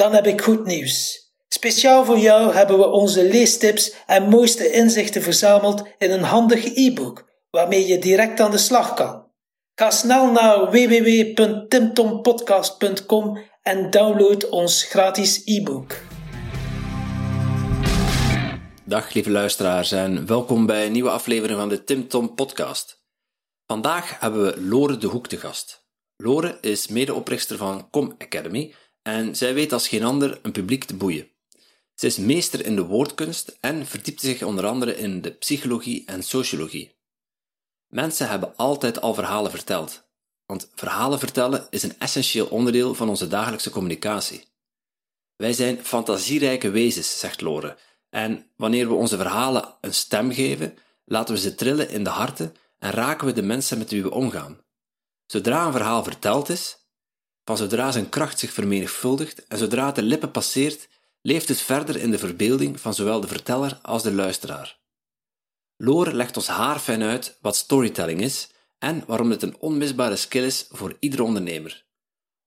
Dan 0.00 0.14
heb 0.14 0.26
ik 0.26 0.40
goed 0.40 0.64
nieuws. 0.64 1.28
Speciaal 1.48 2.04
voor 2.04 2.18
jou 2.18 2.54
hebben 2.54 2.78
we 2.78 2.86
onze 2.86 3.28
leestips 3.28 3.94
en 4.06 4.28
mooiste 4.28 4.70
inzichten 4.70 5.22
verzameld 5.22 5.82
in 5.98 6.10
een 6.10 6.22
handig 6.22 6.64
e-book 6.64 7.28
waarmee 7.50 7.86
je 7.86 7.98
direct 7.98 8.40
aan 8.40 8.50
de 8.50 8.58
slag 8.58 8.94
kan. 8.94 9.28
Ga 9.74 9.90
snel 9.90 10.30
naar 10.30 10.70
www.timtompodcast.com 10.70 13.38
en 13.62 13.90
download 13.90 14.48
ons 14.48 14.82
gratis 14.82 15.42
e-book. 15.44 15.96
Dag 18.84 19.12
lieve 19.12 19.30
luisteraars 19.30 19.92
en 19.92 20.26
welkom 20.26 20.66
bij 20.66 20.86
een 20.86 20.92
nieuwe 20.92 21.10
aflevering 21.10 21.58
van 21.58 21.68
de 21.68 21.84
Tim 21.84 22.08
Tom 22.08 22.34
Podcast. 22.34 23.02
Vandaag 23.66 24.20
hebben 24.20 24.42
we 24.42 24.60
Lore 24.60 24.96
de 24.96 25.06
Hoek 25.06 25.26
te 25.26 25.36
gast. 25.36 25.88
Lore 26.16 26.58
is 26.60 26.88
medeoprichter 26.88 27.56
van 27.56 27.90
Com 27.90 28.14
Academy 28.18 28.74
en 29.02 29.36
zij 29.36 29.54
weet 29.54 29.72
als 29.72 29.88
geen 29.88 30.04
ander 30.04 30.38
een 30.42 30.52
publiek 30.52 30.84
te 30.84 30.96
boeien. 30.96 31.28
Ze 31.94 32.06
is 32.06 32.16
meester 32.16 32.64
in 32.64 32.76
de 32.76 32.84
woordkunst 32.84 33.56
en 33.60 33.86
verdiept 33.86 34.20
zich 34.20 34.42
onder 34.42 34.66
andere 34.66 34.96
in 34.96 35.20
de 35.20 35.30
psychologie 35.30 36.02
en 36.06 36.22
sociologie. 36.22 36.98
Mensen 37.88 38.28
hebben 38.28 38.56
altijd 38.56 39.00
al 39.00 39.14
verhalen 39.14 39.50
verteld, 39.50 40.08
want 40.46 40.70
verhalen 40.74 41.18
vertellen 41.18 41.66
is 41.70 41.82
een 41.82 41.98
essentieel 41.98 42.46
onderdeel 42.46 42.94
van 42.94 43.08
onze 43.08 43.28
dagelijkse 43.28 43.70
communicatie. 43.70 44.44
Wij 45.36 45.52
zijn 45.52 45.84
fantasierijke 45.84 46.70
wezens, 46.70 47.18
zegt 47.18 47.40
Lore, 47.40 47.76
en 48.10 48.50
wanneer 48.56 48.88
we 48.88 48.94
onze 48.94 49.16
verhalen 49.16 49.74
een 49.80 49.94
stem 49.94 50.32
geven, 50.32 50.78
laten 51.04 51.34
we 51.34 51.40
ze 51.40 51.54
trillen 51.54 51.90
in 51.90 52.04
de 52.04 52.10
harten 52.10 52.56
en 52.78 52.90
raken 52.90 53.26
we 53.26 53.32
de 53.32 53.42
mensen 53.42 53.78
met 53.78 53.90
wie 53.90 54.02
we 54.02 54.10
omgaan. 54.10 54.60
Zodra 55.26 55.66
een 55.66 55.72
verhaal 55.72 56.04
verteld 56.04 56.48
is, 56.48 56.79
van 57.50 57.58
zodra 57.58 57.92
zijn 57.92 58.08
kracht 58.08 58.38
zich 58.38 58.52
vermenigvuldigt 58.52 59.46
en 59.46 59.58
zodra 59.58 59.86
het 59.86 59.94
de 59.94 60.02
lippen 60.02 60.30
passeert, 60.30 60.88
leeft 61.20 61.48
het 61.48 61.60
verder 61.60 61.96
in 61.96 62.10
de 62.10 62.18
verbeelding 62.18 62.80
van 62.80 62.94
zowel 62.94 63.20
de 63.20 63.26
verteller 63.26 63.78
als 63.82 64.02
de 64.02 64.12
luisteraar. 64.12 64.78
Lore 65.76 66.14
legt 66.14 66.36
ons 66.36 66.46
haarfijn 66.46 67.02
uit 67.02 67.38
wat 67.40 67.56
storytelling 67.56 68.20
is 68.20 68.48
en 68.78 69.04
waarom 69.06 69.30
het 69.30 69.42
een 69.42 69.56
onmisbare 69.60 70.16
skill 70.16 70.44
is 70.44 70.66
voor 70.70 70.96
iedere 71.00 71.22
ondernemer. 71.22 71.84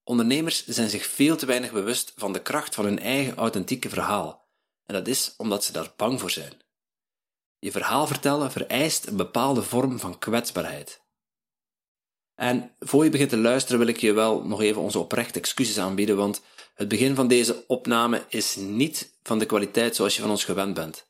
Ondernemers 0.04 0.66
zijn 0.66 0.90
zich 0.90 1.06
veel 1.06 1.36
te 1.36 1.46
weinig 1.46 1.72
bewust 1.72 2.14
van 2.16 2.34
de 2.34 2.42
kracht 2.42 2.76
van 2.76 2.86
hun 2.86 3.00
eigen 3.00 3.36
authentieke 3.36 3.90
verhaal, 3.90 4.48
en 4.86 4.94
dat 4.94 5.08
is 5.08 5.34
omdat 5.38 5.64
ze 5.64 5.72
daar 5.72 5.94
bang 5.98 6.20
voor 6.20 6.32
zijn. 6.32 6.54
Je 7.60 7.72
verhaal 7.72 8.08
vertellen 8.08 8.52
vereist 8.52 9.08
een 9.08 9.18
bepaalde 9.18 9.64
vorm 9.64 10.00
van 10.00 10.20
kwetsbaarheid. 10.20 11.03
En 12.44 12.72
voor 12.80 13.04
je 13.04 13.10
begint 13.10 13.30
te 13.30 13.38
luisteren 13.38 13.80
wil 13.80 13.88
ik 13.88 13.98
je 13.98 14.14
wel 14.14 14.46
nog 14.46 14.62
even 14.62 14.82
onze 14.82 15.00
oprechte 15.00 15.40
excuses 15.40 15.78
aanbieden, 15.78 16.16
want 16.16 16.42
het 16.74 16.88
begin 16.88 17.16
van 17.16 17.28
deze 17.28 17.64
opname 17.68 18.26
is 18.30 18.56
niet 18.56 19.14
van 19.22 19.40
de 19.40 19.46
kwaliteit 19.46 19.96
zoals 19.96 20.16
je 20.16 20.22
van 20.22 20.30
ons 20.30 20.44
gewend 20.44 20.74
bent. 20.74 21.08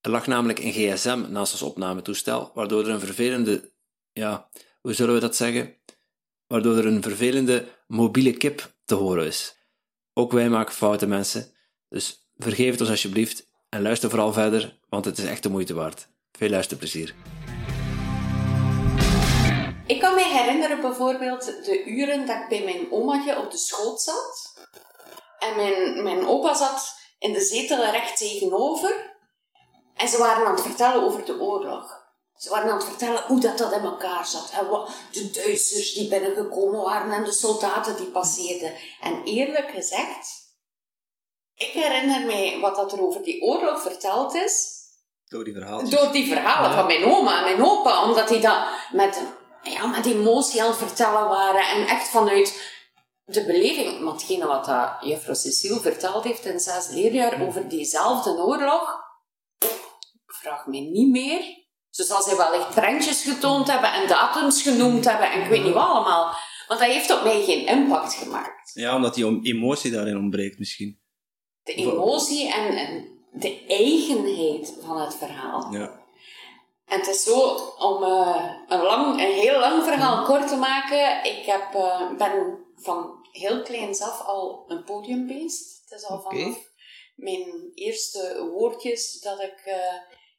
Er 0.00 0.10
lag 0.10 0.26
namelijk 0.26 0.58
een 0.58 0.72
gsm 0.72 1.24
naast 1.28 1.52
ons 1.52 1.62
opnametoestel, 1.62 2.50
waardoor 2.54 2.84
er 2.84 2.90
een 2.90 3.00
vervelende, 3.00 3.72
ja, 4.12 4.48
hoe 4.80 4.92
zullen 4.92 5.14
we 5.14 5.20
dat 5.20 5.36
zeggen? 5.36 5.74
Waardoor 6.46 6.76
er 6.76 6.86
een 6.86 7.02
vervelende 7.02 7.68
mobiele 7.86 8.32
kip 8.32 8.72
te 8.84 8.94
horen 8.94 9.26
is. 9.26 9.56
Ook 10.12 10.32
wij 10.32 10.48
maken 10.48 10.74
fouten, 10.74 11.08
mensen, 11.08 11.52
dus 11.88 12.28
vergeef 12.36 12.70
het 12.70 12.80
ons 12.80 12.90
alsjeblieft 12.90 13.48
en 13.68 13.82
luister 13.82 14.10
vooral 14.10 14.32
verder, 14.32 14.78
want 14.88 15.04
het 15.04 15.18
is 15.18 15.24
echt 15.24 15.42
de 15.42 15.50
moeite 15.50 15.74
waard. 15.74 16.08
Veel 16.32 16.50
luisterplezier. 16.50 17.14
Ik 19.86 20.00
kan 20.00 20.14
me 20.14 20.22
herinneren 20.22 20.80
bijvoorbeeld 20.80 21.44
de 21.64 21.84
uren 21.84 22.26
dat 22.26 22.36
ik 22.36 22.48
bij 22.48 22.64
mijn 22.64 22.92
omaatje 22.92 23.38
op 23.38 23.50
de 23.50 23.56
schoot 23.56 24.00
zat. 24.00 24.54
En 25.38 25.56
mijn, 25.56 26.02
mijn 26.02 26.26
opa 26.26 26.54
zat 26.54 26.94
in 27.18 27.32
de 27.32 27.40
zetel 27.40 27.84
recht 27.84 28.18
tegenover. 28.18 29.14
En 29.94 30.08
ze 30.08 30.18
waren 30.18 30.46
aan 30.46 30.54
het 30.54 30.62
vertellen 30.62 31.02
over 31.02 31.24
de 31.24 31.40
oorlog. 31.40 32.04
Ze 32.36 32.50
waren 32.50 32.70
aan 32.70 32.76
het 32.76 32.86
vertellen 32.86 33.22
hoe 33.26 33.40
dat, 33.40 33.58
dat 33.58 33.72
in 33.72 33.84
elkaar 33.84 34.26
zat. 34.26 34.50
En 34.50 34.68
wat 34.68 34.90
de 35.12 35.30
Duitsers 35.30 35.92
die 35.92 36.08
binnengekomen 36.08 36.80
waren 36.80 37.12
en 37.12 37.24
de 37.24 37.32
soldaten 37.32 37.96
die 37.96 38.10
passeerden. 38.10 38.72
En 39.00 39.22
eerlijk 39.24 39.70
gezegd, 39.70 40.28
ik 41.54 41.70
herinner 41.70 42.26
mij 42.26 42.58
wat 42.60 42.76
dat 42.76 42.92
er 42.92 43.02
over 43.02 43.22
die 43.22 43.42
oorlog 43.42 43.82
verteld 43.82 44.34
is. 44.34 44.74
Door 45.28 45.44
die 45.44 45.54
verhalen. 45.54 45.90
Door 45.90 46.12
die 46.12 46.28
verhalen 46.28 46.72
van 46.72 46.86
mijn 46.86 47.04
oma 47.04 47.36
en 47.38 47.56
mijn 47.56 47.70
opa. 47.70 48.04
Omdat 48.04 48.28
die 48.28 48.40
dat 48.40 48.68
met, 48.92 49.22
ja, 49.70 49.86
met 49.86 50.06
emotie 50.06 50.62
aan 50.62 50.68
het 50.68 50.76
vertellen 50.76 51.28
waren. 51.28 51.68
En 51.68 51.86
echt 51.86 52.08
vanuit 52.08 52.74
de 53.24 53.44
beleving. 53.44 54.12
Hetgene 54.12 54.46
wat 54.46 54.64
dat 54.64 54.96
juffrouw 55.00 55.34
Cecile 55.34 55.80
verteld 55.80 56.24
heeft 56.24 56.44
in 56.44 56.60
zes 56.60 56.88
leerjaar 56.88 57.42
over 57.46 57.68
diezelfde 57.68 58.30
oorlog. 58.30 59.04
Vraag 60.26 60.66
me 60.66 60.78
niet 60.78 61.10
meer. 61.10 61.64
Zo 61.90 62.04
zal 62.04 62.22
zij 62.22 62.36
wel 62.36 62.52
echt 62.52 62.74
prentjes 62.74 63.22
getoond 63.22 63.70
hebben 63.70 63.92
en 63.92 64.08
datums 64.08 64.62
genoemd 64.62 65.04
hebben 65.04 65.30
en 65.32 65.42
ik 65.42 65.48
weet 65.48 65.64
niet 65.64 65.72
wat 65.72 65.88
allemaal. 65.88 66.34
Want 66.68 66.80
dat 66.80 66.88
heeft 66.88 67.10
op 67.10 67.22
mij 67.22 67.44
geen 67.44 67.66
impact 67.66 68.14
gemaakt. 68.14 68.70
Ja, 68.74 68.94
omdat 68.94 69.14
die 69.14 69.40
emotie 69.42 69.90
daarin 69.90 70.16
ontbreekt 70.16 70.58
misschien. 70.58 71.00
De 71.62 71.74
emotie 71.74 72.52
en, 72.52 72.76
en 72.76 73.08
de 73.32 73.64
eigenheid 73.68 74.74
van 74.80 75.00
het 75.00 75.14
verhaal. 75.14 75.72
Ja. 75.72 76.04
En 76.86 76.98
het 76.98 77.08
is 77.08 77.22
zo, 77.22 77.40
om 77.78 78.02
uh, 78.02 78.50
een, 78.68 78.82
lang, 78.82 79.20
een 79.20 79.32
heel 79.32 79.58
lang 79.58 79.84
verhaal 79.84 80.24
kort 80.24 80.48
te 80.48 80.56
maken, 80.56 81.24
ik 81.24 81.46
heb, 81.46 81.74
uh, 81.74 82.10
ben 82.18 82.64
van 82.76 83.26
heel 83.32 83.62
kleins 83.62 84.00
af 84.00 84.26
al 84.26 84.64
een 84.68 84.84
podiumbeest. 84.84 85.82
Het 85.88 85.98
is 86.00 86.06
al 86.06 86.20
vanaf 86.20 86.56
mijn 87.16 87.70
eerste 87.74 88.50
woordjes 88.52 89.20
dat 89.20 89.40
ik 89.40 89.62
uh, 89.66 89.74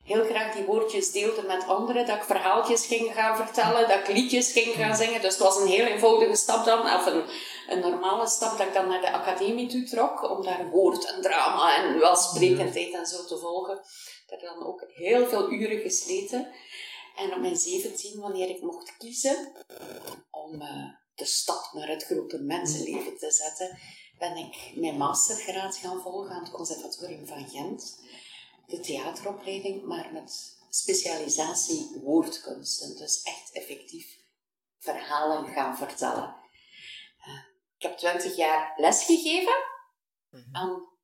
heel 0.04 0.24
graag 0.26 0.56
die 0.56 0.66
woordjes 0.66 1.12
deelde 1.12 1.42
met 1.42 1.68
anderen, 1.68 2.06
dat 2.06 2.16
ik 2.16 2.24
verhaaltjes 2.24 2.86
ging 2.86 3.14
gaan 3.14 3.36
vertellen, 3.36 3.88
dat 3.88 3.98
ik 3.98 4.08
liedjes 4.08 4.52
ging 4.52 4.76
gaan 4.76 4.96
zingen. 4.96 5.22
Dus 5.22 5.34
het 5.34 5.44
was 5.44 5.60
een 5.60 5.68
heel 5.68 5.86
eenvoudige 5.86 6.36
stap 6.36 6.66
dan, 6.66 6.80
of 6.80 7.06
een, 7.06 7.24
een 7.70 7.80
normale 7.80 8.28
stap 8.28 8.58
dat 8.58 8.68
ik 8.68 8.74
dan 8.74 8.88
naar 8.88 9.02
de 9.02 9.12
academie 9.12 9.68
toe 9.68 9.84
trok, 9.84 10.30
om 10.30 10.44
daar 10.44 10.70
woord 10.70 11.06
en 11.06 11.22
drama 11.22 11.76
en 11.76 12.00
welsprekendheid 12.00 12.94
en 12.94 13.06
zo 13.06 13.26
te 13.26 13.38
volgen. 13.38 13.82
Ik 14.28 14.40
heb 14.40 14.42
dan 14.42 14.66
ook 14.66 14.84
heel 14.88 15.28
veel 15.28 15.52
uren 15.52 15.80
gesleten. 15.82 16.54
En 17.16 17.34
op 17.34 17.40
mijn 17.40 17.56
17, 17.56 18.20
wanneer 18.20 18.50
ik 18.50 18.62
mocht 18.62 18.98
kiezen 18.98 19.52
om 20.32 20.62
uh, 20.62 20.90
de 21.16 21.26
stap 21.26 21.70
naar 21.74 21.88
het 21.88 22.04
grote 22.04 22.42
mensenleven 22.42 23.18
te 23.18 23.32
zetten, 23.32 23.80
ben 24.18 24.38
ik 24.38 24.72
mijn 24.76 24.98
mastergraad 24.98 25.78
gaan 25.78 26.02
volgen 26.02 26.32
aan 26.32 26.44
het 26.44 26.52
Conservatorium 26.52 27.28
van 27.28 27.50
Gent. 27.50 28.00
De 28.66 28.80
theateropleiding, 28.80 29.84
maar 29.84 30.14
met 30.14 30.58
specialisatie 30.70 32.00
woordkunsten. 32.04 32.98
Dus 32.98 33.22
echt 33.22 33.52
effectief 33.52 34.18
verhalen 34.80 35.54
gaan 35.54 35.78
vertellen. 35.78 36.36
Uh, 37.28 37.34
ik 37.78 37.82
heb 37.82 37.98
twintig 37.98 38.36
jaar 38.36 38.74
lesgegeven 38.78 39.56
aan 40.52 40.97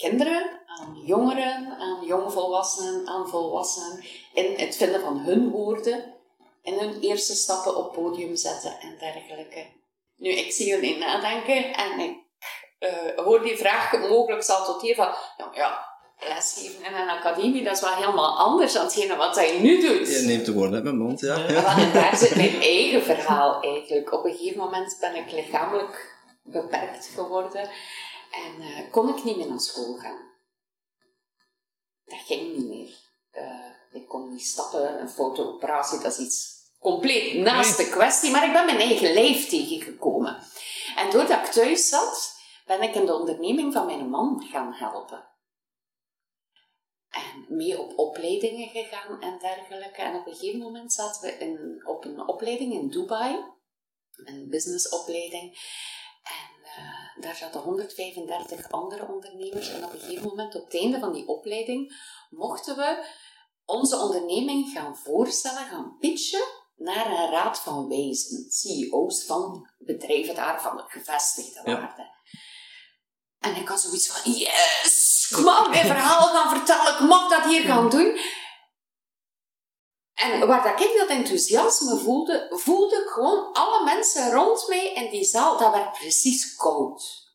kinderen, 0.00 0.60
aan 0.66 1.02
jongeren, 1.04 1.76
aan 1.78 2.06
jongvolwassenen, 2.06 3.08
aan 3.08 3.28
volwassenen 3.28 4.04
in 4.34 4.54
het 4.56 4.76
vinden 4.76 5.00
van 5.00 5.18
hun 5.18 5.50
woorden 5.50 6.14
en 6.62 6.78
hun 6.78 7.00
eerste 7.00 7.34
stappen 7.34 7.76
op 7.76 7.92
podium 7.92 8.36
zetten 8.36 8.80
en 8.80 8.96
dergelijke. 8.98 9.66
Nu, 10.16 10.30
ik 10.30 10.52
zie 10.52 10.66
jullie 10.66 10.98
nadenken 10.98 11.74
en 11.74 11.98
ik 11.98 12.16
uh, 12.80 13.24
hoor 13.24 13.42
die 13.42 13.56
vraag 13.56 13.92
mogelijk 14.08 14.42
zal 14.42 14.64
tot 14.64 14.82
hier 14.82 14.94
van, 14.94 15.08
nou 15.36 15.54
ja, 15.54 15.88
lesgeven 16.28 16.84
in 16.84 16.94
een 16.94 17.08
academie, 17.08 17.64
dat 17.64 17.74
is 17.74 17.80
wel 17.80 17.94
helemaal 17.94 18.38
anders 18.38 18.72
dan 18.72 18.84
hetgene 18.84 19.16
wat 19.16 19.34
je 19.34 19.58
nu 19.60 19.80
doet. 19.80 20.08
Je 20.08 20.22
neemt 20.26 20.46
de 20.46 20.52
woorden 20.52 20.74
uit 20.74 20.84
mijn 20.84 20.98
mond, 20.98 21.20
ja. 21.20 21.36
ja. 21.36 21.78
En 21.78 21.92
daar 21.92 22.16
zit 22.16 22.36
mijn 22.36 22.60
eigen 22.60 23.02
verhaal 23.02 23.62
eigenlijk. 23.62 24.12
Op 24.12 24.24
een 24.24 24.36
gegeven 24.36 24.58
moment 24.58 24.96
ben 25.00 25.14
ik 25.14 25.32
lichamelijk 25.32 26.18
beperkt 26.42 27.10
geworden 27.14 27.68
en 28.30 28.62
uh, 28.62 28.90
kon 28.90 29.08
ik 29.08 29.24
niet 29.24 29.36
meer 29.36 29.48
naar 29.48 29.60
school 29.60 29.96
gaan. 29.96 30.28
Dat 32.04 32.18
ging 32.18 32.56
niet 32.56 32.68
meer. 32.68 32.98
Uh, 33.32 34.00
ik 34.00 34.08
kon 34.08 34.30
niet 34.30 34.46
stappen, 34.46 35.00
een 35.00 35.08
fotooperatie, 35.08 36.00
dat 36.00 36.12
is 36.12 36.18
iets 36.18 36.60
compleet 36.78 37.34
naast 37.34 37.76
de 37.76 37.88
kwestie, 37.88 38.30
maar 38.30 38.46
ik 38.46 38.52
ben 38.52 38.64
mijn 38.64 38.78
eigen 38.78 39.12
lijf 39.12 39.48
tegengekomen. 39.48 40.42
En 40.96 41.10
doordat 41.10 41.46
ik 41.46 41.52
thuis 41.52 41.88
zat, 41.88 42.38
ben 42.66 42.82
ik 42.82 42.94
in 42.94 43.06
de 43.06 43.14
onderneming 43.14 43.72
van 43.72 43.86
mijn 43.86 44.08
man 44.08 44.46
gaan 44.50 44.72
helpen. 44.72 45.28
En 47.10 47.46
mee 47.48 47.78
op 47.78 47.98
opleidingen 47.98 48.68
gegaan 48.68 49.20
en 49.20 49.38
dergelijke. 49.38 50.02
En 50.02 50.14
op 50.14 50.26
een 50.26 50.34
gegeven 50.34 50.60
moment 50.60 50.92
zaten 50.92 51.22
we 51.22 51.38
in, 51.38 51.82
op 51.86 52.04
een 52.04 52.28
opleiding 52.28 52.72
in 52.72 52.88
Dubai, 52.88 53.44
een 54.16 54.48
businessopleiding. 54.48 55.58
En 56.22 56.59
eh, 56.59 56.59
daar 57.20 57.36
zaten 57.36 57.60
135 57.60 58.70
andere 58.70 59.06
ondernemers. 59.12 59.68
En 59.68 59.84
op 59.84 59.92
een 59.92 60.00
gegeven 60.00 60.28
moment, 60.28 60.54
op 60.54 60.64
het 60.64 60.80
einde 60.80 60.98
van 60.98 61.12
die 61.12 61.28
opleiding, 61.28 61.92
mochten 62.30 62.76
we 62.76 63.06
onze 63.64 63.96
onderneming 63.96 64.70
gaan 64.72 64.96
voorstellen, 64.96 65.66
gaan 65.66 65.96
pitchen 65.98 66.44
naar 66.76 67.06
een 67.06 67.30
raad 67.30 67.58
van 67.58 67.88
wijzen, 67.88 68.50
CEO's 68.50 69.24
van 69.24 69.70
bedrijven 69.78 70.34
daar, 70.34 70.62
van 70.62 70.76
de 70.76 70.84
gevestigde 70.86 71.70
Ja. 71.70 71.80
waarden. 71.80 72.10
En 73.38 73.56
ik 73.56 73.68
had 73.68 73.80
zoiets 73.80 74.08
van, 74.08 74.32
yes, 74.32 75.28
ik 75.30 75.44
mag 75.44 75.68
mijn 75.70 75.86
verhaal 75.86 76.26
gaan 76.26 76.56
vertellen, 76.56 76.92
ik 76.94 77.00
mag 77.08 77.28
dat 77.30 77.44
hier 77.44 77.62
gaan 77.62 77.90
doen. 77.90 78.18
En 80.20 80.46
waar 80.46 80.62
dat 80.62 80.80
ik 80.80 80.98
dat 80.98 81.08
enthousiasme 81.08 81.98
voelde, 81.98 82.46
voelde 82.50 82.96
ik 82.96 83.08
gewoon 83.08 83.52
alle 83.52 83.84
mensen 83.84 84.32
rond 84.32 84.68
mij 84.68 84.92
in 84.92 85.10
die 85.10 85.24
zaal, 85.24 85.58
dat 85.58 85.72
werd 85.72 85.92
precies 85.92 86.56
koud. 86.56 87.28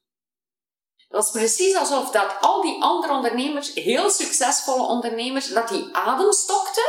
Het 0.96 1.12
was 1.18 1.32
precies 1.32 1.76
alsof 1.76 2.10
dat 2.10 2.38
al 2.42 2.62
die 2.62 2.82
andere 2.82 3.14
ondernemers, 3.14 3.74
heel 3.74 4.10
succesvolle 4.10 4.88
ondernemers, 4.88 5.48
dat 5.48 5.68
die 5.68 5.96
adem 5.96 6.32
stokten. 6.32 6.84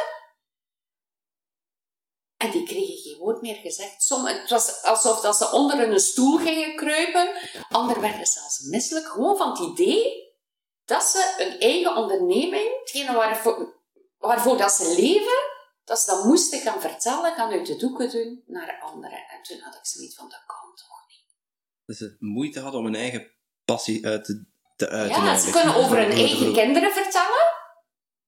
En 2.36 2.50
die 2.50 2.62
kregen 2.62 2.96
geen 2.96 3.18
woord 3.18 3.42
meer 3.42 3.56
gezegd. 3.56 4.02
Somm, 4.02 4.26
het 4.26 4.50
was 4.50 4.82
alsof 4.82 5.20
dat 5.20 5.36
ze 5.36 5.50
onder 5.52 5.80
een 5.80 6.00
stoel 6.00 6.38
gingen 6.38 6.76
kruipen. 6.76 7.30
Anderen 7.68 8.02
werden 8.02 8.26
zelfs 8.26 8.60
misselijk. 8.60 9.06
Gewoon 9.06 9.36
van 9.36 9.50
het 9.50 9.58
idee 9.58 10.34
dat 10.84 11.02
ze 11.02 11.34
een 11.38 11.60
eigen 11.60 11.96
onderneming, 11.96 12.78
hetgene 12.80 13.12
waarvoor, 13.12 13.82
waarvoor 14.18 14.56
dat 14.56 14.72
ze 14.72 14.94
leven, 14.96 15.45
dat 15.86 15.98
ze 15.98 16.10
dat 16.10 16.24
moesten 16.24 16.60
gaan 16.60 16.80
vertellen, 16.80 17.34
gaan 17.34 17.52
uit 17.52 17.66
de 17.66 17.76
doeken 17.76 18.10
doen 18.10 18.42
naar 18.46 18.78
anderen. 18.80 19.28
En 19.28 19.42
toen 19.42 19.60
had 19.60 19.74
ik 19.74 19.86
zoiets 19.86 20.14
van, 20.14 20.28
dat 20.28 20.42
kan 20.46 20.74
toch 20.74 21.04
niet. 21.08 21.24
Dat 21.86 21.96
ze 21.96 22.16
moeite 22.18 22.60
hadden 22.60 22.80
om 22.80 22.86
hun 22.86 22.94
eigen 22.94 23.30
passie 23.64 24.06
uit 24.06 24.24
te, 24.24 24.44
te 24.76 24.88
uiten. 24.88 25.24
Ja, 25.24 25.38
ze 25.38 25.50
kunnen 25.50 25.74
over 25.74 25.96
hun 25.96 26.10
eigen 26.10 26.52
kinderen 26.52 26.92
vertellen, 26.92 27.44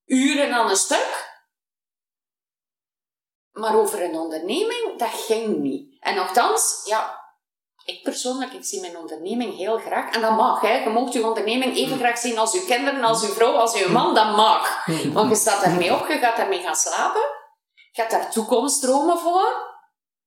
uren 0.05 0.53
aan 0.53 0.71
een 0.71 0.77
stuk. 0.77 1.37
Maar 3.51 3.77
over 3.77 4.03
een 4.03 4.17
onderneming, 4.17 4.99
dat 4.99 5.11
ging 5.11 5.59
niet. 5.59 5.97
En 6.01 6.15
nogthans, 6.15 6.83
ja, 6.85 7.21
ik 7.85 8.03
persoonlijk, 8.03 8.53
ik 8.53 8.65
zie 8.65 8.81
mijn 8.81 8.97
onderneming 8.97 9.57
heel 9.57 9.79
graag. 9.79 10.15
En 10.15 10.21
dat 10.21 10.37
mag, 10.37 10.61
hè. 10.61 10.77
Je 10.77 10.91
mag 10.91 11.13
je 11.13 11.27
onderneming 11.27 11.77
even 11.77 11.99
graag 11.99 12.19
zien 12.19 12.39
als 12.39 12.53
je 12.53 12.65
kinderen, 12.65 13.05
als 13.05 13.21
je 13.21 13.29
vrouw, 13.29 13.53
als 13.53 13.79
je 13.79 13.89
man. 13.89 14.15
Dat 14.15 14.37
mag. 14.37 14.87
Want 15.13 15.31
je 15.31 15.37
staat 15.37 15.65
daarmee 15.65 15.95
op, 15.95 16.09
je 16.09 16.19
gaat 16.19 16.37
daarmee 16.37 16.63
gaan 16.63 16.77
slapen. 16.77 17.38
Je 17.99 18.05
hebt 18.05 18.17
daar 18.17 18.33
toekomstdromen 18.33 19.19
voor. 19.19 19.77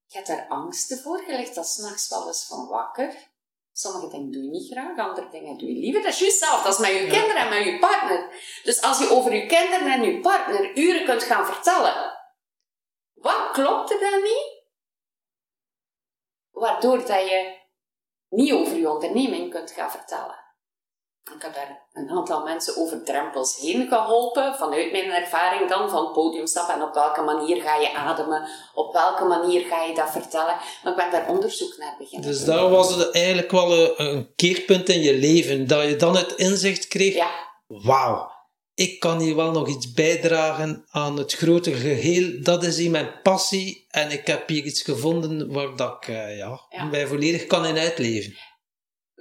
Je 0.06 0.16
hebt 0.16 0.28
daar 0.28 0.48
angsten 0.48 0.98
voor. 0.98 1.24
Je 1.28 1.36
ligt 1.36 1.56
daar 1.56 1.66
s'nachts 1.66 2.10
wel 2.10 2.28
eens 2.28 2.46
van 2.46 2.68
wakker. 2.68 3.32
Sommige 3.72 4.08
dingen 4.08 4.32
doe 4.32 4.44
je 4.44 4.50
niet 4.50 4.72
graag, 4.72 4.98
andere 4.98 5.30
dingen 5.30 5.58
doe 5.58 5.74
je 5.74 5.80
liever. 5.80 6.02
Dat 6.02 6.14
is 6.14 6.20
juist 6.20 6.38
zelf, 6.38 6.64
dat 6.64 6.74
is 6.74 6.80
met 6.80 6.92
je 6.92 7.08
kinderen 7.08 7.36
en 7.36 7.50
met 7.50 7.64
je 7.64 7.80
partner. 7.80 8.30
Dus 8.64 8.82
als 8.82 9.00
je 9.00 9.10
over 9.10 9.34
je 9.34 9.46
kinderen 9.46 9.92
en 9.92 10.04
je 10.04 10.20
partner 10.20 10.78
uren 10.78 11.06
kunt 11.06 11.24
gaan 11.24 11.46
vertellen, 11.46 12.20
wat 13.14 13.52
klopt 13.52 13.92
er 13.92 14.00
dan 14.00 14.22
niet? 14.22 14.64
Waardoor 16.50 16.98
dat 16.98 17.30
je 17.30 17.58
niet 18.30 18.52
over 18.52 18.76
je 18.76 18.90
onderneming 18.90 19.52
kunt 19.52 19.72
gaan 19.72 19.92
vertellen. 19.92 20.41
Ik 21.24 21.42
heb 21.42 21.54
daar 21.54 21.88
een 21.94 22.10
aantal 22.10 22.44
mensen 22.44 22.78
over 22.78 23.04
drempels 23.04 23.58
heen 23.60 23.88
geholpen, 23.88 24.56
vanuit 24.56 24.92
mijn 24.92 25.12
ervaring 25.12 25.70
dan, 25.70 25.90
van 25.90 26.12
podiumstappen 26.12 26.76
en 26.76 26.82
op 26.82 26.94
welke 26.94 27.22
manier 27.22 27.62
ga 27.62 27.76
je 27.76 27.94
ademen, 27.94 28.48
op 28.74 28.94
welke 28.94 29.24
manier 29.26 29.66
ga 29.66 29.84
je 29.84 29.94
dat 29.96 30.12
vertellen. 30.12 30.56
Maar 30.84 30.92
ik 30.92 30.96
ben 30.96 31.12
daar 31.12 31.28
onderzoek 31.30 31.78
naar 31.78 31.96
beginnen. 31.98 32.30
Dus 32.30 32.46
daar 32.46 32.70
was 32.70 32.96
het 32.96 33.12
eigenlijk 33.12 33.52
wel 33.52 33.72
een, 33.74 33.94
een 34.06 34.34
keerpunt 34.36 34.90
in 34.90 35.02
je 35.02 35.14
leven, 35.14 35.68
dat 35.68 35.84
je 35.84 35.96
dan 35.96 36.16
het 36.16 36.32
inzicht 36.32 36.88
kreeg, 36.88 37.14
Ja, 37.14 37.30
wauw, 37.68 38.30
ik 38.74 39.00
kan 39.00 39.20
hier 39.20 39.36
wel 39.36 39.52
nog 39.52 39.68
iets 39.68 39.92
bijdragen 39.94 40.86
aan 40.90 41.18
het 41.18 41.34
grote 41.34 41.74
geheel. 41.74 42.44
Dat 42.44 42.64
is 42.64 42.78
hier 42.78 42.92
mijn 42.92 43.22
passie 43.24 43.86
en 43.90 44.12
ik 44.12 44.28
heb 44.28 44.48
hier 44.50 44.64
iets 44.64 44.82
gevonden 44.82 45.52
waar 45.54 45.76
dat 45.76 45.96
ik 46.00 46.08
eh, 46.08 46.38
ja, 46.38 46.60
Ja. 46.70 46.84
mij 46.84 47.08
volledig 47.08 47.46
kan 47.46 47.66
in 47.66 47.78
uitleven. 47.78 48.38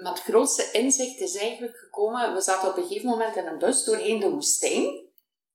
Maar 0.03 0.13
het 0.13 0.23
grootste 0.23 0.71
inzicht 0.71 1.19
is 1.19 1.37
eigenlijk 1.37 1.77
gekomen, 1.77 2.35
we 2.35 2.41
zaten 2.41 2.69
op 2.69 2.77
een 2.77 2.87
gegeven 2.87 3.09
moment 3.09 3.37
in 3.37 3.47
een 3.47 3.59
bus 3.59 3.85
doorheen 3.85 4.21
de 4.21 4.31
woestijn. 4.31 5.09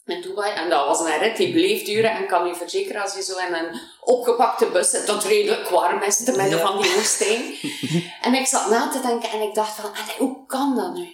In 0.05 0.21
Dubai, 0.21 0.53
en 0.53 0.69
dat 0.69 0.87
was 0.87 0.99
een 0.99 1.17
rit 1.17 1.37
die 1.37 1.51
bleef 1.51 1.83
duren. 1.83 2.11
En 2.11 2.27
kan 2.27 2.47
je 2.47 2.55
verzekeren, 2.55 3.01
als 3.01 3.15
je 3.15 3.23
zo 3.23 3.37
in 3.37 3.53
een 3.53 3.79
opgepakte 4.01 4.69
bus 4.71 4.89
zit, 4.89 5.07
dat 5.07 5.23
redelijk 5.23 5.69
warm 5.69 6.01
is 6.01 6.23
te 6.23 6.31
midden 6.31 6.57
Ja. 6.59 6.67
van 6.67 6.81
die 6.81 6.93
woestijn. 6.93 7.55
en 8.27 8.33
ik 8.33 8.45
zat 8.45 8.69
na 8.69 8.89
te 8.89 9.01
denken 9.01 9.29
en 9.29 9.41
ik 9.41 9.53
dacht 9.53 9.75
van, 9.75 9.91
hoe 10.17 10.45
kan 10.45 10.75
dat 10.75 10.93
nu? 10.93 11.13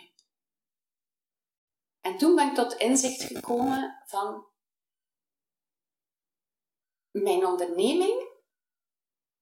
En 2.01 2.17
toen 2.17 2.35
ben 2.35 2.47
ik 2.47 2.55
tot 2.55 2.73
inzicht 2.73 3.23
gekomen 3.23 4.03
van, 4.05 4.45
mijn 7.11 7.45
onderneming, 7.45 8.29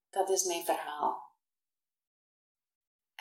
dat 0.09 0.29
is 0.29 0.43
mijn 0.43 0.65
verhaal. 0.65 1.28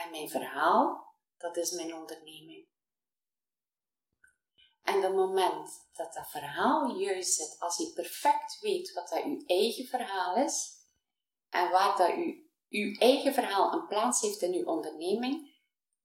En 0.04 0.10
mijn 0.10 0.28
verhaal, 0.28 1.14
dat 1.38 1.56
is 1.56 1.70
mijn 1.70 1.94
onderneming. 1.94 2.66
En 4.82 5.02
het 5.02 5.14
moment 5.14 5.70
dat 5.92 6.14
dat 6.14 6.30
verhaal 6.30 6.98
juist 6.98 7.34
zit, 7.34 7.56
als 7.58 7.76
je 7.76 7.92
perfect 7.94 8.58
weet 8.60 8.92
wat 8.92 9.08
dat 9.08 9.22
je 9.22 9.42
eigen 9.46 9.86
verhaal 9.86 10.36
is 10.36 10.70
en 11.50 11.70
waar 11.70 11.96
dat 11.96 12.08
je, 12.08 12.46
je 12.68 12.98
eigen 12.98 13.34
verhaal 13.34 13.72
een 13.72 13.86
plaats 13.86 14.20
heeft 14.20 14.42
in 14.42 14.52
je 14.52 14.66
onderneming, 14.66 15.56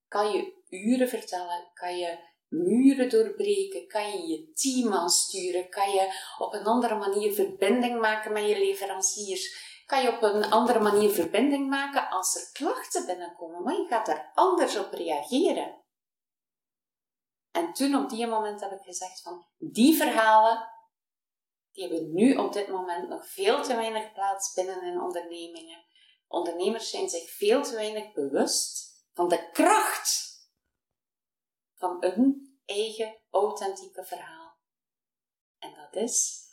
kan 0.07 0.31
je 0.31 0.53
uren 0.69 1.09
vertellen, 1.09 1.71
kan 1.73 1.97
je 1.97 2.17
muren 2.47 3.09
doorbreken, 3.09 3.87
kan 3.87 4.11
je 4.11 4.27
je 4.27 4.51
team 4.53 4.93
aansturen, 4.93 5.69
kan 5.69 5.91
je 5.91 6.33
op 6.37 6.53
een 6.53 6.65
andere 6.65 6.95
manier 6.95 7.33
verbinding 7.33 7.99
maken 7.99 8.33
met 8.33 8.47
je 8.47 8.57
leveranciers, 8.57 9.72
kan 9.93 10.01
je 10.01 10.15
op 10.15 10.21
een 10.21 10.51
andere 10.51 10.79
manier 10.79 11.09
verbinding 11.09 11.69
maken 11.69 12.09
als 12.09 12.35
er 12.35 12.51
klachten 12.51 13.05
binnenkomen, 13.05 13.63
maar 13.63 13.73
je 13.73 13.87
gaat 13.87 14.05
daar 14.05 14.31
anders 14.33 14.77
op 14.77 14.91
reageren. 14.91 15.83
En 17.51 17.73
toen 17.73 17.95
op 17.95 18.09
die 18.09 18.27
moment 18.27 18.61
heb 18.61 18.71
ik 18.71 18.81
gezegd 18.81 19.21
van, 19.21 19.47
die 19.57 19.97
verhalen, 19.97 20.69
die 21.71 21.83
hebben 21.83 22.13
nu 22.13 22.35
op 22.35 22.53
dit 22.53 22.67
moment 22.67 23.09
nog 23.09 23.27
veel 23.27 23.63
te 23.63 23.75
weinig 23.75 24.13
plaats 24.13 24.53
binnen 24.53 24.83
in 24.83 25.01
ondernemingen. 25.01 25.85
Ondernemers 26.27 26.89
zijn 26.89 27.09
zich 27.09 27.29
veel 27.29 27.63
te 27.63 27.75
weinig 27.75 28.13
bewust 28.13 28.95
van 29.13 29.29
de 29.29 29.49
kracht 29.51 30.47
van 31.75 31.97
hun 31.99 32.57
eigen 32.65 33.21
authentieke 33.29 34.05
verhaal. 34.05 34.57
En 35.57 35.73
dat 35.73 35.95
is 36.03 36.45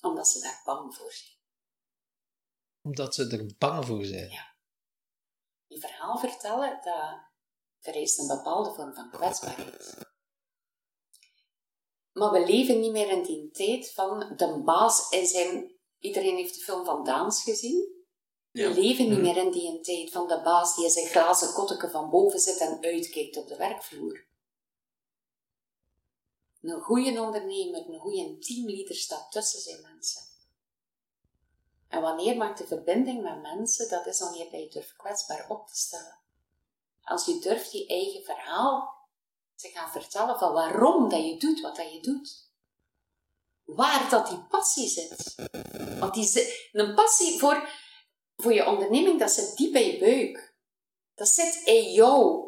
omdat 0.00 0.28
ze 0.28 0.40
daar 0.40 0.60
bang 0.64 0.94
voor 0.94 1.12
zijn. 1.12 1.39
Omdat 2.82 3.14
ze 3.14 3.26
er 3.26 3.54
bang 3.58 3.84
voor 3.84 4.04
zijn. 4.04 4.48
Die 5.66 5.80
verhaal 5.80 6.18
vertellen, 6.18 6.80
dat 6.82 7.18
vereist 7.80 8.18
een 8.18 8.26
bepaalde 8.26 8.74
vorm 8.74 8.94
van 8.94 9.10
kwetsbaarheid. 9.10 9.96
Maar 12.12 12.30
we 12.30 12.46
leven 12.46 12.80
niet 12.80 12.92
meer 12.92 13.08
in 13.10 13.22
die 13.22 13.50
tijd 13.50 13.92
van 13.92 14.18
de 14.36 14.62
baas 14.64 15.10
in 15.10 15.26
zijn... 15.26 15.78
Iedereen 15.98 16.36
heeft 16.36 16.54
de 16.54 16.60
film 16.60 16.84
van 16.84 17.04
Daans 17.04 17.42
gezien. 17.42 18.04
Ja. 18.50 18.68
We 18.68 18.80
leven 18.80 19.04
niet 19.08 19.18
Mhm. 19.18 19.22
meer 19.22 19.36
in 19.36 19.50
die 19.50 19.80
tijd 19.80 20.10
van 20.10 20.28
de 20.28 20.40
baas 20.42 20.74
die 20.74 20.84
in 20.84 20.90
zijn 20.90 21.06
glazen 21.06 21.52
kotteke 21.52 21.90
van 21.90 22.10
boven 22.10 22.40
zit 22.40 22.58
en 22.58 22.82
uitkijkt 22.82 23.36
op 23.36 23.48
de 23.48 23.56
werkvloer. 23.56 24.26
Een 26.60 26.80
goede 26.80 27.20
ondernemer, 27.20 27.88
een 27.88 28.00
goede 28.00 28.38
teamleader 28.38 28.94
staat 28.94 29.32
tussen 29.32 29.60
zijn 29.60 29.80
mensen. 29.82 30.22
En 31.90 32.00
wanneer 32.00 32.36
maakt 32.36 32.58
de 32.58 32.66
verbinding 32.66 33.22
met 33.22 33.42
mensen? 33.42 33.88
Dat 33.88 34.06
is 34.06 34.20
wanneer 34.20 34.56
je 34.56 34.68
durft 34.68 34.96
kwetsbaar 34.96 35.46
op 35.48 35.68
te 35.68 35.76
stellen. 35.76 36.18
Als 37.02 37.24
je 37.24 37.38
durft 37.38 37.72
je 37.72 37.86
eigen 37.86 38.22
verhaal 38.22 38.98
te 39.56 39.68
gaan 39.68 39.90
vertellen 39.90 40.38
van 40.38 40.52
waarom 40.52 41.08
dat 41.08 41.24
je 41.24 41.36
doet 41.36 41.60
wat 41.60 41.76
dat 41.76 41.92
je 41.92 42.00
doet. 42.00 42.48
Waar 43.64 44.10
dat 44.10 44.26
die 44.26 44.42
passie 44.48 44.88
zit. 44.88 45.34
Want 45.98 46.14
die 46.14 46.68
een 46.72 46.94
passie 46.94 47.38
voor, 47.38 47.68
voor 48.36 48.52
je 48.52 48.66
onderneming, 48.66 49.18
dat 49.18 49.30
zit 49.30 49.56
diep 49.56 49.74
in 49.74 49.86
je 49.86 49.98
buik. 49.98 50.54
Dat 51.14 51.28
zit 51.28 51.62
in 51.64 51.92
jou. 51.92 52.44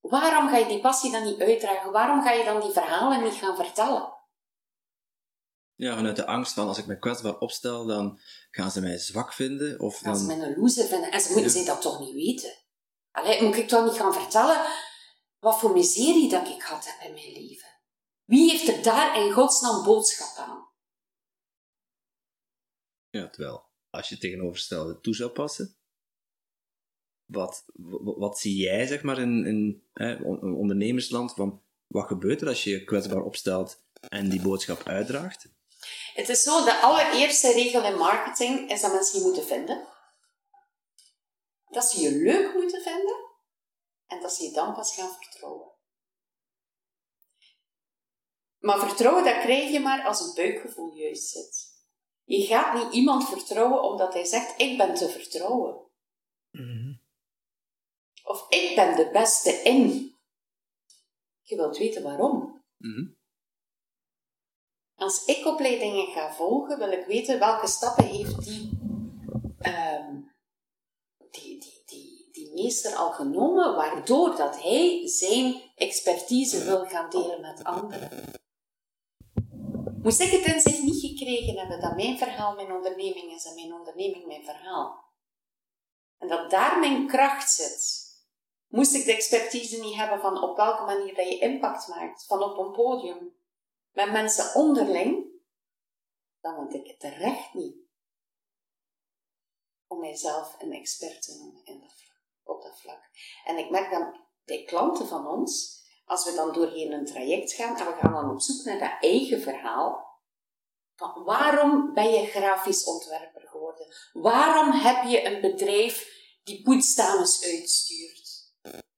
Waarom 0.00 0.48
ga 0.48 0.56
je 0.56 0.66
die 0.66 0.80
passie 0.80 1.12
dan 1.12 1.24
niet 1.24 1.40
uitdragen? 1.40 1.92
Waarom 1.92 2.22
ga 2.22 2.30
je 2.30 2.44
dan 2.44 2.60
die 2.60 2.70
verhalen 2.70 3.22
niet 3.22 3.34
gaan 3.34 3.56
vertellen? 3.56 4.13
Ja, 5.76 5.94
vanuit 5.96 6.16
de 6.16 6.26
angst 6.26 6.52
van 6.52 6.68
als 6.68 6.78
ik 6.78 6.86
me 6.86 6.98
kwetsbaar 6.98 7.38
opstel, 7.38 7.86
dan 7.86 8.18
gaan 8.50 8.70
ze 8.70 8.80
mij 8.80 8.98
zwak 8.98 9.32
vinden. 9.32 9.80
Of 9.80 9.98
Gaan 9.98 10.16
ze 10.16 10.26
dan... 10.26 10.38
mij 10.38 10.46
een 10.46 10.58
loser 10.60 10.86
vinden 10.86 11.10
en 11.10 11.20
ze 11.20 11.26
moeten 11.26 11.44
Ja. 11.50 11.56
zij 11.56 11.64
dat 11.64 11.80
toch 11.82 12.00
niet 12.00 12.14
weten? 12.14 12.52
Allee, 13.10 13.42
moet 13.42 13.56
ik 13.56 13.68
toch 13.68 13.84
niet 13.84 14.00
gaan 14.00 14.14
vertellen 14.14 14.66
wat 15.38 15.58
voor 15.58 15.72
miserie 15.72 16.28
dat 16.30 16.48
ik 16.48 16.62
had 16.62 16.84
heb 16.86 17.08
in 17.08 17.14
mijn 17.14 17.32
leven? 17.32 17.68
Wie 18.24 18.50
heeft 18.50 18.68
er 18.68 18.82
daar 18.82 19.24
in 19.24 19.32
godsnaam 19.32 19.84
boodschap 19.84 20.46
aan? 20.46 20.68
Ja, 23.10 23.28
terwijl, 23.30 23.64
als 23.90 24.08
je 24.08 24.18
tegenovergestelde 24.18 25.00
toe 25.00 25.14
zou 25.14 25.30
passen, 25.30 25.76
wat, 27.24 27.64
wat, 27.74 28.16
wat 28.16 28.38
zie 28.38 28.56
jij, 28.56 28.86
zeg 28.86 29.02
maar, 29.02 29.18
in, 29.18 29.46
in 29.46 29.82
hè, 29.92 30.14
een 30.14 30.54
ondernemersland, 30.54 31.34
van 31.34 31.62
wat 31.86 32.06
gebeurt 32.06 32.40
er 32.40 32.48
als 32.48 32.64
je 32.64 32.70
je 32.70 32.84
kwetsbaar 32.84 33.22
opstelt 33.22 33.82
en 34.08 34.28
die 34.28 34.42
boodschap 34.42 34.82
uitdraagt? 34.82 35.52
Het 36.14 36.28
is 36.28 36.42
zo, 36.42 36.64
de 36.64 36.80
allereerste 36.80 37.52
regel 37.52 37.84
in 37.84 37.96
marketing 37.96 38.70
is 38.70 38.80
dat 38.80 38.92
mensen 38.92 39.18
je 39.18 39.24
moeten 39.24 39.44
vinden. 39.44 39.88
Dat 41.68 41.84
ze 41.84 42.00
je 42.00 42.10
leuk 42.10 42.54
moeten 42.54 42.82
vinden. 42.82 43.16
En 44.06 44.20
dat 44.20 44.34
ze 44.34 44.44
je 44.44 44.52
dan 44.52 44.74
pas 44.74 44.94
gaan 44.94 45.16
vertrouwen. 45.20 45.72
Maar 48.58 48.78
vertrouwen, 48.78 49.24
dat 49.24 49.40
krijg 49.40 49.70
je 49.70 49.80
maar 49.80 50.06
als 50.06 50.20
het 50.20 50.34
buikgevoel 50.34 50.94
juist 50.94 51.28
zit. 51.28 51.72
Je 52.24 52.46
gaat 52.46 52.74
niet 52.74 52.92
iemand 52.92 53.28
vertrouwen 53.28 53.82
omdat 53.82 54.12
hij 54.12 54.24
zegt, 54.24 54.60
ik 54.60 54.78
ben 54.78 54.94
te 54.94 55.08
vertrouwen. 55.08 55.90
Of 58.24 58.46
ik 58.48 58.74
ben 58.74 58.96
de 58.96 59.10
beste 59.10 59.50
in. 59.50 60.12
Je 61.42 61.56
wilt 61.56 61.76
weten 61.76 62.02
waarom. 62.02 62.64
Mhm. 62.76 63.12
Als 64.96 65.24
ik 65.24 65.46
opleidingen 65.46 66.06
ga 66.06 66.32
volgen, 66.32 66.78
wil 66.78 66.92
ik 66.92 67.06
weten 67.06 67.38
welke 67.38 67.66
stappen 67.66 68.04
heeft 68.04 68.44
die, 68.44 68.78
ehm, 69.58 70.20
die, 71.30 71.60
die, 71.60 71.82
die, 71.86 72.28
die 72.32 72.52
meester 72.52 72.94
al 72.94 73.10
genomen, 73.10 73.74
waardoor 73.74 74.36
dat 74.36 74.62
hij 74.62 75.08
zijn 75.08 75.62
expertise 75.74 76.64
wil 76.64 76.84
gaan 76.84 77.10
delen 77.10 77.40
met 77.40 77.64
anderen. 77.64 78.32
Moest 80.02 80.20
ik 80.20 80.30
het 80.30 80.54
in 80.54 80.60
zich 80.60 80.82
niet 80.82 81.00
gekregen 81.00 81.58
hebben 81.58 81.80
dat 81.80 81.96
mijn 81.96 82.18
verhaal 82.18 82.54
mijn 82.54 82.72
onderneming 82.72 83.32
is 83.32 83.44
en 83.44 83.54
mijn 83.54 83.72
onderneming 83.72 84.26
mijn 84.26 84.44
verhaal, 84.44 85.04
en 86.18 86.28
dat 86.28 86.50
daar 86.50 86.78
mijn 86.78 87.06
kracht 87.06 87.50
zit, 87.50 88.04
moest 88.68 88.94
ik 88.94 89.04
de 89.04 89.12
expertise 89.12 89.80
niet 89.80 89.94
hebben 89.94 90.20
van 90.20 90.42
op 90.42 90.56
welke 90.56 90.84
manier 90.84 91.14
dat 91.14 91.28
je 91.28 91.38
impact 91.38 91.88
maakt, 91.88 92.26
van 92.26 92.42
op 92.42 92.58
een 92.58 92.72
podium, 92.72 93.34
met 93.94 94.12
mensen 94.12 94.54
onderling, 94.54 95.26
dan 96.40 96.54
had 96.54 96.74
ik 96.74 96.86
het 96.86 97.00
terecht 97.00 97.54
niet 97.54 97.76
om 99.86 100.00
mijzelf 100.00 100.56
een 100.58 100.72
expert 100.72 101.22
te 101.22 101.36
noemen 101.38 101.90
op 102.42 102.62
dat 102.62 102.80
vlak. 102.80 103.10
En 103.44 103.58
ik 103.58 103.70
merk 103.70 103.90
dan 103.90 104.20
bij 104.44 104.64
klanten 104.64 105.06
van 105.06 105.26
ons, 105.26 105.82
als 106.04 106.24
we 106.24 106.34
dan 106.34 106.52
doorheen 106.52 106.92
een 106.92 107.06
traject 107.06 107.52
gaan 107.52 107.76
en 107.76 107.86
we 107.86 107.92
gaan 107.92 108.12
dan 108.12 108.30
op 108.30 108.40
zoek 108.40 108.64
naar 108.64 108.78
dat 108.78 109.10
eigen 109.10 109.40
verhaal, 109.40 110.12
van 110.96 111.24
waarom 111.24 111.94
ben 111.94 112.10
je 112.10 112.26
grafisch 112.26 112.84
ontwerper 112.84 113.48
geworden? 113.48 113.86
Waarom 114.12 114.70
heb 114.70 115.04
je 115.04 115.24
een 115.24 115.40
bedrijf 115.40 116.08
die 116.42 116.62
poetsdames 116.62 117.44
uitstuurt? 117.44 118.52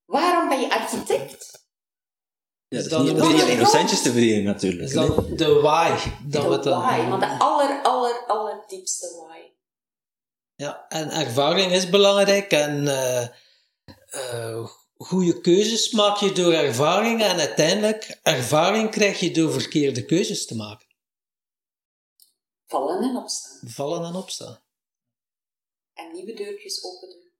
Waarom 0.04 0.48
ben 0.48 0.60
je 0.60 0.70
architect? 0.70 1.65
Ja, 2.76 2.82
Is 2.82 2.88
dat 2.88 3.00
is 3.00 3.06
niet, 3.06 3.10
een 3.10 3.16
dat 3.16 3.26
is 3.26 3.32
niet 3.32 3.40
beetje- 3.42 3.52
alleen 3.56 3.66
om 3.66 3.78
centjes 3.78 4.02
te 4.02 4.10
verdienen, 4.12 4.44
natuurlijk. 4.44 4.82
Is 4.82 4.92
de 5.36 5.52
why? 5.62 5.88
Dat 6.22 6.42
we 6.48 6.56
De 6.58 6.58
dan- 6.70 6.80
why, 6.82 7.00
maar 7.08 7.20
de 7.20 7.38
aller, 7.44 7.82
aller, 7.82 8.24
aller 8.26 8.64
diepste 8.66 9.06
why. 9.26 9.38
Ja, 10.54 10.86
en 10.88 11.10
ervaring 11.10 11.72
is 11.72 11.90
belangrijk 11.90 12.52
en 12.52 12.88
eh 12.88 13.28
eh, 14.10 14.66
goede 14.96 15.40
keuzes 15.40 15.90
maak 15.90 16.16
je 16.16 16.32
door 16.32 16.52
ervaring 16.52 17.22
en 17.22 17.38
uiteindelijk 17.38 18.18
ervaring 18.22 18.90
krijg 18.90 19.20
je 19.20 19.30
door 19.30 19.52
verkeerde 19.52 20.04
keuzes 20.04 20.46
te 20.46 20.56
maken. 20.56 20.86
Vallen 22.66 23.02
en 23.02 23.16
opstaan. 23.16 23.60
Vallen 23.70 24.04
en 24.04 24.14
opstaan. 24.14 24.60
En 25.94 26.12
nieuwe 26.12 26.34
deurtjes 26.34 26.84
open 26.84 27.08
doen. 27.08 27.30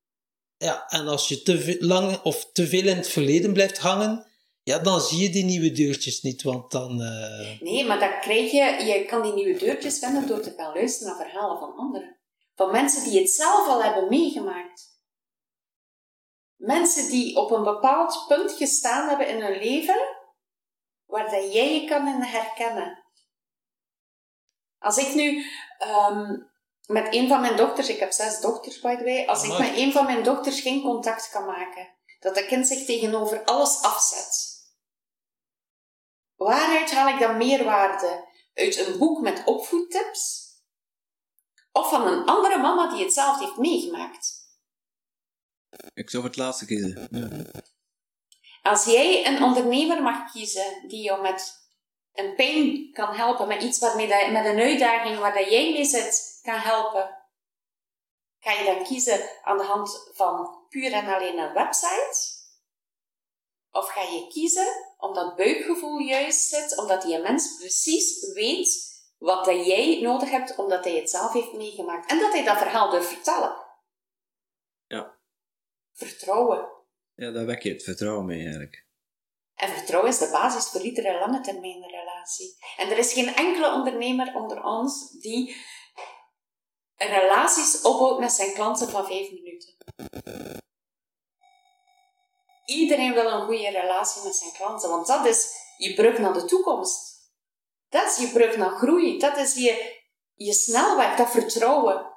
Ja, 0.57 0.87
en 0.89 1.07
als 1.07 1.27
je 1.27 1.41
te 1.43 1.77
lang 1.79 2.21
of 2.21 2.49
te 2.51 2.67
veel 2.67 2.87
in 2.87 2.97
het 2.97 3.07
verleden 3.07 3.53
blijft 3.53 3.77
hangen, 3.77 4.26
ja, 4.67 4.79
dan 4.79 5.01
zie 5.01 5.21
je 5.21 5.29
die 5.29 5.43
nieuwe 5.43 5.71
deurtjes 5.71 6.21
niet, 6.21 6.43
want 6.43 6.71
dan... 6.71 7.01
eh, 7.01 7.61
Nee, 7.61 7.85
maar 7.85 7.99
dan 7.99 8.19
krijg 8.19 8.51
je, 8.51 8.83
je 8.85 9.05
kan 9.05 9.21
die 9.21 9.33
nieuwe 9.33 9.59
deurtjes 9.59 9.99
vinden 9.99 10.27
door 10.27 10.41
te 10.41 10.53
gaan 10.57 10.73
luisteren 10.73 11.17
naar 11.17 11.25
verhalen 11.25 11.59
van 11.59 11.75
anderen. 11.75 12.17
Van 12.55 12.71
mensen 12.71 13.03
die 13.03 13.19
het 13.19 13.29
zelf 13.29 13.67
al 13.67 13.83
hebben 13.83 14.09
meegemaakt. 14.09 14.99
Mensen 16.55 17.09
die 17.09 17.35
op 17.37 17.51
een 17.51 17.63
bepaald 17.63 18.25
punt 18.27 18.51
gestaan 18.51 19.07
hebben 19.09 19.27
in 19.27 19.41
hun 19.41 19.57
leven, 19.57 19.99
waar 21.05 21.31
dat 21.31 21.53
jij 21.53 21.81
je 21.81 21.87
kan 21.87 22.07
in 22.07 22.21
herkennen. 22.21 23.03
Als 24.79 24.97
ik 24.97 25.13
nu 25.15 25.45
ehm, 25.77 26.31
met 26.85 27.13
een 27.13 27.27
van 27.27 27.41
mijn 27.41 27.57
dochters, 27.57 27.89
ik 27.89 27.99
heb 27.99 28.11
zes 28.11 28.39
dochters 28.39 28.79
by 28.79 28.95
the 28.95 29.03
way, 29.03 29.25
als 29.25 29.43
ik 29.43 29.57
met 29.57 29.77
een 29.77 29.91
van 29.91 30.05
mijn 30.05 30.23
dochters 30.23 30.61
geen 30.61 30.81
contact 30.81 31.29
kan 31.29 31.45
maken, 31.45 31.95
dat 32.19 32.35
dat 32.35 32.45
kind 32.45 32.67
zich 32.67 32.85
tegenover 32.85 33.43
alles 33.43 33.81
afzet. 33.81 34.56
Waaruit 36.37 36.91
haal 36.91 37.07
ik 37.07 37.19
dan 37.19 37.37
meerwaarde? 37.37 38.25
Uit 38.53 38.77
een 38.77 38.97
boek 38.97 39.21
met 39.21 39.41
opvoedtips? 39.45 40.45
Of 41.71 41.89
van 41.89 42.07
een 42.07 42.25
andere 42.25 42.57
mama 42.57 42.89
die 42.89 43.03
het 43.03 43.13
zelf 43.13 43.39
heeft 43.39 43.57
meegemaakt? 43.57 44.45
Ik 45.93 46.09
zou 46.09 46.23
voor 46.23 46.31
het 46.31 46.41
laatste 46.41 46.65
kiezen. 46.65 47.07
Ja. 47.11 47.61
Als 48.61 48.85
jij 48.85 49.27
een 49.27 49.43
ondernemer 49.43 50.01
mag 50.01 50.31
kiezen 50.31 50.87
die 50.87 51.03
jou 51.03 51.21
met 51.21 51.69
een 52.13 52.35
pijn 52.35 52.91
kan 52.91 53.15
helpen, 53.15 53.47
met 53.47 53.61
iets 53.61 53.79
waarmee 53.79 54.07
dat, 54.07 54.31
met 54.31 54.45
een 54.45 54.59
uitdaging 54.59 55.17
waar 55.17 55.33
dat 55.33 55.49
jij 55.49 55.71
mee 55.71 55.85
zit, 55.85 56.39
kan 56.41 56.59
helpen, 56.59 57.17
ga 58.39 58.51
je 58.51 58.65
dan 58.65 58.83
kiezen 58.83 59.29
aan 59.43 59.57
de 59.57 59.63
hand 59.63 60.11
van 60.13 60.65
puur 60.69 60.93
en 60.93 61.13
alleen 61.13 61.37
een 61.37 61.53
website? 61.53 62.36
Of 63.77 63.89
ga 63.89 64.01
je 64.01 64.27
kiezen 64.27 64.67
omdat 64.97 65.35
buikgevoel 65.35 65.97
juist 65.97 66.49
zit, 66.49 66.77
omdat 66.77 67.01
die 67.01 67.21
mens 67.21 67.55
precies 67.57 68.33
weet 68.33 68.95
wat 69.17 69.45
dat 69.45 69.65
jij 69.65 70.01
nodig 70.01 70.29
hebt, 70.29 70.55
omdat 70.55 70.83
hij 70.83 70.95
het 70.95 71.09
zelf 71.09 71.33
heeft 71.33 71.53
meegemaakt 71.53 72.09
en 72.09 72.19
dat 72.19 72.31
hij 72.31 72.43
dat 72.43 72.57
verhaal 72.57 72.89
durft 72.89 73.07
vertellen? 73.07 73.55
Ja. 74.87 75.17
Vertrouwen. 75.93 76.69
ja, 77.15 77.31
daar 77.31 77.45
wek 77.45 77.63
je 77.63 77.69
het 77.69 77.83
vertrouwen 77.83 78.25
mee, 78.25 78.41
eigenlijk. 78.41 78.85
En 79.55 79.69
vertrouwen 79.69 80.11
is 80.11 80.17
de 80.17 80.29
basis 80.31 80.69
voor 80.69 80.81
iedere 80.81 81.19
lange 81.19 81.41
termijn 81.41 81.83
relatie. 81.83 82.57
En 82.77 82.89
er 82.89 82.97
is 82.97 83.13
geen 83.13 83.35
enkele 83.35 83.73
ondernemer 83.73 84.35
onder 84.35 84.63
ons 84.63 85.11
die 85.11 85.55
relaties 86.95 87.81
opbouwt 87.81 88.19
met 88.19 88.31
zijn 88.31 88.53
klanten 88.53 88.89
van 88.89 89.05
vijf 89.05 89.31
minuten. 89.31 89.75
Iedereen 92.67 93.13
wil 93.13 93.31
een 93.31 93.45
goede 93.45 93.69
relatie 93.69 94.23
met 94.23 94.35
zijn 94.35 94.51
klanten, 94.51 94.89
want 94.89 95.07
dat 95.07 95.25
is 95.25 95.47
je 95.77 95.93
brug 95.93 96.17
naar 96.17 96.33
de 96.33 96.45
toekomst. 96.45 96.99
Dat 97.89 98.05
is 98.11 98.17
je 98.17 98.31
brug 98.33 98.57
naar 98.57 98.77
groei. 98.77 99.19
Dat 99.19 99.37
is 99.37 99.53
je, 99.55 100.01
je 100.33 100.53
snelweg, 100.53 101.15
dat 101.15 101.29
vertrouwen. 101.29 102.15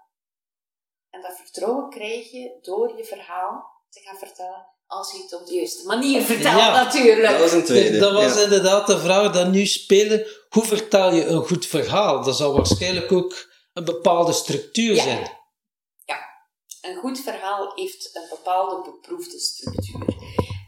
En 1.11 1.21
dat 1.23 1.37
vertrouwen 1.37 1.91
krijg 1.91 2.31
je 2.31 2.59
door 2.63 2.97
je 2.97 3.05
verhaal 3.05 3.65
te 3.91 4.01
gaan 4.01 4.19
vertellen 4.19 4.67
als 4.87 5.13
je 5.13 5.23
het 5.23 5.35
op 5.35 5.47
de 5.47 5.55
juiste 5.55 5.87
manier 5.87 6.23
vertelt, 6.23 6.59
Ja. 6.59 6.83
natuurlijk. 6.85 7.39
Dat 7.39 7.47
is 7.47 7.53
een 7.53 7.65
tweede. 7.65 7.99
dat 7.99 8.13
was 8.13 8.35
ja. 8.35 8.41
inderdaad 8.43 8.87
de 8.87 8.99
vraag 8.99 9.33
dat 9.33 9.49
nu 9.49 9.67
spelen. 9.67 10.27
Hoe 10.49 10.65
vertaal 10.65 11.13
je 11.13 11.25
een 11.25 11.47
goed 11.47 11.67
verhaal? 11.67 12.23
Dat 12.23 12.37
zal 12.37 12.57
waarschijnlijk 12.57 13.13
ook 13.13 13.49
een 13.73 13.85
bepaalde 13.85 14.33
structuur 14.33 14.95
Ja. 14.95 15.03
zijn. 15.03 15.39
Een 16.81 16.97
goed 16.97 17.21
verhaal 17.21 17.73
heeft 17.75 18.11
een 18.17 18.27
bepaalde 18.31 18.91
beproefde 18.91 19.39
structuur. 19.39 20.20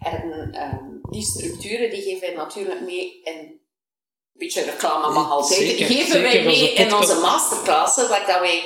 En 0.02 0.52
ehm, 0.52 1.10
die 1.10 1.22
structuren 1.22 1.90
die 1.90 2.02
geven 2.02 2.20
wij 2.20 2.34
natuurlijk 2.34 2.80
mee 2.80 3.20
in 3.22 3.60
een 4.32 4.38
beetje 4.38 4.62
reclame 4.62 5.12
mag 5.12 5.30
altijd. 5.30 5.60
Zeker, 5.60 5.86
geven 5.86 6.06
zeker, 6.06 6.22
wij 6.22 6.44
mee 6.44 6.72
in 6.72 6.94
onze 6.94 7.20
waar 8.08 8.26
dat 8.26 8.40
wij 8.40 8.62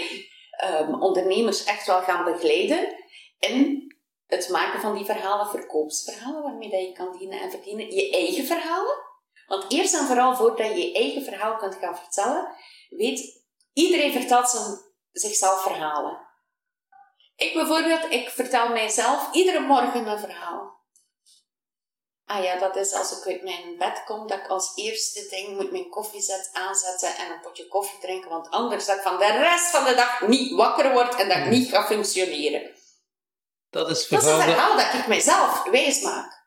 ehm, 0.50 0.94
ondernemers 0.94 1.64
echt 1.64 1.86
wel 1.86 2.02
gaan 2.02 2.24
begeleiden 2.24 2.94
in 3.38 3.86
het 4.26 4.48
maken 4.48 4.80
van 4.80 4.94
die 4.94 5.04
verhalen, 5.04 5.46
verkoopsverhalen, 5.46 6.42
waarmee 6.42 6.70
dat 6.70 6.80
je 6.80 6.92
kan 6.92 7.16
dienen 7.18 7.40
en 7.40 7.50
verdienen. 7.50 7.94
Je 7.94 8.10
eigen 8.10 8.44
verhalen. 8.44 9.04
Want 9.46 9.72
eerst 9.72 9.94
en 9.94 10.06
vooral, 10.06 10.36
voordat 10.36 10.68
je 10.68 10.86
je 10.86 10.94
eigen 10.94 11.22
verhaal 11.22 11.56
kunt 11.56 11.74
gaan 11.74 11.96
vertellen, 11.96 12.54
weet 12.88 13.44
iedereen 13.72 14.12
vertelt 14.12 14.48
zijn, 14.48 14.78
zichzelf 15.12 15.62
verhalen. 15.62 16.26
Ik 17.36 17.54
bijvoorbeeld, 17.54 18.10
ik 18.10 18.28
vertel 18.28 18.68
mijzelf 18.68 19.32
iedere 19.32 19.60
morgen 19.60 20.06
een 20.06 20.18
verhaal. 20.18 20.75
Ah 22.28 22.45
ja, 22.45 22.59
dat 22.59 22.76
is 22.76 22.92
als 22.92 23.18
ik 23.18 23.26
uit 23.26 23.42
mijn 23.42 23.76
bed 23.78 24.02
kom, 24.04 24.26
dat 24.26 24.38
ik 24.38 24.47
als 24.47 24.73
eerste 24.75 25.26
ding 25.30 25.56
moet 25.56 25.71
mijn 25.71 25.88
koffiezet 25.88 26.50
aanzetten 26.52 27.09
en 27.09 27.33
een 27.33 27.40
potje 27.40 27.68
koffie 27.68 27.99
drinken, 28.00 28.30
want 28.30 28.50
anders 28.50 28.87
dat 28.87 28.97
ik 28.97 29.02
van 29.02 29.18
de 29.18 29.33
rest 29.33 29.71
van 29.71 29.85
de 29.85 29.95
dag 29.95 30.21
niet 30.21 30.52
wakker 30.52 30.92
word 30.92 31.14
en 31.14 31.28
dat 31.28 31.37
ik 31.37 31.47
niet 31.47 31.68
ga 31.68 31.87
functioneren. 31.87 32.71
Dat 33.71 33.90
is 33.90 34.09
Dat 34.09 34.23
is 34.23 34.28
een 34.28 34.40
verhaal. 34.40 34.76
dat 34.76 34.95
ik 34.95 35.06
mijzelf 35.06 35.64
wijs 35.71 36.00
maak. 36.00 36.45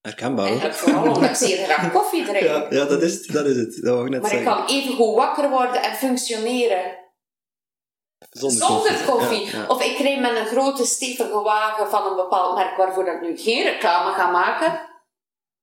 Herkenbaar. 0.00 0.46
Eigenlijk 0.46 0.74
vooral 0.74 1.14
omdat 1.14 1.30
ik 1.30 1.36
zeer 1.48 1.64
graag 1.64 1.92
koffie 1.92 2.24
drink. 2.24 2.44
Ja, 2.44 2.66
ja 2.70 2.84
dat, 2.84 3.02
is, 3.02 3.26
dat 3.26 3.46
is 3.46 3.56
het. 3.56 3.74
Dat 3.82 3.94
wou 3.94 4.04
ik 4.04 4.10
net 4.10 4.22
Maar 4.22 4.32
ik 4.32 4.44
kan 4.44 4.66
even 4.66 4.94
goed 4.94 5.14
wakker 5.14 5.50
worden 5.50 5.82
en 5.82 5.96
functioneren 5.96 7.07
Zonder, 8.30 8.66
zonder 8.66 9.04
koffie. 9.06 9.44
Ja, 9.46 9.58
ja. 9.58 9.66
Of 9.68 9.82
ik 9.82 9.98
rijd 9.98 10.20
met 10.20 10.36
een 10.36 10.46
grote 10.46 10.84
stevige 10.84 11.40
wagen 11.40 11.88
van 11.88 12.06
een 12.06 12.16
bepaald 12.16 12.54
merk 12.54 12.76
waarvoor 12.76 13.06
ik 13.06 13.20
nu 13.20 13.38
geen 13.38 13.62
reclame 13.62 14.12
ga 14.12 14.30
maken. 14.30 14.80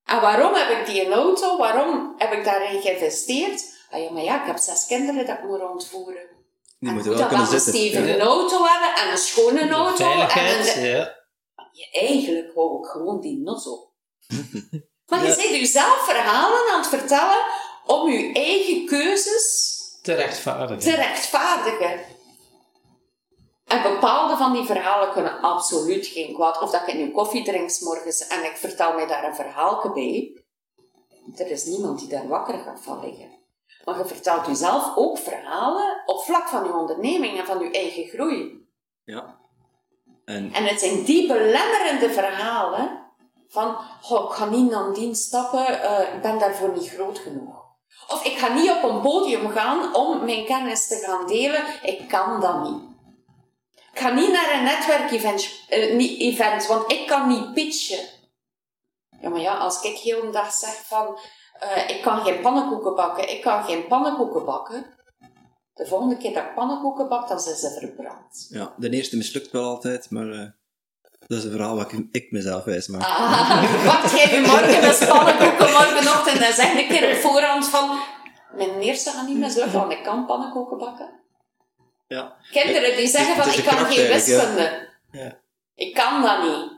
En 0.04 0.22
waarom 0.22 0.54
heb 0.54 0.70
ik 0.70 0.86
die 0.86 1.06
een 1.06 1.14
auto? 1.14 1.58
Waarom 1.58 2.14
heb 2.18 2.32
ik 2.34 2.44
daarin 2.44 2.82
geïnvesteerd? 2.82 3.74
Ah 3.92 4.04
ja, 4.04 4.12
maar 4.12 4.24
ja, 4.24 4.40
ik 4.42 4.46
heb 4.48 4.58
zes 4.58 4.86
kinderen 4.86 5.26
dat 5.26 5.38
ik 5.38 5.44
moet 5.44 5.60
rondvoeren. 5.60 6.22
Die 6.80 6.90
en 6.90 6.94
moeten 6.96 7.12
ik 7.12 7.18
wel 7.18 7.28
kunnen 7.28 7.46
wel 7.46 7.56
een 7.56 7.62
zitten. 7.62 7.82
stevige 7.82 8.20
auto 8.20 8.64
hebben 8.66 9.04
en 9.04 9.12
een 9.12 9.18
schone 9.18 9.70
auto. 9.70 10.04
En 10.04 10.30
Veiligheid, 10.30 10.76
een, 10.76 10.84
ja. 10.86 11.14
Eigenlijk 11.92 12.54
wou 12.54 12.80
ik 12.80 12.86
gewoon 12.90 13.22
die 13.22 13.38
nozzo. 13.44 13.92
maar 15.08 15.20
je 15.26 15.36
bent 15.36 15.50
jezelf 15.50 15.98
verhalen 16.06 16.72
aan 16.74 16.80
het 16.80 16.88
vertellen 16.90 17.44
om 17.86 18.10
je 18.12 18.34
eigen 18.34 18.86
keuzes 18.86 19.74
Te 20.02 20.14
rechtvaardigen. 20.14 20.80
te 20.84 20.96
rechtvaardigen. 20.96 22.00
En 23.66 23.82
bepaalde 23.82 24.38
van 24.38 24.54
die 24.54 24.66
verhalen 24.66 25.12
kunnen 25.12 25.42
absoluut 25.42 26.08
geen 26.08 26.34
kwaad. 26.34 26.62
Of 26.62 26.72
dat 26.72 26.88
ik 26.88 26.94
nu 26.94 27.12
koffie 27.12 27.44
drink 27.44 27.70
's 27.70 27.80
morgens 27.80 28.28
en 28.28 28.44
ik 28.44 28.58
vertel 28.58 28.94
mij 28.94 29.08
daar 29.08 29.24
een 29.24 29.36
verhaaltje 29.36 29.92
bij. 29.92 30.44
Er 31.36 31.52
is 31.52 31.66
niemand 31.66 32.00
die 32.00 32.08
daar 32.08 32.28
wakker 32.28 32.60
gaat 32.60 32.82
van 32.82 33.00
liggen. 33.00 33.44
Maar 33.86 33.98
je 33.98 34.06
vertelt 34.06 34.46
jezelf 34.46 34.96
ook 34.96 35.18
verhalen 35.18 36.04
op 36.06 36.24
vlak 36.24 36.48
van 36.48 36.64
je 36.64 36.74
onderneming 36.74 37.40
en 37.40 37.46
van 37.46 37.60
je 37.60 37.72
eigen 37.72 38.06
groei. 38.06 38.68
Ja. 39.04 39.38
En 40.26 40.54
En 40.54 40.64
het 40.66 40.80
zijn 40.80 41.04
die 41.04 41.28
belemmerende 41.28 42.10
verhalen 42.10 43.04
van, 43.48 43.78
oh, 44.10 44.30
ik 44.30 44.36
ga 44.36 44.46
niet 44.46 44.72
naar 44.72 44.94
die 44.94 45.16
stappen, 45.16 45.82
eh, 45.82 46.14
ik 46.16 46.22
ben 46.22 46.40
daarvoor 46.40 46.70
niet 46.70 46.90
groot 46.90 47.20
genoeg. 47.20 47.64
Of 48.08 48.26
ik 48.26 48.38
ga 48.38 48.54
niet 48.54 48.72
op 48.72 48.84
een 48.84 49.02
podium 49.02 49.50
gaan 49.50 49.96
om 49.96 50.26
mijn 50.26 50.46
kennis 50.46 50.88
te 50.88 50.96
gaan 50.96 51.28
delen, 51.28 51.64
ik 51.82 52.08
kan 52.08 52.42
dat 52.42 52.62
niet. 52.62 52.95
Ik 53.96 54.02
ga 54.02 54.14
niet 54.14 54.32
naar 54.32 54.54
een 54.54 54.64
netwerkevent, 54.64 55.50
eh, 55.70 55.96
niet 55.96 56.20
event, 56.20 56.68
want 56.68 56.92
ik 56.92 57.08
kan 57.08 57.28
niet 57.28 57.54
pitchen. 57.54 58.00
Ja, 59.22 59.30
maar 59.30 59.40
ja, 59.40 59.58
als 59.58 59.82
ik 59.82 59.98
heel 59.98 60.22
de 60.22 60.30
dag 60.30 60.54
zeg 60.54 60.82
van, 60.86 61.20
eh, 61.60 61.90
ik 61.90 62.02
kan 62.02 62.26
geen 62.26 62.42
pannenkoeken 62.42 62.96
bakken, 62.96 63.30
ik 63.30 63.42
kan 63.42 63.64
geen 63.64 63.88
pannenkoeken 63.88 64.46
bakken. 64.46 64.86
De 65.74 65.86
volgende 65.88 66.18
keer 66.18 66.34
dat 66.34 66.44
ik 66.44 66.54
pannenkoeken 66.54 67.10
bak, 67.10 67.28
dan 67.28 67.40
zijn 67.40 67.56
ze 67.56 67.78
verbrand. 67.80 68.48
ja, 68.50 68.74
de 68.78 68.90
eerste 68.90 69.18
mislukt 69.18 69.52
wel 69.52 69.64
altijd, 69.64 70.10
maar 70.10 70.30
eh, 70.30 70.50
dat 71.28 71.38
is 71.38 71.44
een 71.44 71.52
verhaal 71.52 71.76
wat 71.76 71.92
ik, 71.92 72.08
ik 72.12 72.32
mezelf 72.32 72.64
wijs 72.64 72.88
maak. 72.88 73.02
Ah, 73.02 73.86
wacht 73.92 74.12
jij 74.12 74.34
je 74.34 74.48
morgen 74.48 74.84
een 74.84 75.08
pannenkoeken 75.08 75.72
morgenochtend 75.72 76.42
en 76.42 76.54
zeg 76.54 76.74
een 76.74 76.88
keer 76.88 77.16
op 77.16 77.22
voorhand 77.22 77.68
van 77.68 78.00
mijn 78.56 78.80
eerste 78.80 79.10
gaat 79.10 79.28
niet 79.28 79.38
mislukken, 79.38 79.80
want 79.80 79.92
ik 79.92 80.04
kan 80.04 80.26
pannenkoeken 80.26 80.78
bakken. 80.78 81.24
Ja. 82.08 82.38
Kinderen 82.52 82.98
die 82.98 83.08
zeggen 83.08 83.44
van 83.44 83.54
ik 83.54 83.64
kan 83.64 83.86
geen 83.86 84.08
wiskunde. 84.08 84.90
Ja. 85.12 85.42
Ik 85.76 85.94
kan 85.94 86.22
dat 86.22 86.44
niet. 86.44 86.72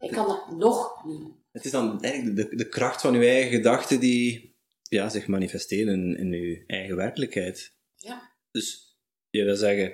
Ik 0.00 0.10
kan 0.10 0.26
dat 0.26 0.50
nog 0.50 1.04
niet. 1.04 1.28
Het 1.52 1.64
is 1.64 1.70
dan 1.70 2.02
eigenlijk 2.02 2.36
de, 2.36 2.56
de 2.56 2.68
kracht 2.68 3.00
van 3.00 3.14
uw 3.14 3.22
eigen 3.22 3.50
gedachten 3.50 4.00
die 4.00 4.56
ja, 4.82 5.08
zich 5.08 5.26
manifesteren 5.26 5.94
in, 5.94 6.16
in 6.16 6.32
uw 6.32 6.56
eigen 6.66 6.96
werkelijkheid. 6.96 7.74
Ja. 7.96 8.32
Dus 8.50 8.96
je 9.30 9.44
wil 9.44 9.56
zeggen, 9.56 9.92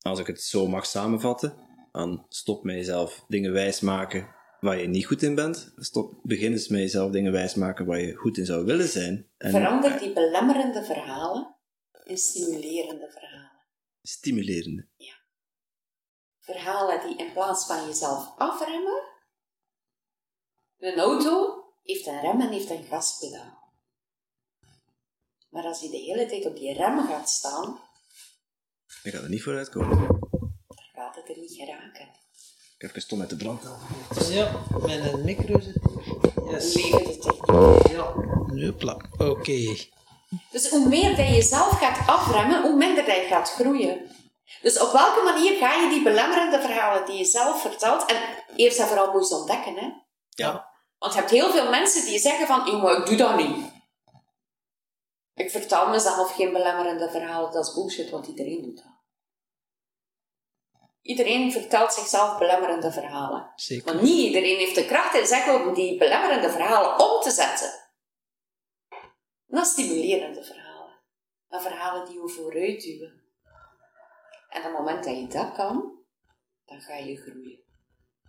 als 0.00 0.18
ik 0.18 0.26
het 0.26 0.42
zo 0.42 0.66
mag 0.66 0.86
samenvatten, 0.86 1.56
dan 1.92 2.26
stop 2.28 2.64
met 2.64 2.74
jezelf 2.74 3.24
dingen 3.28 3.52
wijsmaken 3.52 4.34
waar 4.60 4.80
je 4.80 4.86
niet 4.86 5.06
goed 5.06 5.22
in 5.22 5.34
bent. 5.34 5.72
Stop, 5.76 6.14
begin 6.22 6.52
eens 6.52 6.68
met 6.68 6.80
jezelf 6.80 7.10
dingen 7.10 7.32
wijsmaken 7.32 7.86
waar 7.86 8.00
je 8.00 8.14
goed 8.14 8.38
in 8.38 8.46
zou 8.46 8.64
willen 8.64 8.88
zijn. 8.88 9.28
En 9.38 9.50
Verander 9.50 9.98
die 9.98 10.12
belemmerende 10.12 10.84
verhalen 10.84 11.56
in 12.04 12.16
stimulerende 12.16 13.10
verhalen. 13.10 13.43
Stimulerende. 14.08 14.88
Verhalen 16.40 17.06
die 17.08 17.16
in 17.26 17.32
plaats 17.32 17.66
van 17.66 17.86
jezelf 17.86 18.32
afremmen. 18.38 19.02
Een 20.78 20.98
auto 20.98 21.64
heeft 21.82 22.06
een 22.06 22.20
rem 22.20 22.40
en 22.40 22.50
heeft 22.52 22.70
een 22.70 22.84
gaspedaal. 22.84 23.72
Maar 25.48 25.64
als 25.64 25.80
je 25.80 25.90
de 25.90 25.96
hele 25.96 26.26
tijd 26.26 26.46
op 26.46 26.56
die 26.56 26.72
rem 26.72 27.06
gaat 27.06 27.30
staan, 27.30 27.80
Ik 29.02 29.12
ga 29.14 29.20
er 29.20 29.28
niet 29.28 29.42
vooruit 29.42 29.68
komen. 29.68 29.96
dan 30.66 30.88
gaat 30.92 31.14
het 31.16 31.28
er 31.28 31.38
niet 31.38 31.52
geraken. 31.52 32.08
Ik 32.74 32.80
heb 32.80 32.90
even 32.90 33.02
stom 33.02 33.18
met 33.18 33.30
de 33.30 33.36
brand. 33.36 33.62
Ja, 34.28 34.62
met 34.80 35.12
een 35.12 35.24
micro 35.24 35.60
zit. 35.60 35.76
Yes. 36.50 36.74
Leven 36.74 37.04
de 37.04 37.18
techniek. 37.18 37.86
Ja. 37.86 38.12
Hopla. 38.66 39.00
Oké. 39.18 39.76
Dus 40.50 40.68
hoe 40.68 40.88
meer 40.88 41.16
dat 41.16 41.26
je 41.26 41.34
jezelf 41.34 41.78
gaat 41.78 42.08
afremmen, 42.08 42.62
hoe 42.62 42.76
minder 42.76 43.04
dat 43.04 43.16
je 43.16 43.22
gaat 43.22 43.52
groeien. 43.52 44.10
Dus 44.62 44.80
op 44.80 44.92
welke 44.92 45.22
manier 45.22 45.56
ga 45.56 45.74
je 45.74 45.88
die 45.88 46.02
belemmerende 46.02 46.60
verhalen 46.60 47.06
die 47.06 47.16
je 47.16 47.24
zelf 47.24 47.60
vertelt, 47.60 48.04
en 48.04 48.16
eerst 48.56 48.78
en 48.78 48.86
vooral 48.86 49.12
moet 49.12 49.20
je 49.20 49.26
ze 49.28 49.34
ontdekken, 49.34 49.74
hè? 49.74 49.90
Ja. 50.28 50.72
Want 50.98 51.12
je 51.12 51.18
hebt 51.18 51.30
heel 51.30 51.50
veel 51.50 51.70
mensen 51.70 52.04
die 52.04 52.18
zeggen 52.18 52.46
van, 52.46 52.66
"Yo, 52.66 52.78
maar 52.78 52.96
ik 52.96 53.06
doe 53.06 53.16
dat 53.16 53.36
niet. 53.36 53.72
Ik 55.34 55.50
vertel 55.50 55.88
mezelf 55.88 56.34
geen 56.34 56.52
belemmerende 56.52 57.10
verhalen, 57.10 57.52
dat 57.52 57.66
is 57.66 57.74
bullshit, 57.74 58.10
want 58.10 58.26
iedereen 58.26 58.62
doet 58.62 58.76
dat. 58.76 58.92
Iedereen 61.02 61.52
vertelt 61.52 61.92
zichzelf 61.92 62.38
belemmerende 62.38 62.92
verhalen. 62.92 63.52
Zeker. 63.54 63.94
Maar 63.94 64.02
niet 64.02 64.26
iedereen 64.26 64.58
heeft 64.58 64.74
de 64.74 64.86
kracht 64.86 65.14
in 65.14 65.26
zich 65.26 65.48
om 65.48 65.74
die 65.74 65.98
belemmerende 65.98 66.50
verhalen 66.50 66.98
om 66.98 67.20
te 67.20 67.30
zetten. 67.30 67.83
Dat 69.46 69.66
stimulerende 69.66 70.44
verhalen. 70.44 70.72
Verhalen 71.48 72.06
die 72.06 72.14
je 72.14 72.28
vooruit 72.28 72.82
duwen. 72.82 73.22
En 74.48 74.58
op 74.58 74.64
het 74.64 74.72
moment 74.72 75.04
dat 75.04 75.16
je 75.16 75.26
dat 75.26 75.54
kan, 75.54 75.92
dan 76.64 76.80
ga 76.80 76.96
je 76.96 77.16
groeien. 77.16 77.62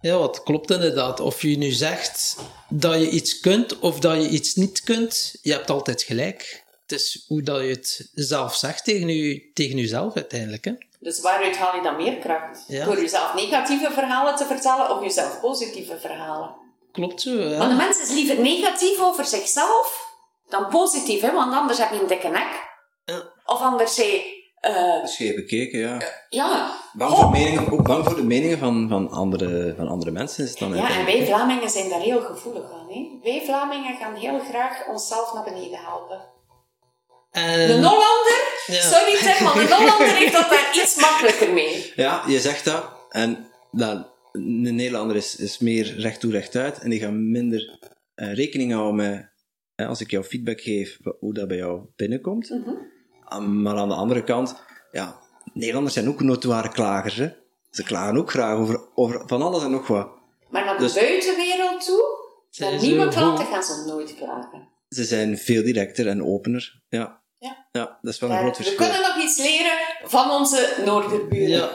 Ja, 0.01 0.17
wat 0.17 0.43
klopt 0.43 0.71
inderdaad. 0.71 1.19
Of 1.19 1.41
je 1.41 1.58
nu 1.58 1.71
zegt 1.71 2.38
dat 2.69 2.93
je 2.93 3.10
iets 3.10 3.39
kunt 3.39 3.80
of 3.80 3.99
dat 3.99 4.23
je 4.23 4.30
iets 4.30 4.56
niet 4.56 4.82
kunt, 4.82 5.38
je 5.41 5.51
hebt 5.51 5.69
altijd 5.69 6.01
gelijk. 6.01 6.63
Het 6.82 6.91
is 6.91 7.25
hoe 7.28 7.41
dat 7.41 7.62
je 7.62 7.67
het 7.67 8.10
zelf 8.13 8.56
zegt 8.56 8.84
tegen, 8.84 9.08
je, 9.08 9.51
tegen 9.54 9.78
jezelf 9.78 10.15
uiteindelijk. 10.15 10.65
Hè? 10.65 10.73
Dus 10.99 11.21
waaruit 11.21 11.58
haal 11.58 11.75
je 11.75 11.82
dan 11.82 11.95
meer 11.95 12.17
kracht? 12.17 12.63
Ja. 12.67 12.86
Door 12.86 13.01
jezelf 13.01 13.34
negatieve 13.34 13.91
verhalen 13.91 14.36
te 14.36 14.45
vertellen 14.45 14.89
of 14.89 15.01
jezelf 15.01 15.39
positieve 15.39 15.99
verhalen? 15.99 16.56
Klopt 16.91 17.21
zo, 17.21 17.32
ja. 17.32 17.58
Want 17.58 17.69
de 17.69 17.75
mens 17.78 18.01
is 18.01 18.10
liever 18.10 18.39
negatief 18.39 18.99
over 18.99 19.25
zichzelf 19.25 20.04
dan 20.49 20.67
positief, 20.67 21.21
hè? 21.21 21.34
want 21.34 21.53
anders 21.53 21.77
heb 21.77 21.91
je 21.91 22.01
een 22.01 22.08
dikke 22.08 22.27
nek. 22.27 22.63
Ja. 23.05 23.34
Of 23.45 23.62
anders 23.62 23.95
zeg 23.95 24.34
eh 24.65 25.05
Scheef 25.05 25.36
bekeken, 25.36 25.79
ja. 25.79 25.97
ja, 26.29 26.79
Bang 26.93 27.12
oh, 27.12 27.19
voor, 27.19 27.31
meningen, 27.31 27.71
ook 27.71 27.84
bang 27.84 28.05
voor 28.05 28.15
de 28.15 28.23
meningen 28.23 28.58
van, 28.58 28.88
van, 28.89 29.10
andere, 29.12 29.73
van 29.77 29.88
andere 29.88 30.12
mensen 30.12 30.43
is 30.43 30.49
het 30.49 30.60
dan 30.60 30.75
Ja, 30.75 30.89
en 30.89 31.05
wij 31.05 31.25
Vlamingen 31.25 31.69
zijn 31.69 31.89
daar 31.89 31.99
heel 31.99 32.21
gevoelig 32.21 32.71
aan. 32.71 32.88
Hè? 32.89 33.19
Wij 33.23 33.41
Vlamingen 33.45 33.97
gaan 33.97 34.15
heel 34.15 34.39
graag 34.39 34.88
onszelf 34.88 35.34
naar 35.34 35.43
beneden 35.43 35.79
helpen. 35.79 36.21
En, 37.31 37.67
De 37.67 37.73
Hollander, 37.73 38.63
Ja. 38.65 38.81
sorry 38.81 39.17
Tim, 39.17 39.43
maar 39.43 39.53
de 39.53 39.75
Hollander 39.75 40.15
heeft 40.15 40.34
dat 40.34 40.49
daar 40.49 40.71
iets 40.73 40.95
makkelijker 40.95 41.53
mee. 41.53 41.91
Ja, 41.95 42.23
je 42.27 42.39
zegt 42.39 42.65
dat. 42.65 42.84
En 43.10 43.51
dat, 43.71 44.08
een 44.31 44.75
Nederlander 44.75 45.15
is, 45.15 45.36
is 45.36 45.60
meer 45.60 45.95
recht 45.99 46.19
toe, 46.19 46.31
recht 46.31 46.55
uit. 46.55 46.79
En 46.79 46.89
die 46.89 46.99
gaan 46.99 47.31
minder 47.31 47.79
eh, 48.15 48.34
rekening 48.34 48.71
houden 48.71 48.95
met, 48.95 49.29
als 49.75 50.01
ik 50.01 50.11
jou 50.11 50.23
feedback 50.23 50.61
geef, 50.61 50.99
hoe 51.19 51.33
dat 51.33 51.47
bij 51.47 51.57
jou 51.57 51.81
binnenkomt. 51.95 52.49
Mhm. 52.49 53.61
Maar 53.61 53.75
aan 53.75 53.89
de 53.89 53.95
andere 53.95 54.23
kant, 54.23 54.55
ja, 54.91 55.19
Nederlanders 55.53 55.93
zijn 55.93 56.07
ook 56.09 56.21
notoire 56.21 56.69
klagers. 56.69 57.15
Hè? 57.15 57.29
Ze 57.69 57.83
klagen 57.83 58.17
ook 58.17 58.29
graag 58.31 58.57
over, 58.57 58.81
over 58.95 59.23
van 59.25 59.41
alles 59.41 59.63
en 59.63 59.71
nog 59.71 59.88
wat. 59.88 60.07
Maar 60.49 60.65
naar 60.65 60.77
de 60.77 60.83
Dus- 60.83 60.93
buitenwereld 60.93 61.85
toe, 61.85 62.03
naar 62.57 62.81
nieuwe 62.81 63.07
klanten 63.07 63.45
gaan 63.45 63.63
ze 63.63 63.83
nooit 63.88 64.15
klagen. 64.15 64.67
Ze 64.89 65.03
zijn 65.03 65.38
veel 65.38 65.63
directer 65.63 66.07
en 66.07 66.23
opener. 66.23 66.81
Ja, 66.89 67.21
Ja. 67.39 67.67
ja 67.71 67.97
dat 68.01 68.13
is 68.13 68.19
wel 68.19 68.29
een 68.29 68.35
Ja, 68.35 68.41
groot 68.41 68.57
we 68.57 68.63
verschil. 68.63 68.85
kunnen 68.88 69.01
nog 69.01 69.23
iets 69.23 69.38
leren 69.38 69.77
van 70.03 70.31
onze 70.31 70.81
Noorderburen. 70.85 71.49
Ja. 71.49 71.73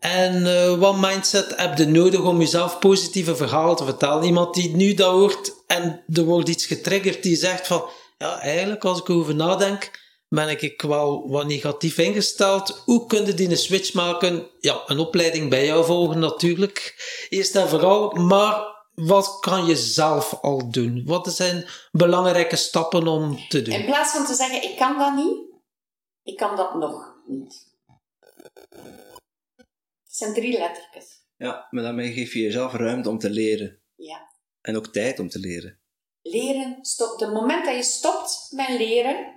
En 0.00 0.46
eh, 0.46 0.78
wat 0.78 0.96
mindset 1.00 1.56
heb 1.56 1.78
je 1.78 1.86
nodig 1.86 2.20
om 2.24 2.38
jezelf 2.38 2.78
positieve 2.78 3.36
verhalen 3.36 3.76
te 3.76 3.84
vertellen? 3.84 4.24
Iemand 4.24 4.54
die 4.54 4.76
nu 4.76 4.94
dat 4.94 5.10
hoort 5.12 5.53
en 5.66 6.04
er 6.12 6.24
wordt 6.24 6.48
iets 6.48 6.66
getriggerd 6.66 7.22
die 7.22 7.36
zegt 7.36 7.66
van, 7.66 7.88
ja, 8.18 8.40
eigenlijk 8.40 8.84
als 8.84 9.00
ik 9.00 9.08
erover 9.08 9.34
nadenk, 9.34 9.90
ben 10.28 10.48
ik 10.48 10.82
wel 10.82 11.28
wat 11.28 11.46
negatief 11.46 11.98
ingesteld. 11.98 12.82
Hoe 12.84 13.06
kun 13.06 13.26
je 13.26 13.34
die 13.34 13.50
een 13.50 13.56
switch 13.56 13.94
maken? 13.94 14.50
Ja, 14.60 14.82
een 14.86 14.98
opleiding 14.98 15.50
bij 15.50 15.66
jou 15.66 15.84
volgen 15.84 16.18
natuurlijk, 16.18 16.94
eerst 17.28 17.56
en 17.56 17.68
vooral. 17.68 18.10
Maar 18.10 18.72
wat 18.94 19.38
kan 19.40 19.66
je 19.66 19.76
zelf 19.76 20.38
al 20.40 20.70
doen? 20.70 21.02
Wat 21.04 21.34
zijn 21.34 21.66
belangrijke 21.90 22.56
stappen 22.56 23.06
om 23.06 23.48
te 23.48 23.62
doen? 23.62 23.74
In 23.74 23.84
plaats 23.84 24.12
van 24.12 24.26
te 24.26 24.34
zeggen, 24.34 24.62
ik 24.62 24.76
kan 24.76 24.98
dat 24.98 25.14
niet, 25.14 25.38
ik 26.22 26.36
kan 26.36 26.56
dat 26.56 26.74
nog 26.74 27.14
niet. 27.26 27.72
zijn 30.06 30.34
drie 30.34 30.58
lettertjes. 30.58 31.22
Ja, 31.36 31.66
maar 31.70 31.82
daarmee 31.82 32.12
geef 32.12 32.32
je 32.32 32.40
jezelf 32.40 32.72
ruimte 32.72 33.08
om 33.08 33.18
te 33.18 33.30
leren. 33.30 33.82
Ja. 33.94 34.33
En 34.64 34.76
ook 34.76 34.86
tijd 34.86 35.18
om 35.18 35.28
te 35.28 35.38
leren. 35.38 35.78
Leren, 36.22 36.78
stop. 36.80 37.20
Het 37.20 37.32
moment 37.32 37.64
dat 37.64 37.74
je 37.74 37.82
stopt 37.82 38.48
met 38.50 38.68
leren, 38.68 39.34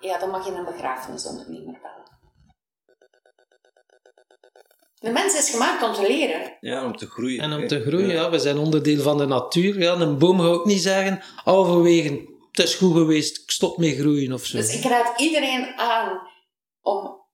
ja, 0.00 0.18
dan 0.18 0.30
mag 0.30 0.46
je 0.46 0.52
een 0.52 0.64
begrafenisondernemer 0.64 1.78
bellen. 1.82 2.04
De 4.94 5.10
mens 5.10 5.38
is 5.38 5.50
gemaakt 5.50 5.82
om 5.82 5.92
te 5.92 6.02
leren. 6.02 6.56
Ja, 6.60 6.84
om 6.84 6.96
te 6.96 7.06
groeien. 7.06 7.40
En 7.40 7.52
om 7.52 7.60
hè. 7.60 7.68
te 7.68 7.80
groeien, 7.80 8.08
ja, 8.08 8.30
we 8.30 8.38
zijn 8.38 8.58
onderdeel 8.58 9.02
van 9.02 9.18
de 9.18 9.26
natuur. 9.26 9.78
Ja, 9.78 9.92
een 9.92 10.18
boom 10.18 10.40
gaat 10.40 10.48
ook 10.48 10.64
niet 10.64 10.82
zeggen, 10.82 11.22
halverwege, 11.44 12.10
het 12.50 12.66
is 12.66 12.74
goed 12.74 12.92
geweest, 12.92 13.42
ik 13.42 13.50
stop 13.50 13.78
met 13.78 13.96
groeien 13.96 14.32
of 14.32 14.44
zo. 14.44 14.56
Dus 14.56 14.74
ik 14.74 14.84
raad 14.84 15.20
iedereen 15.20 15.78
aan 15.78 16.28
om 16.80 17.24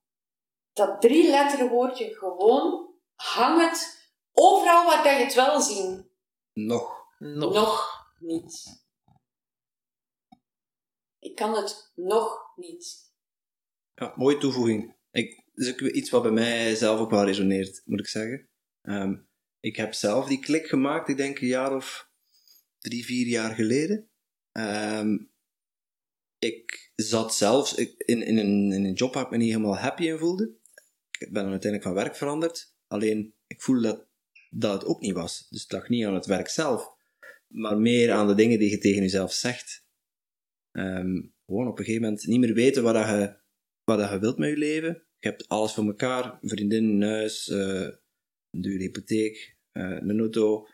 dat 0.73 1.01
drie 1.01 1.29
letter 1.29 1.69
woordje 1.69 2.13
gewoon 2.13 2.89
hang 3.15 3.69
het 3.69 4.09
overal 4.31 4.85
waar 4.85 5.03
dat 5.03 5.17
je 5.17 5.23
het 5.23 5.33
wil 5.33 5.61
zien. 5.61 6.11
Nog. 6.53 7.07
Nog. 7.19 7.53
Nog 7.53 8.05
niet. 8.19 8.81
Ik 11.19 11.35
kan 11.35 11.55
het 11.55 11.91
nog 11.95 12.51
niet. 12.55 13.11
Ja, 13.95 14.13
mooie 14.15 14.37
toevoeging. 14.37 14.95
Ik, 15.11 15.43
dat 15.53 15.65
is 15.65 15.71
ook 15.71 15.79
iets 15.79 16.09
wat 16.09 16.21
bij 16.21 16.31
mij 16.31 16.75
zelf 16.75 16.99
ook 16.99 17.09
wel 17.09 17.25
resoneert, 17.25 17.81
moet 17.85 17.99
ik 17.99 18.07
zeggen. 18.07 18.49
Ehm, 18.81 19.15
ik 19.59 19.75
heb 19.75 19.93
zelf 19.93 20.27
die 20.27 20.39
klik 20.39 20.67
gemaakt, 20.67 21.09
ik 21.09 21.17
denk 21.17 21.39
een 21.39 21.47
jaar 21.47 21.75
of 21.75 22.11
drie, 22.79 23.05
vier 23.05 23.27
jaar 23.27 23.55
geleden. 23.55 24.09
Ehm, 24.51 25.17
ik 26.39 26.91
zat 26.95 27.35
zelfs 27.35 27.73
in, 27.75 27.97
in, 28.21 28.37
een, 28.37 28.71
in 28.71 28.85
een 28.85 28.93
job 28.93 29.13
waar 29.13 29.23
ik 29.23 29.29
me 29.29 29.37
niet 29.37 29.51
helemaal 29.51 29.77
happy 29.77 30.03
in 30.03 30.17
voelde. 30.17 30.57
Ik 31.19 31.31
ben 31.31 31.43
dan 31.43 31.51
uiteindelijk 31.51 31.83
van 31.83 31.93
werk 31.93 32.15
veranderd. 32.15 32.75
Alleen, 32.87 33.35
ik 33.47 33.61
voelde 33.61 33.81
dat 33.81 34.07
dat 34.53 34.73
het 34.73 34.85
ook 34.85 35.01
niet 35.01 35.13
was. 35.13 35.47
Dus 35.49 35.61
het 35.61 35.71
lag 35.71 35.89
niet 35.89 36.05
aan 36.05 36.13
het 36.13 36.25
werk 36.25 36.47
zelf, 36.47 36.91
maar 37.47 37.77
meer 37.77 38.11
aan 38.11 38.27
de 38.27 38.35
dingen 38.35 38.59
die 38.59 38.69
je 38.69 38.77
tegen 38.77 39.01
jezelf 39.01 39.33
zegt. 39.33 39.85
Ehm, 40.71 41.21
gewoon 41.45 41.67
op 41.67 41.79
een 41.79 41.85
gegeven 41.85 42.01
moment 42.01 42.27
niet 42.27 42.39
meer 42.39 42.53
weten 42.53 42.83
wat 42.83 42.93
dat 42.93 43.07
je, 43.07 43.35
wat 43.83 43.97
dat 43.99 44.09
je 44.09 44.19
wilt 44.19 44.37
met 44.37 44.49
je 44.49 44.57
leven. 44.57 45.07
Je 45.19 45.29
hebt 45.29 45.47
alles 45.47 45.73
voor 45.73 45.85
elkaar, 45.85 46.37
vriendin, 46.41 47.01
huis, 47.01 47.49
eh, 47.49 47.89
een 48.49 48.61
dure 48.61 48.83
hypotheek, 48.83 49.57
eh, 49.71 49.83
een 49.83 50.19
auto, 50.19 50.67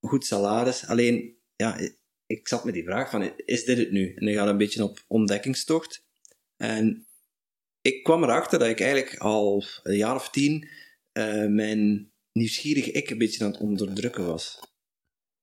een 0.00 0.08
goed 0.08 0.24
salaris. 0.24 0.86
Alleen, 0.86 1.36
ja, 1.56 1.78
ik 2.26 2.48
zat 2.48 2.64
met 2.64 2.74
die 2.74 2.84
vraag 2.84 3.10
van, 3.10 3.32
is 3.36 3.64
dit 3.64 3.78
het 3.78 3.90
nu? 3.90 4.14
En 4.14 4.28
ik 4.28 4.36
ga 4.36 4.48
een 4.48 4.56
beetje 4.56 4.84
op 4.84 5.04
ontdekkingstocht. 5.06 6.06
En 6.56 7.06
ik 7.80 8.02
kwam 8.02 8.22
erachter 8.22 8.58
dat 8.58 8.68
ik 8.68 8.80
eigenlijk 8.80 9.16
al 9.16 9.64
een 9.82 9.96
jaar 9.96 10.14
of 10.14 10.30
tien 10.30 10.68
eh, 11.12 11.46
mijn 11.46 12.12
nieuwsgierige 12.38 12.90
ik 12.90 13.10
een 13.10 13.18
beetje 13.18 13.44
aan 13.44 13.50
het 13.50 13.60
onderdrukken 13.60 14.26
was. 14.26 14.60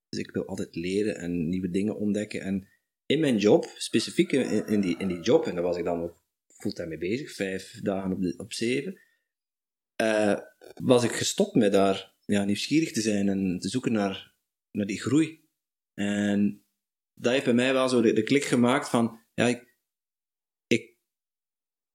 Dus 0.10 0.20
ik 0.20 0.32
wil 0.32 0.46
altijd 0.46 0.76
leren 0.76 1.16
en 1.16 1.50
nieuwe 1.50 1.70
dingen 1.70 1.98
ontdekken. 1.98 2.42
En 2.42 2.68
in 3.06 3.20
mijn 3.20 3.38
job, 3.38 3.66
specifiek 3.78 4.32
in, 4.32 4.68
in, 4.68 4.82
die, 4.82 4.98
in 4.98 5.08
die 5.08 5.20
job, 5.20 5.46
en 5.46 5.54
daar 5.54 5.64
was 5.64 5.78
ik 5.78 5.84
dan 5.84 6.02
ook 6.02 6.24
fulltime 6.48 6.88
mee 6.88 6.98
bezig, 6.98 7.32
vijf 7.32 7.80
dagen 7.82 8.12
op, 8.12 8.22
de, 8.22 8.34
op 8.38 8.54
zeven, 8.54 9.00
eh, 9.96 10.40
was 10.74 11.04
ik 11.04 11.12
gestopt 11.12 11.56
met 11.56 11.72
daar 11.72 12.14
ja, 12.26 12.44
nieuwsgierig 12.44 12.92
te 12.92 13.02
zijn 13.02 13.30
en 13.30 13.60
te 13.60 13.70
zoeken 13.70 13.92
naar, 13.92 14.34
naar 14.72 14.86
die 14.86 15.02
groei. 15.02 15.44
En 15.94 16.66
dat 17.14 17.32
heeft 17.32 17.46
bij 17.46 17.54
mij 17.54 17.74
wel 17.74 17.90
zo 17.90 18.02
de, 18.02 18.14
de 18.14 18.24
klik 18.24 18.44
gemaakt 18.44 18.90
van, 18.90 19.20
ja, 19.34 19.48
ik, 19.48 19.78
ik 20.68 20.98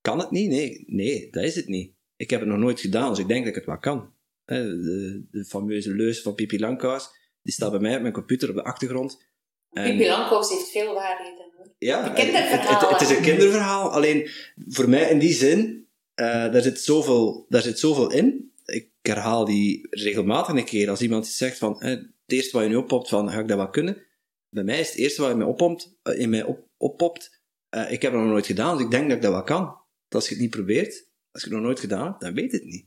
kan 0.01 0.19
het 0.19 0.31
niet. 0.31 0.49
Nee, 0.49 0.83
nee, 0.87 1.31
dat 1.31 1.43
is 1.43 1.55
het 1.55 1.67
niet. 1.67 1.95
Ik 2.15 2.29
heb 2.29 2.39
het 2.39 2.49
nog 2.49 2.59
nooit 2.59 2.79
gedaan, 2.79 3.09
dus 3.09 3.19
ik 3.19 3.27
denk 3.27 3.39
dat 3.39 3.49
ik 3.49 3.55
het 3.55 3.65
wel 3.65 3.79
kan. 3.79 4.13
De, 4.59 5.23
de 5.31 5.45
fameuze 5.45 5.93
leus 5.95 6.21
van 6.21 6.33
Pipi 6.35 6.59
Langkous, 6.59 7.09
die 7.41 7.53
staat 7.53 7.71
bij 7.71 7.79
mij 7.79 7.95
op 7.95 8.01
mijn 8.01 8.13
computer 8.13 8.49
op 8.49 8.55
de 8.55 8.63
achtergrond. 8.63 9.23
En- 9.71 9.91
Pipi 9.97 10.07
Langkous 10.07 10.49
heeft 10.49 10.69
veel 10.69 10.93
waarheden. 10.93 11.73
ja, 11.77 12.13
Het, 12.13 12.31
het, 12.49 12.89
het 12.89 13.01
is 13.01 13.09
een 13.09 13.21
kinderverhaal. 13.23 13.91
Alleen 13.91 14.29
voor 14.67 14.89
mij 14.89 15.09
in 15.09 15.19
die 15.19 15.33
zin, 15.33 15.87
eh, 16.13 16.25
daar, 16.25 16.61
zit 16.61 16.79
zoveel, 16.81 17.45
daar 17.49 17.61
zit 17.61 17.79
zoveel 17.79 18.11
in. 18.11 18.51
Ik 18.65 18.89
herhaal 19.01 19.45
die 19.45 19.87
regelmatig 19.89 20.55
een 20.55 20.65
keer. 20.65 20.89
Als 20.89 21.01
iemand 21.01 21.25
iets 21.25 21.37
zegt 21.37 21.57
van, 21.57 21.81
eh, 21.81 21.89
het 21.89 22.09
eerste 22.25 22.51
wat 22.57 22.63
je 22.63 22.69
nu 22.69 22.75
oppopt, 22.75 23.09
van, 23.09 23.29
ga 23.29 23.39
ik 23.39 23.47
dat 23.47 23.57
wel 23.57 23.69
kunnen? 23.69 24.03
Bij 24.49 24.63
mij 24.63 24.79
is 24.79 24.87
het 24.89 24.97
eerste 24.97 25.21
wat 25.21 25.31
in 25.31 25.37
mij 25.37 25.47
oppopt, 25.47 25.97
eh, 26.03 26.19
in 26.19 26.29
mij 26.29 26.43
op, 26.43 26.67
oppopt 26.77 27.39
eh, 27.69 27.91
ik 27.91 28.01
heb 28.01 28.11
het 28.11 28.21
nog 28.21 28.29
nooit 28.29 28.45
gedaan, 28.45 28.75
dus 28.77 28.85
ik 28.85 28.91
denk 28.91 29.07
dat 29.07 29.15
ik 29.15 29.21
dat 29.23 29.31
wel 29.31 29.43
kan. 29.43 29.75
Als 30.09 30.25
je 30.27 30.33
het 30.33 30.41
niet 30.41 30.49
probeert, 30.51 31.07
als 31.31 31.43
je 31.43 31.47
het 31.49 31.57
nog 31.57 31.65
nooit 31.65 31.79
gedaan 31.79 32.05
hebt, 32.05 32.21
dan 32.21 32.33
weet 32.33 32.51
je 32.51 32.57
het 32.57 32.65
niet. 32.65 32.85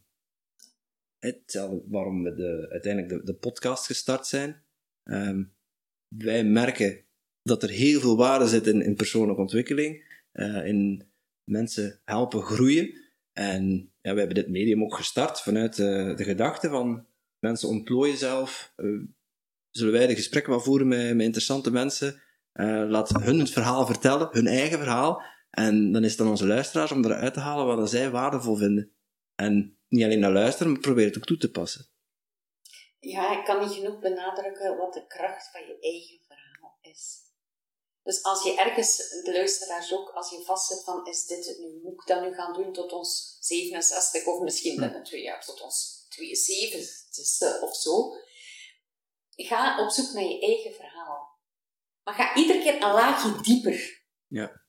Hetzelfde 1.32 1.82
waarom 1.88 2.22
we 2.22 2.34
de, 2.34 2.66
uiteindelijk 2.70 3.12
de, 3.12 3.32
de 3.32 3.38
podcast 3.38 3.86
gestart 3.86 4.26
zijn. 4.26 4.62
Ehm, 5.02 5.44
wij 6.08 6.44
merken 6.44 7.04
dat 7.42 7.62
er 7.62 7.68
heel 7.68 8.00
veel 8.00 8.16
waarde 8.16 8.48
zit 8.48 8.66
in, 8.66 8.94
persoonlijke 8.94 9.40
ontwikkeling, 9.40 10.22
eh, 10.32 10.66
in 10.66 11.06
mensen 11.44 12.00
helpen 12.04 12.42
groeien. 12.42 13.02
En 13.32 13.92
ja, 14.00 14.12
we 14.12 14.18
hebben 14.18 14.34
dit 14.34 14.48
medium 14.48 14.82
ook 14.82 14.94
gestart 14.94 15.40
vanuit 15.40 15.78
eh, 15.78 16.16
de 16.16 16.24
gedachte 16.24 16.68
van 16.68 17.06
mensen 17.38 17.68
ontplooien 17.68 18.16
zelf. 18.16 18.72
Eh, 18.76 18.86
zullen 19.70 19.92
wij 19.92 20.06
de 20.06 20.14
gesprekken 20.14 20.52
wel 20.52 20.60
voeren 20.60 20.88
met, 20.88 21.14
met 21.14 21.26
interessante 21.26 21.70
mensen? 21.70 22.22
Laat 22.88 23.22
hun 23.22 23.38
het 23.38 23.50
verhaal 23.50 23.86
vertellen, 23.86 24.28
hun 24.30 24.46
eigen 24.46 24.78
verhaal. 24.78 25.22
En 25.50 25.92
dan 25.92 26.04
is 26.04 26.10
het 26.10 26.20
aan 26.20 26.28
onze 26.28 26.46
luisteraars 26.46 26.92
om 26.92 27.04
eruit 27.04 27.34
te 27.34 27.40
halen 27.40 27.66
wat 27.66 27.90
zij 27.90 28.10
waardevol 28.10 28.56
vinden. 28.56 28.90
En 29.34 29.73
niet 29.94 30.04
alleen 30.04 30.20
naar 30.20 30.32
luisteren, 30.32 30.72
maar 30.72 30.80
probeer 30.80 31.06
het 31.06 31.16
ook 31.16 31.24
toe 31.24 31.36
te 31.36 31.50
passen. 31.50 31.88
Ja, 32.98 33.38
ik 33.38 33.44
kan 33.44 33.60
niet 33.60 33.76
genoeg 33.76 33.98
benadrukken 33.98 34.76
wat 34.76 34.92
de 34.92 35.06
kracht 35.06 35.50
van 35.50 35.60
je 35.60 35.78
eigen 35.80 36.20
verhaal 36.26 36.78
is. 36.80 37.22
Dus 38.02 38.22
als 38.22 38.42
je 38.42 38.60
ergens, 38.60 38.96
de 38.96 39.32
luisteraars 39.32 39.92
ook, 39.92 40.10
als 40.10 40.30
je 40.30 40.42
vastzit 40.44 40.84
van, 40.84 41.06
is 41.06 41.26
dit 41.26 41.46
het 41.46 41.58
nu? 41.58 41.80
Moet 41.82 41.92
ik 41.92 42.06
dat 42.06 42.22
nu 42.22 42.34
gaan 42.34 42.52
doen 42.52 42.72
tot 42.72 42.92
ons 42.92 43.36
67 43.40 44.26
of 44.26 44.40
misschien 44.40 44.76
binnen 44.80 45.02
twee 45.02 45.22
jaar 45.22 45.44
tot 45.44 45.60
ons 45.60 46.06
72 46.08 47.62
of 47.62 47.76
zo? 47.76 48.12
Ga 49.30 49.84
op 49.84 49.90
zoek 49.90 50.12
naar 50.12 50.24
je 50.24 50.40
eigen 50.40 50.74
verhaal. 50.74 51.38
Maar 52.02 52.14
ga 52.14 52.34
iedere 52.36 52.58
keer 52.58 52.74
een 52.74 52.92
laagje 52.92 53.40
dieper. 53.40 54.02
Ja. 54.26 54.62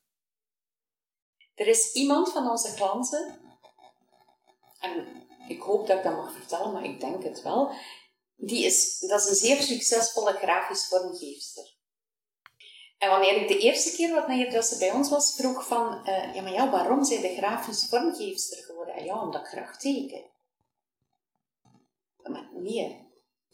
Er 1.54 1.68
is 1.68 1.94
iemand 1.94 2.32
van 2.32 2.50
onze 2.50 2.74
klanten, 2.74 3.45
en 4.86 5.24
ik 5.48 5.62
hoop 5.62 5.88
dat 5.88 5.98
ik 5.98 6.04
dat 6.04 6.16
mag 6.16 6.34
vertellen, 6.34 6.72
maar 6.72 6.84
ik 6.84 7.00
denk 7.00 7.24
het 7.24 7.42
wel. 7.42 7.72
Die 8.36 8.66
is, 8.66 9.00
dat 9.00 9.22
is 9.22 9.30
een 9.30 9.36
zeer 9.36 9.62
succesvolle 9.62 10.34
grafisch 10.34 10.88
vormgeefster. 10.88 11.74
En 12.98 13.10
wanneer 13.10 13.42
ik 13.42 13.48
de 13.48 13.58
eerste 13.58 13.96
keer 13.96 14.14
wat 14.14 14.28
wanneer 14.28 14.52
dat 14.52 14.66
ze 14.66 14.78
bij 14.78 14.92
ons 14.92 15.10
was, 15.10 15.36
vroeg 15.36 15.68
van, 15.68 16.06
eh, 16.06 16.36
ja 16.36 16.42
maar 16.42 16.52
ja, 16.52 16.72
waarom 16.72 17.04
zijn 17.04 17.22
de 17.22 17.36
grafisch 17.36 17.86
vormgeefster 17.90 18.64
geworden? 18.64 19.04
Ja, 19.04 19.22
omdat 19.22 19.42
ik 19.42 19.48
graag 19.48 19.78
teken. 19.78 20.24
Maar 22.24 22.50
nee. 22.54 23.04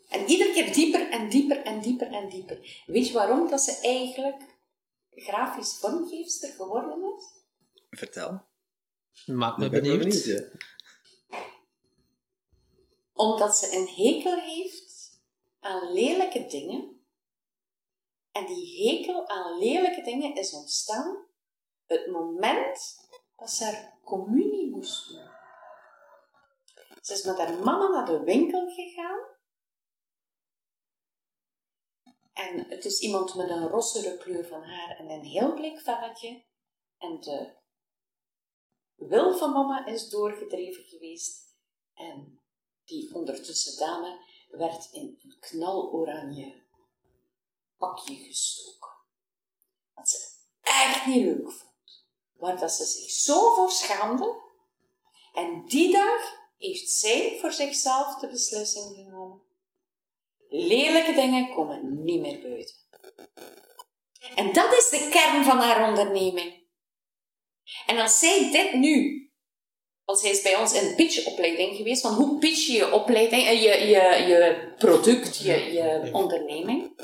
En 0.09 0.25
iedere 0.25 0.53
keer 0.53 0.73
dieper 0.73 1.09
en 1.09 1.29
dieper 1.29 1.63
en 1.63 1.81
dieper 1.81 2.11
en 2.11 2.29
dieper. 2.29 2.83
Weet 2.85 3.07
je 3.07 3.13
waarom 3.13 3.49
dat 3.49 3.61
ze 3.61 3.79
eigenlijk 3.81 4.41
grafisch 5.09 5.77
vormgeefster 5.79 6.49
geworden 6.49 7.15
is? 7.17 7.25
Vertel. 7.89 8.41
Maakt 9.25 9.57
me 9.57 9.65
Ik 9.65 9.71
ben 9.71 9.83
wel 9.83 9.97
benieuwd. 9.97 10.49
Omdat 13.21 13.57
ze 13.57 13.75
een 13.75 13.87
hekel 13.87 14.39
heeft 14.39 15.21
aan 15.59 15.91
lelijke 15.91 16.45
dingen. 16.45 17.05
En 18.31 18.45
die 18.45 18.89
hekel 18.89 19.27
aan 19.27 19.57
lelijke 19.57 20.01
dingen 20.01 20.35
is 20.35 20.53
ontstaan 20.53 21.27
het 21.85 22.07
moment 22.07 23.07
dat 23.35 23.49
ze 23.49 23.63
haar 23.63 23.99
communie 24.03 24.69
moest 24.69 25.07
doen. 25.07 25.29
Ze 27.01 27.13
is 27.13 27.23
met 27.23 27.37
haar 27.37 27.53
mama 27.53 27.87
naar 27.87 28.05
de 28.05 28.23
winkel 28.23 28.67
gegaan. 28.69 29.19
En 32.33 32.69
het 32.69 32.85
is 32.85 32.99
iemand 32.99 33.35
met 33.35 33.49
een 33.49 33.67
rossere 33.67 34.17
kleur 34.17 34.47
van 34.47 34.63
haar 34.63 34.97
en 34.97 35.09
een 35.09 35.23
heel 35.23 35.53
blik 35.53 35.79
velletje. 35.79 36.45
En 36.97 37.19
de 37.19 37.53
wil 38.95 39.37
van 39.37 39.51
mama 39.51 39.85
is 39.85 40.09
doorgedreven 40.09 40.83
geweest. 40.83 41.55
En 41.93 42.40
die 42.85 43.13
ondertussen 43.15 43.77
dame 43.77 44.19
werd 44.49 44.89
in 44.91 45.19
een 45.23 45.35
knaloranje 45.39 46.63
pakje 47.77 48.15
gestoken. 48.15 48.91
Wat 49.93 50.09
ze 50.09 50.17
echt 50.61 51.05
niet 51.05 51.25
leuk 51.25 51.51
vond. 51.51 52.05
Waar 52.33 52.59
dat 52.59 52.71
ze 52.71 52.85
zich 52.85 53.09
zo 53.09 53.53
voor 53.53 53.71
schaamde. 53.71 54.41
En 55.33 55.65
die 55.65 55.91
dag 55.91 56.39
heeft 56.57 56.89
zij 56.89 57.37
voor 57.39 57.51
zichzelf 57.51 58.15
de 58.15 58.27
beslissing 58.27 58.95
genomen. 58.95 59.41
Lelijke 60.49 61.13
dingen 61.13 61.53
komen 61.53 62.03
niet 62.03 62.21
meer 62.21 62.41
buiten. 62.41 62.75
En 64.35 64.53
dat 64.53 64.73
is 64.73 64.89
de 64.89 65.09
kern 65.11 65.43
van 65.43 65.57
haar 65.57 65.89
onderneming. 65.89 66.63
En 67.85 67.99
als 67.99 68.19
zij 68.19 68.51
dit 68.51 68.73
nu 68.73 69.20
Want 70.05 70.21
hij 70.21 70.31
is 70.31 70.41
bij 70.41 70.55
ons 70.55 70.73
in 70.73 70.87
de 70.87 70.95
pitchopleiding 70.95 71.75
geweest. 71.75 72.01
Van 72.01 72.13
hoe 72.13 72.39
pitch 72.39 72.67
je 72.67 72.73
je 72.73 72.91
opleiding, 72.91 73.43
eh, 73.43 73.61
je, 73.61 73.87
je, 73.87 74.27
je 74.27 74.73
product, 74.77 75.37
je, 75.37 75.73
je 75.73 76.09
onderneming. 76.13 76.99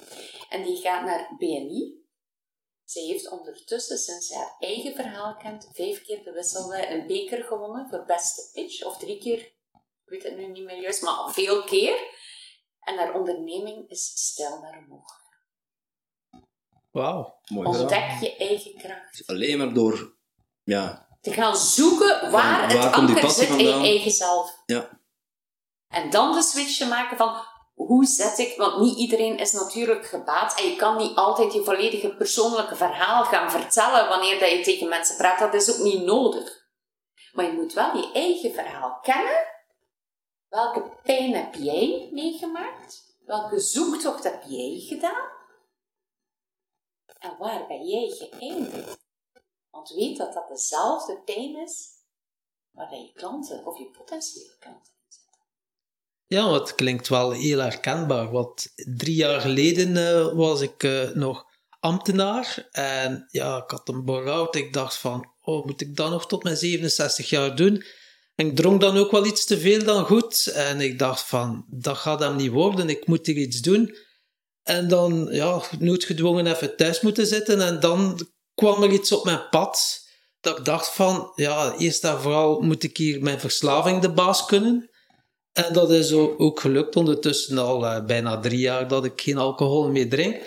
En 0.50 0.64
die 0.64 0.78
gaat 0.78 1.06
naar 1.06 1.36
BNI. 1.38 2.06
Zij 2.84 3.04
heeft 3.04 3.30
ondertussen, 3.30 3.98
sinds 3.98 4.28
ze 4.28 4.36
haar 4.36 4.56
eigen 4.60 4.94
verhaal 4.94 5.36
kent, 5.36 5.70
vijf 5.74 6.04
keer 6.04 6.24
de 6.24 6.32
wisselde 6.32 6.88
een 6.90 7.08
beker 7.08 7.44
gewonnen 7.44 7.90
voor 7.90 8.06
beste 8.06 8.50
pitch. 8.54 8.84
Of 8.84 8.98
drie 8.98 9.18
keer, 9.18 9.40
ik 9.40 9.54
weet 10.06 10.24
het 10.24 10.38
nu 10.38 10.48
niet 10.48 10.64
meer 10.64 10.82
juist, 10.82 11.02
maar 11.02 11.32
veel 11.34 11.64
keer. 11.64 12.16
En 12.80 12.98
haar 12.98 13.14
onderneming 13.14 13.90
is 13.90 14.12
stijl 14.16 14.60
naar 14.60 14.78
omhoog. 14.78 15.26
Wauw. 16.92 17.40
Mooi 17.48 17.68
gedaan. 17.68 17.82
Ontdek 17.82 18.30
je 18.30 18.38
eigen 18.38 18.78
kracht. 18.78 19.24
Alleen 19.26 19.58
maar 19.58 19.74
door, 19.74 20.18
ja, 20.64 21.07
Te 21.28 21.34
gaan 21.34 21.58
zoeken 21.58 22.32
waar 22.32 22.70
het 22.70 22.78
waar 22.78 22.94
anker 22.94 23.30
zit 23.30 23.50
in 23.50 23.66
je 23.66 23.74
eigen 23.74 24.12
zelf. 24.12 24.62
ja, 24.66 25.00
En 25.88 26.10
dan 26.10 26.32
de 26.32 26.42
switch 26.42 26.78
te 26.78 26.88
maken 26.88 27.18
van 27.18 27.36
hoe 27.74 28.06
zet 28.06 28.38
ik, 28.38 28.58
want 28.58 28.80
niet 28.80 28.98
iedereen 28.98 29.38
is 29.38 29.52
natuurlijk 29.52 30.06
gebaat 30.06 30.60
en 30.60 30.70
je 30.70 30.76
kan 30.76 30.98
niet 30.98 31.16
altijd 31.16 31.54
je 31.54 31.64
volledige 31.64 32.16
persoonlijke 32.16 32.76
verhaal 32.76 33.24
gaan 33.24 33.52
vertellen 33.52 34.10
wanneer 34.10 34.40
dat 34.40 34.50
je 34.50 34.62
tegen 34.62 34.90
mensen 34.90 35.18
praat. 35.18 35.40
Dat 35.40 35.54
is 35.54 35.76
ook 35.76 35.84
niet 35.84 36.04
nodig. 36.04 36.68
Maar 37.32 37.46
je 37.46 37.52
moet 37.52 37.74
wel 37.74 37.98
je 37.98 38.12
eigen 38.14 38.54
verhaal 38.54 39.00
kennen. 39.02 39.48
Welke 40.48 40.92
pijn 41.04 41.34
heb 41.34 41.56
jij 41.56 42.10
meegemaakt? 42.12 43.16
Welke 43.26 43.60
zoektocht 43.60 44.24
heb 44.24 44.44
jij 44.48 44.84
gedaan? 44.88 45.30
En 47.20 47.36
waar 47.38 47.68
ben 47.68 47.86
jij 47.86 48.10
geëindigd? 48.10 49.07
Want 49.70 49.90
weet 49.90 50.18
dat 50.18 50.34
dat 50.34 50.48
dezelfde 50.48 51.22
pijn 51.26 51.56
is 51.56 51.98
waar 52.72 52.96
je 52.96 53.12
klanten 53.14 53.66
of 53.66 53.78
je 53.78 53.90
potentiële 53.98 54.56
klanten 54.60 54.94
in 54.94 55.06
zitten. 55.08 55.42
Ja, 56.26 56.54
het 56.54 56.76
klinkt 56.76 57.08
wel 57.08 57.32
heel 57.32 57.60
herkenbaar. 57.60 58.32
Want 58.32 58.68
drie 58.76 59.16
jaar 59.16 59.42
geleden 59.42 59.98
eh, 59.98 60.34
was 60.34 60.62
ik 60.62 60.84
eh, 60.84 61.10
nog 61.10 61.46
ambtenaar. 61.80 62.68
En 62.72 63.28
ja, 63.32 63.58
ik 63.58 63.70
had 63.70 63.90
een 63.90 64.06
burn-out. 64.06 64.56
Ik 64.56 64.74
dacht 64.74 64.98
van, 64.98 65.34
oh, 65.42 65.66
moet 65.66 65.82
ik 65.82 65.96
dat 65.96 66.10
nog 66.10 66.28
tot 66.28 66.44
mijn 66.44 66.58
67 66.58 67.30
jaar 67.30 67.56
doen? 67.56 67.84
En 68.36 68.48
ik 68.48 68.56
dronk 68.56 68.82
dan 68.82 68.98
ook 68.98 69.12
wel 69.12 69.26
iets 69.26 69.46
te 69.46 69.60
veel 69.60 69.84
dan 69.84 70.06
goed. 70.06 70.48
En 70.48 70.82
ik 70.82 71.00
dacht 71.00 71.22
van, 71.22 71.66
dat 71.70 71.98
gaat 71.98 72.20
hem 72.20 72.36
niet 72.36 72.52
worden. 72.52 72.90
Ik 72.90 73.08
moet 73.08 73.26
hier 73.26 73.36
iets 73.36 73.62
doen. 73.62 73.96
En 74.64 74.88
dan, 74.88 75.28
ja, 75.32 75.62
noodgedwongen 75.80 76.48
even 76.48 76.76
thuis 76.76 77.02
moeten 77.02 77.28
zitten. 77.28 77.62
En 77.62 77.80
dan 77.80 78.28
kwam 78.58 78.84
er 78.84 78.92
iets 78.92 79.12
op 79.12 79.24
mijn 79.24 79.50
pad. 79.50 80.06
Dat 80.40 80.58
ik 80.58 80.66
dacht 80.66 80.90
van, 80.90 81.32
ja, 81.36 81.76
eerst 81.78 82.04
en 82.04 82.22
vooral 82.22 82.60
moet 82.60 82.84
ik 82.84 82.98
hier 82.98 83.22
mijn 83.22 83.40
verslaving 83.40 84.02
de 84.02 84.12
baas 84.12 84.46
kunnen. 84.46 84.90
En 85.54 85.74
dat 85.74 85.92
is 85.92 86.14
ook 86.14 86.60
gelukt 86.60 86.96
ondertussen 86.96 87.58
al 87.58 87.86
eh, 87.86 88.06
bijna 88.06 88.40
drie 88.40 88.60
jaar 88.60 88.88
dat 88.88 89.06
ik 89.06 89.22
geen 89.22 89.38
alcohol 89.38 89.90
meer 89.90 90.10
drink. 90.10 90.42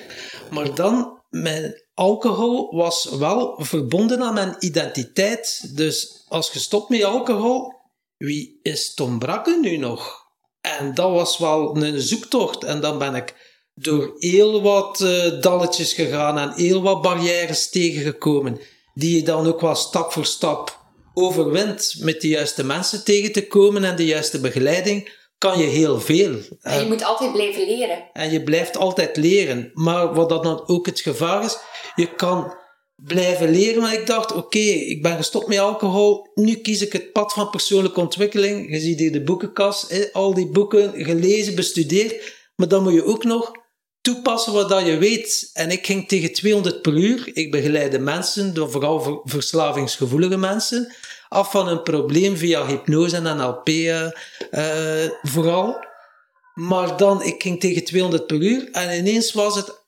Maar 0.51 0.75
dan, 0.75 1.23
mijn 1.29 1.85
alcohol 1.95 2.77
was 2.77 3.05
wel 3.05 3.55
verbonden 3.59 4.23
aan 4.23 4.35
mijn 4.35 4.57
identiteit. 4.59 5.77
Dus 5.77 6.25
als 6.29 6.53
je 6.53 6.59
stopt 6.59 6.89
met 6.89 7.05
alcohol, 7.05 7.73
wie 8.17 8.59
is 8.63 8.95
Tom 8.95 9.19
Brakke 9.19 9.59
nu 9.61 9.77
nog? 9.77 10.29
En 10.61 10.95
dat 10.95 11.11
was 11.11 11.39
wel 11.39 11.77
een 11.77 12.01
zoektocht. 12.01 12.65
En 12.65 12.81
dan 12.81 12.99
ben 12.99 13.15
ik 13.15 13.50
door 13.75 14.15
heel 14.19 14.63
wat 14.63 15.01
eh, 15.01 15.41
dalletjes 15.41 15.93
gegaan 15.93 16.39
en 16.39 16.53
heel 16.53 16.83
wat 16.83 17.03
barrières 17.03 17.71
tegengekomen, 17.71 18.61
die 18.95 19.17
je 19.17 19.23
dan 19.23 19.47
ook 19.47 19.61
wel 19.61 19.75
stap 19.75 20.13
voor 20.13 20.25
stap 20.25 20.79
overwint 21.15 21.95
met 21.99 22.21
de 22.21 22.29
juiste 22.29 22.65
mensen 22.65 23.05
tegen 23.05 23.33
te 23.33 23.47
komen 23.47 23.85
en 23.85 23.97
de 23.97 24.07
juiste 24.07 24.41
begeleiding, 24.41 25.19
kan 25.39 25.59
je 25.59 25.65
heel 25.65 26.01
veel. 26.01 26.39
En 26.61 26.81
je 26.81 26.87
moet 26.87 27.05
altijd 27.05 27.33
blijven 27.33 27.67
leren. 27.67 28.11
En 28.13 28.31
je 28.31 28.43
blijft 28.43 28.77
altijd 28.77 29.17
leren. 29.17 29.71
Maar 29.75 30.15
wat 30.15 30.29
dat 30.29 30.43
dan 30.43 30.69
ook 30.69 30.87
het 30.87 31.01
gevaar 31.01 31.45
is, 31.45 31.59
je 31.95 32.15
kan 32.15 32.55
blijven 32.97 33.51
leren. 33.51 33.83
Maar 33.83 33.95
ik 33.95 34.07
dacht, 34.07 34.33
oké, 34.33 34.59
ik 34.59 35.03
ben 35.03 35.17
gestopt 35.17 35.47
met 35.47 35.59
alcohol. 35.59 36.31
Nu 36.35 36.55
kies 36.55 36.83
ik 36.83 36.93
het 36.93 37.13
pad 37.13 37.33
van 37.33 37.51
persoonlijke 37.51 38.01
ontwikkeling. 38.01 38.71
Je 38.71 38.81
ziet 38.81 38.99
hier 38.99 39.13
de 39.13 39.23
boekenkast, 39.23 40.13
al 40.13 40.35
die 40.35 40.51
boeken 40.51 41.05
gelezen, 41.05 41.55
bestudeerd. 41.55 42.35
Maar 42.57 42.69
dan 42.69 42.83
moet 42.83 42.93
je 42.93 43.05
ook 43.05 43.25
nog 43.25 43.53
toepassen 44.01 44.53
wat 44.53 44.87
je 44.87 44.97
weet. 44.99 45.51
En 45.53 45.71
ik 45.71 45.87
ging 45.87 46.09
tegen 46.09 46.33
200 46.33 46.83
per 46.83 46.93
uur. 46.93 47.31
Ik 47.33 47.51
begeleide 47.51 47.99
mensen, 47.99 48.71
vooral 48.71 49.01
ver- 49.01 49.21
verslavingsgevoelige 49.25 50.37
mensen, 50.37 50.95
af 51.29 51.51
van 51.51 51.69
een 51.69 51.83
probleem 51.83 52.37
via 52.37 52.67
hypnose 52.67 53.17
en 53.17 53.37
NLP 53.37 53.69
eh, 53.69 55.09
vooral. 55.23 55.89
Maar 56.55 56.97
dan, 56.97 57.23
ik 57.23 57.43
ging 57.43 57.61
tegen 57.61 57.85
200 57.85 58.27
per 58.27 58.43
uur 58.43 58.69
en 58.71 58.99
ineens 58.99 59.33
was 59.33 59.57
het 59.57 59.79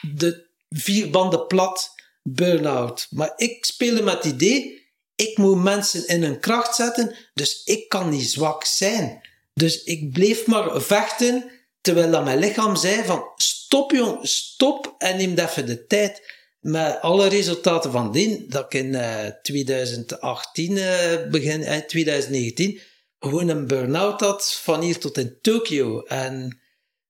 de 0.00 0.46
vier 0.68 1.10
banden 1.10 1.46
plat, 1.46 1.94
burn-out. 2.22 3.06
Maar 3.10 3.32
ik 3.36 3.64
speelde 3.64 4.02
met 4.02 4.14
het 4.14 4.24
idee, 4.24 4.88
ik 5.14 5.38
moet 5.38 5.62
mensen 5.62 6.06
in 6.06 6.22
hun 6.22 6.40
kracht 6.40 6.74
zetten, 6.74 7.16
dus 7.34 7.62
ik 7.64 7.88
kan 7.88 8.08
niet 8.08 8.30
zwak 8.30 8.64
zijn. 8.64 9.28
Dus 9.54 9.84
ik 9.84 10.12
bleef 10.12 10.46
maar 10.46 10.82
vechten, 10.82 11.50
terwijl 11.80 12.10
dat 12.10 12.24
mijn 12.24 12.38
lichaam 12.38 12.76
zei 12.76 13.04
van, 13.04 13.32
stop 13.36 13.90
jong, 13.90 14.18
stop 14.28 14.94
en 14.98 15.16
neem 15.16 15.38
even 15.38 15.66
de 15.66 15.86
tijd. 15.86 16.38
Met 16.60 17.00
alle 17.00 17.28
resultaten 17.28 17.92
van 17.92 18.12
dien, 18.12 18.44
dat 18.48 18.64
ik 18.64 18.74
in 18.74 18.94
eh, 18.94 19.26
2018, 19.42 20.76
eh, 20.76 21.30
begin 21.30 21.62
eh, 21.62 21.78
2019, 21.78 22.80
gewoon 23.18 23.48
een 23.48 23.66
burn-out 23.66 24.20
had 24.20 24.52
van 24.52 24.80
hier 24.80 24.98
tot 24.98 25.18
in 25.18 25.38
Tokio. 25.40 26.02
En 26.02 26.60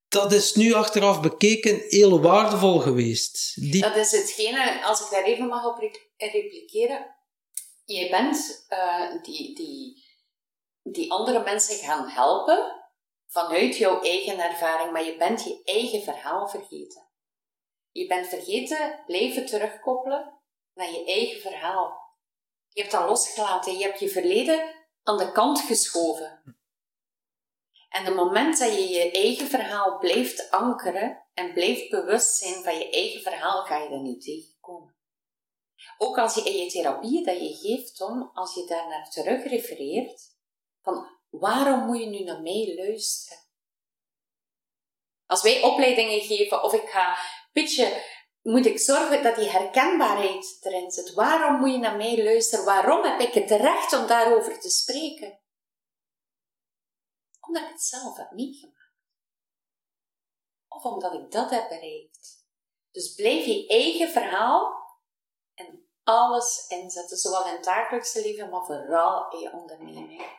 dat 0.08 0.32
is 0.32 0.54
nu 0.54 0.72
achteraf 0.72 1.20
bekeken 1.20 1.82
heel 1.88 2.20
waardevol 2.20 2.78
geweest. 2.78 3.54
Dat 3.80 3.96
is 3.96 4.10
hetgene, 4.10 4.84
als 4.84 5.00
ik 5.00 5.10
daar 5.10 5.24
even 5.24 5.46
mag 5.46 5.64
op 5.64 5.78
re- 5.78 6.26
repliceren. 6.26 7.16
Je 7.84 8.08
bent 8.10 8.64
eh, 8.68 9.22
die, 9.22 9.54
die, 9.54 10.04
die 10.82 11.10
andere 11.12 11.42
mensen 11.42 11.76
gaan 11.76 12.08
helpen 12.08 12.79
vanuit 13.30 13.76
jouw 13.76 14.00
eigen 14.00 14.38
ervaring, 14.38 14.92
maar 14.92 15.04
je 15.04 15.16
bent 15.16 15.44
je 15.44 15.62
eigen 15.64 16.02
verhaal 16.02 16.48
vergeten. 16.48 17.08
Je 17.90 18.06
bent 18.06 18.26
vergeten 18.26 19.02
blijven 19.06 19.46
terugkoppelen 19.46 20.40
naar 20.74 20.90
je 20.90 21.04
eigen 21.04 21.40
verhaal. 21.40 22.14
Je 22.68 22.80
hebt 22.80 22.92
dat 22.92 23.08
losgelaten, 23.08 23.78
je 23.78 23.84
hebt 23.84 24.00
je 24.00 24.08
verleden 24.08 24.74
aan 25.02 25.18
de 25.18 25.32
kant 25.32 25.60
geschoven. 25.60 26.58
En 27.88 28.04
het 28.04 28.14
moment 28.14 28.58
dat 28.58 28.74
je 28.74 28.88
je 28.88 29.10
eigen 29.10 29.46
verhaal 29.46 29.98
blijft 29.98 30.50
ankeren 30.50 31.26
en 31.34 31.52
blijft 31.52 31.90
bewust 31.90 32.36
zijn 32.36 32.62
van 32.62 32.78
je 32.78 32.90
eigen 32.90 33.20
verhaal, 33.20 33.64
ga 33.64 33.76
je 33.76 33.88
er 33.88 34.00
niet 34.00 34.22
tegenkomen. 34.22 34.96
Ook 35.98 36.18
als 36.18 36.34
je 36.34 36.42
in 36.42 36.64
je 36.64 36.70
therapie 36.70 37.24
dat 37.24 37.40
je 37.40 37.54
geeft, 37.54 37.96
Tom, 37.96 38.30
als 38.34 38.54
je 38.54 38.66
daar 38.66 38.88
naar 38.88 39.10
terug 39.10 39.44
refereert, 39.44 40.36
van 40.82 41.19
waarom 41.30 41.86
moet 41.86 41.98
je 41.98 42.06
nu 42.06 42.22
naar 42.22 42.40
mij 42.40 42.74
luisteren? 42.76 43.38
Als 45.26 45.42
wij 45.42 45.62
opleidingen 45.62 46.20
geven 46.20 46.62
of 46.62 46.72
ik 46.72 46.88
ga 46.88 47.18
pitchen, 47.52 48.02
moet 48.42 48.66
ik 48.66 48.78
zorgen 48.78 49.22
dat 49.22 49.36
die 49.36 49.48
herkenbaarheid 49.48 50.58
erin 50.60 50.90
zit. 50.90 51.14
Waarom 51.14 51.60
moet 51.60 51.70
je 51.70 51.78
naar 51.78 51.96
mij 51.96 52.24
luisteren? 52.24 52.64
Waarom 52.64 53.04
heb 53.04 53.20
ik 53.20 53.34
het 53.34 53.50
recht 53.50 53.92
om 53.92 54.06
daarover 54.06 54.60
te 54.60 54.70
spreken? 54.70 55.40
Omdat 57.40 57.62
ik 57.62 57.68
het 57.68 57.82
zelf 57.82 58.16
heb 58.16 58.30
meegemaakt. 58.30 58.78
Of 60.68 60.84
omdat 60.84 61.14
ik 61.14 61.30
dat 61.30 61.50
heb 61.50 61.68
bereikt. 61.68 62.48
Dus 62.90 63.14
blijf 63.14 63.44
je 63.44 63.66
eigen 63.66 64.08
verhaal 64.08 64.88
en 65.54 65.88
alles 66.02 66.66
inzetten, 66.68 67.16
zowel 67.16 67.46
in 67.46 67.52
het 67.52 67.64
dagelijkse 67.64 68.22
leven, 68.22 68.50
maar 68.50 68.64
vooral 68.64 69.30
in 69.32 69.38
je 69.38 69.52
onderneming. 69.52 70.38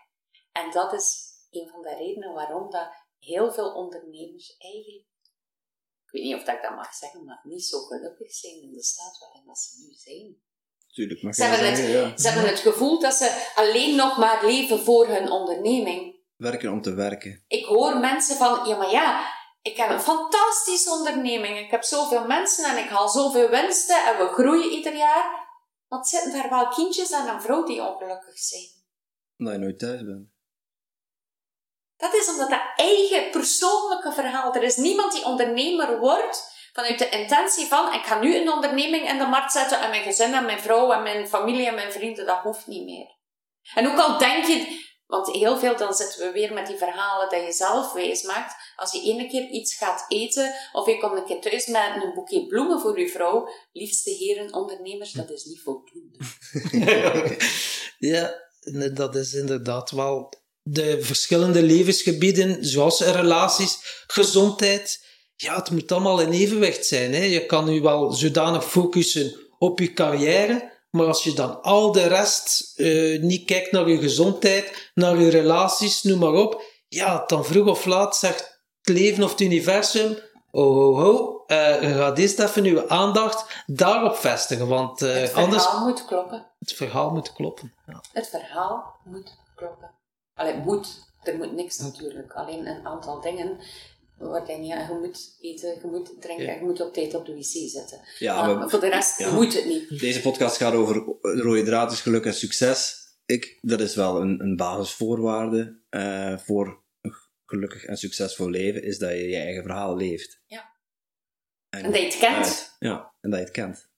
En 0.52 0.72
dat 0.72 0.94
is 0.94 1.32
een 1.50 1.68
van 1.68 1.82
de 1.82 1.96
redenen 1.96 2.34
waarom 2.34 2.70
dat 2.70 2.90
heel 3.20 3.52
veel 3.52 3.74
ondernemers 3.74 4.56
eigenlijk, 4.58 5.06
ik 6.04 6.12
weet 6.12 6.24
niet 6.24 6.36
of 6.36 6.44
dat 6.44 6.56
ik 6.56 6.62
dat 6.62 6.76
mag 6.76 6.94
zeggen, 6.94 7.26
maar 7.26 7.40
niet 7.44 7.66
zo 7.66 7.80
gelukkig 7.80 8.32
zijn 8.32 8.62
in 8.62 8.74
de 8.74 8.84
staat 8.84 9.18
waarin 9.20 9.46
dat 9.46 9.58
ze 9.58 9.86
nu 9.86 9.94
zijn. 9.94 10.42
Tuurlijk, 10.88 11.22
mag 11.22 11.36
Ze 11.36 11.44
hebben, 11.44 11.76
zeggen, 11.76 12.00
het, 12.00 12.10
ja. 12.10 12.18
ze 12.18 12.28
hebben 12.28 12.50
het 12.50 12.60
gevoel 12.60 13.00
dat 13.00 13.14
ze 13.14 13.52
alleen 13.56 13.96
nog 13.96 14.18
maar 14.18 14.46
leven 14.46 14.80
voor 14.80 15.08
hun 15.08 15.32
onderneming. 15.32 16.20
Werken 16.36 16.72
om 16.72 16.82
te 16.82 16.94
werken. 16.94 17.44
Ik 17.48 17.66
hoor 17.66 17.98
mensen 17.98 18.36
van, 18.36 18.68
ja 18.68 18.78
maar 18.78 18.92
ja, 18.92 19.34
ik 19.62 19.78
heb 19.78 19.90
een 19.90 20.02
fantastische 20.02 20.90
onderneming. 20.90 21.58
Ik 21.58 21.72
heb 21.72 21.84
zoveel 21.84 22.28
mensen 22.28 22.66
en 22.66 22.84
ik 22.84 22.90
haal 22.90 23.10
zoveel 23.10 23.50
winsten 23.50 24.06
en 24.06 24.18
we 24.18 24.28
groeien 24.34 24.72
ieder 24.72 24.96
jaar. 24.96 25.50
Want 25.88 26.08
zitten 26.08 26.32
daar 26.32 26.50
wel 26.50 26.68
kindjes 26.68 27.12
en 27.12 27.28
een 27.28 27.42
vrouw 27.42 27.64
die 27.64 27.82
ongelukkig 27.82 28.38
zijn? 28.38 28.70
Omdat 29.38 29.54
je 29.54 29.60
nooit 29.60 29.80
thuis 29.80 30.06
bent. 30.06 30.30
Dat 32.02 32.14
is 32.14 32.30
omdat 32.30 32.50
dat 32.50 32.62
eigen 32.76 33.30
persoonlijke 33.30 34.12
verhaal. 34.12 34.56
Er 34.56 34.64
is 34.64 34.76
niemand 34.76 35.12
die 35.12 35.26
ondernemer 35.26 36.00
wordt 36.00 36.52
vanuit 36.74 37.00
de 37.00 37.10
intentie 37.10 37.66
van 37.66 37.94
ik 37.94 38.04
ga 38.04 38.20
nu 38.20 38.36
een 38.36 38.52
onderneming 38.52 39.10
in 39.10 39.18
de 39.18 39.26
markt 39.26 39.52
zetten 39.52 39.82
en 39.82 39.90
mijn 39.90 40.04
gezin 40.04 40.34
en 40.34 40.46
mijn 40.46 40.60
vrouw 40.60 40.92
en 40.92 41.04
mijn 41.04 41.28
familie 41.28 41.68
en 41.68 41.76
mijn 41.76 41.92
vrienden, 41.92 42.26
dat 42.26 42.40
hoeft 42.44 42.68
niet 42.68 42.84
meer. 42.84 43.18
En 43.74 43.88
ook 43.88 43.98
al 43.98 44.18
denk 44.18 44.46
je, 44.46 44.80
want 45.06 45.32
heel 45.32 45.58
veel 45.58 45.78
dan 45.78 45.94
zitten 45.94 46.26
we 46.26 46.32
weer 46.32 46.54
met 46.54 46.68
die 46.68 46.78
verhalen 46.78 47.30
dat 47.30 47.46
je 47.46 47.52
zelf 47.52 47.94
wijs 47.94 48.24
maakt. 48.24 48.56
Als 48.76 48.92
je 48.92 49.02
ene 49.02 49.28
keer 49.28 49.50
iets 49.50 49.76
gaat 49.76 50.06
eten, 50.08 50.54
of 50.74 50.86
je 50.86 50.98
komt 50.98 51.18
een 51.18 51.26
keer 51.26 51.42
thuis 51.42 51.66
met 51.68 52.04
een 52.04 52.14
boekje 52.14 52.48
bloemen 52.48 52.80
voor 52.80 53.00
je 53.00 53.10
vrouw, 53.10 53.48
liefste 53.72 54.10
heren 54.10 54.54
ondernemers, 54.54 55.12
dat 55.12 55.30
is 55.30 55.46
niet 55.46 55.62
voldoende. 55.62 56.18
Ja, 57.98 58.34
dat 58.94 59.16
is 59.16 59.34
inderdaad 59.34 59.92
wel 59.92 60.41
de 60.64 61.02
verschillende 61.04 61.62
levensgebieden, 61.64 62.66
zoals 62.66 63.00
relaties, 63.00 63.78
gezondheid. 64.08 65.06
Ja, 65.36 65.56
het 65.56 65.72
moet 65.72 65.92
allemaal 65.92 66.20
in 66.22 66.32
evenwicht 66.32 66.86
zijn. 66.86 67.14
Hè. 67.14 67.24
Je 67.24 67.46
kan 67.46 67.66
nu 67.66 67.82
wel 67.82 68.12
zodanig 68.12 68.66
focussen 68.70 69.36
op 69.58 69.80
je 69.80 69.94
carrière, 69.94 70.72
maar 70.90 71.06
als 71.08 71.24
je 71.24 71.34
dan 71.34 71.62
al 71.62 71.92
de 71.92 72.08
rest 72.08 72.74
eh, 72.76 73.22
niet 73.22 73.46
kijkt 73.46 73.72
naar 73.72 73.90
je 73.90 73.98
gezondheid, 74.00 74.92
naar 74.94 75.18
je 75.20 75.30
relaties, 75.30 76.04
noem 76.04 76.20
maar 76.20 76.34
op, 76.34 76.64
ja, 76.88 77.24
dan 77.28 77.46
vroeg 77.46 77.68
of 77.68 77.86
laat 77.86 78.16
zegt 78.18 78.60
het 78.82 78.96
leven 78.98 79.24
of 79.24 79.32
het 79.32 79.42
universum, 79.42 80.18
oh 80.52 80.76
ho 80.76 80.96
ho, 80.96 81.44
eh, 81.48 81.82
je 81.82 81.94
gaat 81.94 82.18
eerst 82.18 82.40
even 82.40 82.64
je 82.64 82.90
aandacht 82.90 83.64
daarop 83.66 84.16
vestigen, 84.16 84.68
want 84.68 85.02
eh, 85.02 85.14
Het 85.14 85.30
verhaal 85.30 85.44
anders 85.44 85.68
moet 85.80 86.06
kloppen. 86.06 86.48
het 86.60 86.74
verhaal 86.74 87.10
moet 87.10 87.34
kloppen. 87.34 87.74
Ja. 87.88 88.02
Het 88.14 88.28
verhaal 88.30 89.00
moet 89.04 89.38
kloppen. 89.56 89.92
Allee, 90.42 90.56
moet. 90.56 91.10
Er 91.24 91.38
moet 91.38 91.54
niks 91.56 91.78
natuurlijk. 91.80 92.32
Alleen 92.34 92.66
een 92.68 92.86
aantal 92.86 93.22
dingen 93.22 93.58
waarin 94.18 94.66
je, 94.66 94.76
je 94.76 94.98
moet 95.02 95.38
eten, 95.42 95.70
je 95.82 95.88
moet 95.88 96.22
drinken, 96.22 96.46
Ja. 96.46 96.54
je 96.54 96.62
moet 96.62 96.82
op 96.82 96.94
tijd 96.94 97.14
op 97.14 97.26
de 97.26 97.34
wc 97.36 97.70
zitten. 97.70 98.00
Ja, 98.20 98.54
maar 98.56 98.70
voor 98.70 98.80
de 98.80 98.90
rest 98.90 99.20
ja. 99.20 99.34
moet 99.34 99.54
het 99.54 99.66
niet. 99.66 100.00
Deze 100.00 100.22
podcast 100.22 100.58
gaat 100.58 100.74
over 100.74 100.96
rode 101.22 101.64
draad 101.64 101.92
is 101.92 102.02
geluk 102.02 102.26
en 102.26 102.34
succes. 102.34 103.00
Ik, 103.26 103.58
dat 103.62 103.80
is 103.80 103.96
wel 103.96 104.22
een, 104.22 104.42
een 104.44 104.56
basisvoorwaarde 104.56 105.80
eh, 105.90 106.38
voor 106.38 106.84
een 107.02 107.14
gelukkig 107.46 107.86
en 107.86 107.98
succesvol 107.98 108.50
leven, 108.50 108.84
is 108.84 108.98
dat 108.98 109.10
je 109.10 109.28
je 109.30 109.36
eigen 109.38 109.64
verhaal 109.64 109.96
leeft. 109.98 110.42
Ja. 110.46 110.70
En 111.70 111.84
dat 111.84 111.96
je 111.98 112.04
het 112.06 112.18
kent. 112.18 112.36
uit- 112.36 112.76
ja, 112.80 113.14
en 113.22 113.30
dat 113.30 113.40
je 113.40 113.46
het 113.46 113.54
kent. 113.54 113.90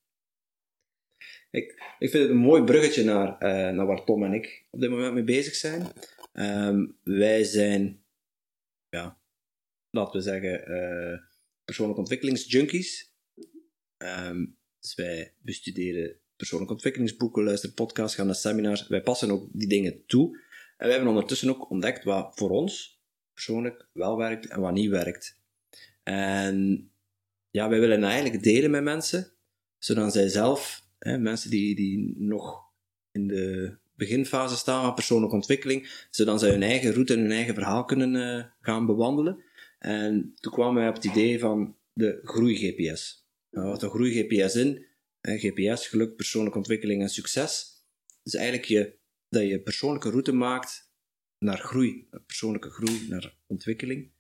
Ik, 1.52 1.66
ik 2.00 2.10
vind 2.10 2.24
het 2.24 2.30
een 2.32 2.38
mooi 2.38 2.64
bruggetje 2.64 3.04
naar, 3.04 3.38
eh, 3.38 3.74
naar 3.74 3.86
waar 3.86 4.04
Tom 4.04 4.24
en 4.24 4.34
ik 4.34 4.66
op 4.72 4.80
dit 4.80 4.90
moment 4.90 5.14
mee 5.14 5.24
bezig 5.24 5.56
zijn. 5.56 5.92
Ehm, 6.34 6.86
wij 7.04 7.44
zijn, 7.44 8.04
ja, 8.90 9.20
laten 9.90 10.14
we 10.14 10.22
zeggen, 10.22 10.66
eh 10.66 11.32
persoonlijke 11.66 12.02
ontwikkelingsjunkies. 12.02 13.14
Ehm, 13.98 14.46
dus 14.80 14.96
wij 14.96 15.34
bestuderen 15.40 16.20
persoonlijke 16.36 16.74
ontwikkelingsboeken, 16.74 17.44
luisteren 17.44 17.76
podcasts, 17.76 18.16
gaan 18.16 18.26
naar 18.26 18.36
seminars. 18.36 18.88
Wij 18.88 19.02
passen 19.02 19.32
ook 19.32 19.50
die 19.52 19.68
dingen 19.68 20.06
toe. 20.06 20.38
En 20.78 20.86
wij 20.86 20.92
hebben 20.92 21.10
ondertussen 21.10 21.50
ook 21.50 21.70
ontdekt 21.70 22.04
wat 22.04 22.32
voor 22.36 22.50
ons 22.50 23.02
persoonlijk 23.34 23.88
wel 23.94 24.18
werkt 24.18 24.48
en 24.48 24.62
wat 24.62 24.74
niet 24.74 24.90
werkt. 24.90 25.40
En 26.04 26.90
ja, 27.52 27.70
wij 27.70 27.80
willen 27.80 28.04
eigenlijk 28.04 28.44
delen 28.44 28.72
met 28.72 28.84
mensen, 28.84 29.32
zodat 29.78 30.14
zij 30.14 30.28
zelf, 30.28 30.88
hè, 31.00 31.18
mensen 31.18 31.50
die, 31.50 31.76
die 31.76 32.16
nog 32.18 32.72
in 33.12 33.28
de 33.28 33.78
beginfase 34.06 34.56
staan 34.56 34.84
van 34.84 34.94
persoonlijke 34.94 35.36
ontwikkeling, 35.36 36.06
zodat 36.10 36.40
zij 36.40 36.50
hun 36.50 36.64
eigen 36.64 36.94
route 36.94 37.14
en 37.14 37.20
hun 37.20 37.32
eigen 37.32 37.54
verhaal 37.54 37.86
kunnen 37.86 38.16
eh, 38.16 38.46
gaan 38.62 38.86
bewandelen. 38.86 39.44
En 39.80 40.34
toen 40.40 40.52
kwamen 40.52 40.76
wij 40.76 40.90
op 40.90 40.96
het 40.96 41.06
idee 41.06 41.40
van 41.40 41.78
de 41.94 42.20
groei-GPS. 42.24 43.28
Nou, 43.50 43.68
wat 43.68 43.84
een 43.84 43.90
groei-GPS 43.90 44.56
in? 44.56 44.86
GPS, 45.22 45.88
geluk, 45.88 46.16
persoonlijke 46.16 46.58
ontwikkeling 46.58 47.02
en 47.02 47.10
succes. 47.10 47.84
Dus 48.24 48.34
eigenlijk 48.34 48.68
je, 48.68 48.98
dat 49.30 49.44
je 49.44 49.62
persoonlijke 49.62 50.10
route 50.10 50.32
maakt 50.32 50.92
naar 51.40 51.58
groei, 51.58 52.08
persoonlijke 52.26 52.70
groei, 52.70 53.08
naar 53.10 53.38
ontwikkeling. 53.48 54.12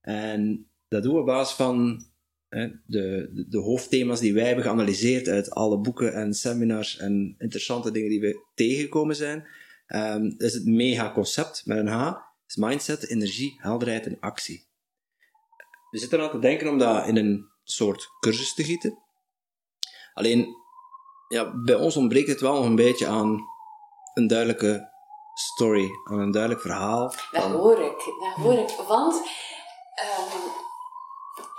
En 0.00 0.70
dat 0.88 1.02
doen 1.02 1.14
we 1.14 1.20
op 1.20 1.26
basis 1.26 1.56
van 1.56 2.06
de, 2.48 2.80
de, 2.86 3.46
de 3.48 3.58
hoofdthema's 3.58 4.20
die 4.20 4.34
wij 4.34 4.46
hebben 4.46 4.64
geanalyseerd 4.64 5.28
uit 5.28 5.50
alle 5.50 5.78
boeken 5.78 6.14
en 6.14 6.34
seminars 6.34 6.96
en 6.96 7.34
interessante 7.38 7.90
dingen 7.90 8.10
die 8.10 8.20
we 8.20 8.44
tegengekomen 8.54 9.16
zijn. 9.16 9.48
Ehm, 9.86 10.32
is 10.36 10.54
het 10.54 10.64
mega-concept 10.66 11.62
met 11.66 11.78
een 11.78 11.88
H. 11.88 12.14
is 12.46 12.56
mindset, 12.56 13.08
energie, 13.08 13.56
helderheid 13.60 14.06
en 14.06 14.16
actie. 14.20 14.66
We 15.90 15.98
zitten 15.98 16.20
aan 16.20 16.30
te 16.30 16.38
denken 16.38 16.68
om 16.68 16.78
dat 16.78 17.06
in 17.06 17.16
een 17.16 17.46
soort 17.64 18.08
cursus 18.20 18.54
te 18.54 18.64
gieten. 18.64 18.98
Alleen, 20.14 20.46
ja, 21.28 21.62
bij 21.64 21.74
ons 21.74 21.96
ontbreekt 21.96 22.28
het 22.28 22.40
wel 22.40 22.54
nog 22.54 22.64
een 22.64 22.74
beetje 22.74 23.06
aan 23.06 23.40
een 24.14 24.26
duidelijke 24.26 24.90
story, 25.34 25.88
aan 26.04 26.18
een 26.18 26.30
duidelijk 26.30 26.62
verhaal. 26.62 27.14
Dat 27.30 27.42
hoor 27.42 27.78
ik, 27.78 27.98
dat 28.20 28.34
hoor 28.34 28.58
ik. 28.58 28.70
Want 28.88 29.22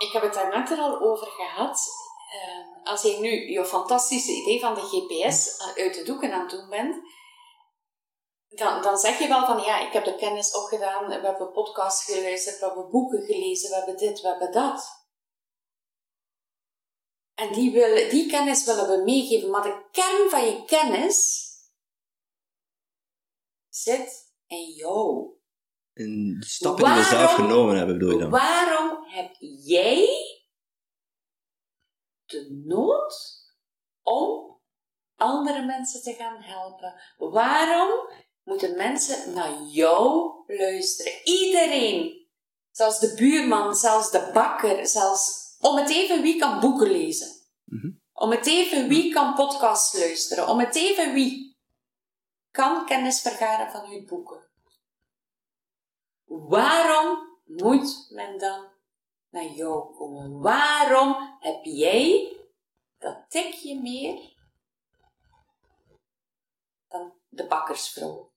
ik 0.00 0.12
heb 0.12 0.22
het 0.22 0.34
daar 0.34 0.58
net 0.58 0.70
er 0.70 0.78
al 0.78 1.00
over 1.00 1.26
gehad. 1.26 1.88
Ehm, 2.30 2.84
als 2.84 3.02
je 3.02 3.18
nu 3.18 3.50
je 3.50 3.64
fantastische 3.64 4.32
idee 4.32 4.60
van 4.60 4.74
de 4.74 4.80
GPS 4.80 5.58
uit 5.76 5.94
de 5.94 6.02
doeken 6.02 6.32
aan 6.32 6.40
het 6.40 6.50
doen 6.50 6.68
bent, 6.68 6.96
dan, 8.48 8.82
dan 8.82 8.98
zeg 8.98 9.18
je 9.18 9.28
wel 9.28 9.46
van 9.46 9.62
ja, 9.62 9.86
ik 9.86 9.92
heb 9.92 10.04
de 10.04 10.16
kennis 10.16 10.54
opgedaan, 10.56 11.06
we 11.06 11.26
hebben 11.26 11.52
podcasts 11.52 12.04
geluisterd, 12.04 12.58
we 12.58 12.66
hebben 12.66 12.90
boeken 12.90 13.22
gelezen, 13.22 13.70
we 13.70 13.76
hebben 13.76 13.96
dit, 13.96 14.20
we 14.20 14.28
hebben 14.28 14.52
dat. 14.52 14.98
En 17.34 17.52
die, 17.52 17.70
die 18.10 18.30
kennis 18.30 18.64
willen 18.64 18.88
we 18.88 19.04
meegeven, 19.04 19.50
maar 19.50 19.62
de 19.62 19.88
kern 19.90 20.30
van 20.30 20.44
je 20.44 20.64
kennis 20.64 21.48
zit 23.68 24.32
in 24.46 24.68
jou. 24.68 25.30
in 25.92 26.36
de 26.40 26.46
stappen 26.46 26.84
die 26.84 26.94
we 26.94 27.02
zelf 27.02 27.32
genomen 27.32 27.76
hebben, 27.76 27.98
bedoel 27.98 28.12
je 28.12 28.18
dan? 28.18 28.30
Waarom 28.30 28.69
heb 29.20 29.36
jij 29.64 30.06
de 32.24 32.62
nood 32.66 33.14
om 34.02 34.58
andere 35.16 35.64
mensen 35.64 36.02
te 36.02 36.12
gaan 36.12 36.42
helpen? 36.42 37.00
Waarom 37.16 38.08
moeten 38.42 38.76
mensen 38.76 39.34
naar 39.34 39.62
jou 39.62 40.32
luisteren? 40.46 41.12
Iedereen. 41.24 42.28
Zelfs 42.70 42.98
de 42.98 43.14
buurman, 43.14 43.74
zelfs 43.74 44.10
de 44.10 44.30
bakker, 44.32 44.86
zelfs 44.86 45.56
om 45.60 45.76
het 45.76 45.90
even 45.90 46.22
wie 46.22 46.38
kan 46.38 46.60
boeken 46.60 46.90
lezen. 46.90 47.28
Mhm. 47.64 47.90
Om 48.12 48.30
het 48.30 48.46
even 48.46 48.88
wie 48.88 49.12
kan 49.12 49.34
podcasts 49.34 49.98
luisteren. 49.98 50.48
Om 50.48 50.58
het 50.58 50.74
even 50.74 51.14
wie 51.14 51.58
kan 52.50 52.86
kennis 52.86 53.20
vergaren 53.20 53.70
van 53.70 53.90
uw 53.90 54.04
boeken. 54.06 54.48
Waarom 56.24 57.18
moet 57.44 58.06
men 58.10 58.38
dan 58.38 58.68
naar 59.30 59.50
jou 59.50 59.94
komen? 59.94 60.40
Waarom 60.40 61.38
heb 61.40 61.64
jij 61.64 62.36
dat 62.98 63.24
tikje 63.28 63.80
meer 63.80 64.34
dan 66.88 67.12
de 67.28 67.46
bakkersvrouw? 67.46 68.32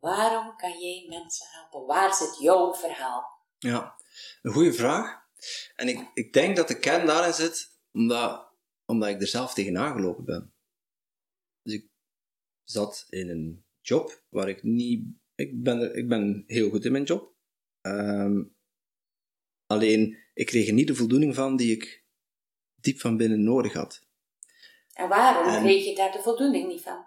Waarom 0.00 0.56
kan 0.56 0.80
jij 0.80 1.06
mensen 1.08 1.46
helpen? 1.50 1.86
Waar 1.86 2.14
zit 2.14 2.38
jouw 2.38 2.74
verhaal? 2.74 3.40
Ja, 3.58 3.96
een 4.42 4.52
goede 4.52 4.72
vraag. 4.72 5.22
En 5.74 5.88
ik, 5.88 6.10
ik 6.14 6.32
denk 6.32 6.56
dat 6.56 6.68
de 6.68 6.78
kern 6.78 7.06
daarin 7.06 7.32
zit, 7.32 7.80
omdat, 7.92 8.52
omdat 8.84 9.08
ik 9.08 9.20
er 9.20 9.26
zelf 9.26 9.54
tegenaan 9.54 9.92
gelopen 9.92 10.24
ben. 10.24 10.54
Dus 11.62 11.74
ik 11.74 11.90
zat 12.64 13.06
in 13.08 13.28
een 13.28 13.64
job 13.80 14.22
waar 14.28 14.48
ik 14.48 14.62
niet... 14.62 15.06
Ik 15.34 15.62
ben, 15.62 15.96
ik 15.96 16.08
ben 16.08 16.44
heel 16.46 16.70
goed 16.70 16.84
in 16.84 16.92
mijn 16.92 17.04
job. 17.04 17.34
Ehm, 17.80 18.42
alleen, 19.72 20.18
ik 20.34 20.46
kreeg 20.46 20.66
er 20.66 20.72
niet 20.72 20.86
de 20.86 20.94
voldoening 20.94 21.34
van 21.34 21.56
die 21.56 21.72
ik 21.76 22.04
diep 22.74 23.00
van 23.00 23.16
binnen 23.16 23.42
nodig 23.44 23.72
had. 23.72 24.00
En 24.92 25.08
waarom 25.08 25.54
En- 25.54 25.62
kreeg 25.62 25.84
je 25.84 25.94
daar 25.94 26.12
de 26.12 26.22
voldoening 26.22 26.68
niet 26.68 26.82
van? 26.82 27.06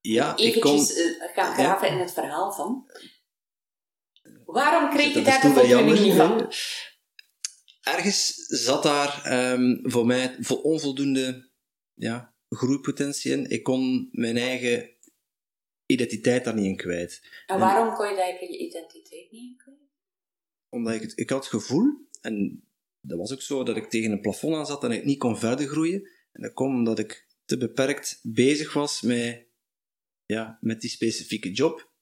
Ja, 0.00 0.32
ik. 0.36 0.38
Eventjes 0.38 0.94
eh, 0.94 1.28
gaan 1.34 1.54
graven 1.54 1.88
in 1.88 1.98
het 1.98 2.12
verhaal 2.12 2.52
van. 2.52 2.90
Waarom 4.44 4.90
kreeg 4.90 5.14
je 5.14 5.22
daar 5.22 5.40
de 5.40 5.48
voldoening 5.48 6.00
niet 6.00 6.14
van? 6.14 6.52
Ergens 7.82 8.34
zat 8.46 8.82
daar 8.82 9.24
ehm, 9.24 9.78
voor 9.82 10.06
mij 10.06 10.36
vo- 10.40 10.54
onvoldoende 10.54 11.50
ja, 11.94 12.34
groeipotentie 12.48 13.32
in. 13.32 13.50
Ik 13.50 13.62
kon 13.62 14.08
mijn 14.12 14.36
eigen 14.36 14.90
identiteit 15.86 16.44
daar 16.44 16.54
niet 16.54 16.64
in 16.64 16.76
kwijt. 16.76 17.22
En 17.46 17.58
waarom 17.58 17.94
kon 17.94 18.08
je 18.08 18.16
daar 18.16 18.26
je 18.28 18.58
identiteit 18.58 19.30
niet 19.30 19.42
in 19.50 19.56
kwijt? 19.56 19.63
Omdat 20.74 20.94
ik 20.94 21.00
het, 21.00 21.18
ik 21.18 21.30
had 21.30 21.38
het 21.38 21.48
gevoel, 21.62 22.08
en 22.20 22.64
dat 23.00 23.18
was 23.18 23.32
ook 23.32 23.42
zo, 23.42 23.62
dat 23.62 23.76
ik 23.76 23.90
tegen 23.90 24.10
een 24.10 24.20
plafond 24.20 24.54
aan 24.54 24.66
zat 24.66 24.84
en 24.84 24.90
ik 24.90 25.04
niet 25.04 25.18
kon 25.18 25.38
verder 25.38 25.66
groeien. 25.66 26.08
En 26.32 26.42
dat 26.42 26.52
kwam 26.52 26.74
omdat 26.74 26.98
ik 26.98 27.26
te 27.44 27.56
beperkt 27.56 28.20
bezig 28.22 28.72
was 28.72 29.02
met, 29.02 29.46
ja, 30.24 30.58
met 30.60 30.80
die 30.80 30.90
specifieke 30.90 31.50
job. 31.52 31.92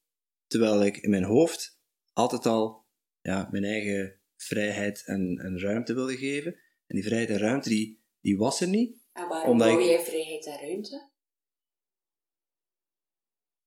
Terwijl 0.47 0.85
ik 0.85 0.97
in 0.97 1.09
mijn 1.09 1.23
hoofd 1.23 1.79
altijd 2.13 2.45
al 2.45 2.85
ja, 3.21 3.47
mijn 3.51 3.63
eigen 3.63 4.19
vrijheid 4.35 5.03
en, 5.05 5.37
en 5.39 5.59
ruimte 5.59 5.93
wilde 5.93 6.17
geven. 6.17 6.53
En 6.87 6.95
die 6.95 7.03
vrijheid 7.03 7.29
en 7.29 7.37
ruimte, 7.37 7.69
die, 7.69 8.03
die 8.21 8.37
was 8.37 8.61
er 8.61 8.67
niet. 8.67 8.97
En 9.13 9.27
waarom 9.27 9.49
Omdat 9.51 9.67
wou 9.67 9.81
ik- 9.81 9.87
jij 9.87 10.03
vrijheid 10.03 10.45
en 10.45 10.59
ruimte? 10.59 11.11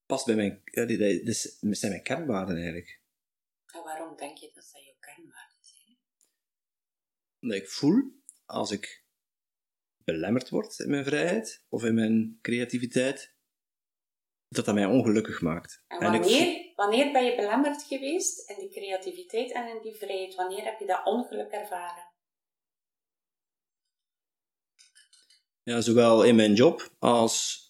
past 0.07 0.27
bij 0.27 0.35
mijn, 0.35 0.61
ja, 0.65 0.85
die, 0.85 1.33
zijn 1.75 1.91
mijn 1.93 2.03
kernwaarden 2.03 2.57
eigenlijk. 2.57 3.01
En 3.77 3.83
waarom 3.83 4.17
denk 4.17 4.39
je 4.39 4.51
dat 4.55 4.71
dat 4.73 4.85
jouw 4.85 4.97
kernwaarden 5.01 5.59
zijn? 5.61 5.99
Omdat 7.41 7.59
ik 7.59 7.69
voel, 7.69 8.03
als 8.45 8.71
ik 8.71 9.05
belemmerd 10.05 10.49
word 10.49 10.79
in 10.79 10.91
mijn 10.91 11.05
vrijheid 11.05 11.65
of 11.69 11.85
in 11.85 11.95
mijn 11.95 12.39
creativiteit, 12.43 13.35
dat 14.49 14.65
dat 14.65 14.75
mij 14.75 14.85
ongelukkig 14.85 15.41
maakt. 15.41 15.85
En 15.87 16.01
En 16.01 16.15
ik 16.15 16.21
wanneer, 16.21 16.73
wanneer 16.75 17.13
ben 17.13 17.25
je 17.25 17.37
belemmerd 17.37 17.83
geweest 17.83 18.51
in 18.51 18.57
die 18.59 18.71
creativiteit 18.71 19.53
en 19.53 19.69
in 19.69 19.83
die 19.83 19.95
vrijheid? 19.95 20.35
Wanneer 20.35 20.65
heb 20.65 20.79
je 20.79 20.87
dat 20.87 21.05
ongeluk 21.05 21.51
ervaren? 21.51 22.15
Ja, 25.63 25.81
zowel 25.81 26.25
in 26.25 26.37
mijn 26.37 26.55
job 26.55 26.95
als. 26.99 27.65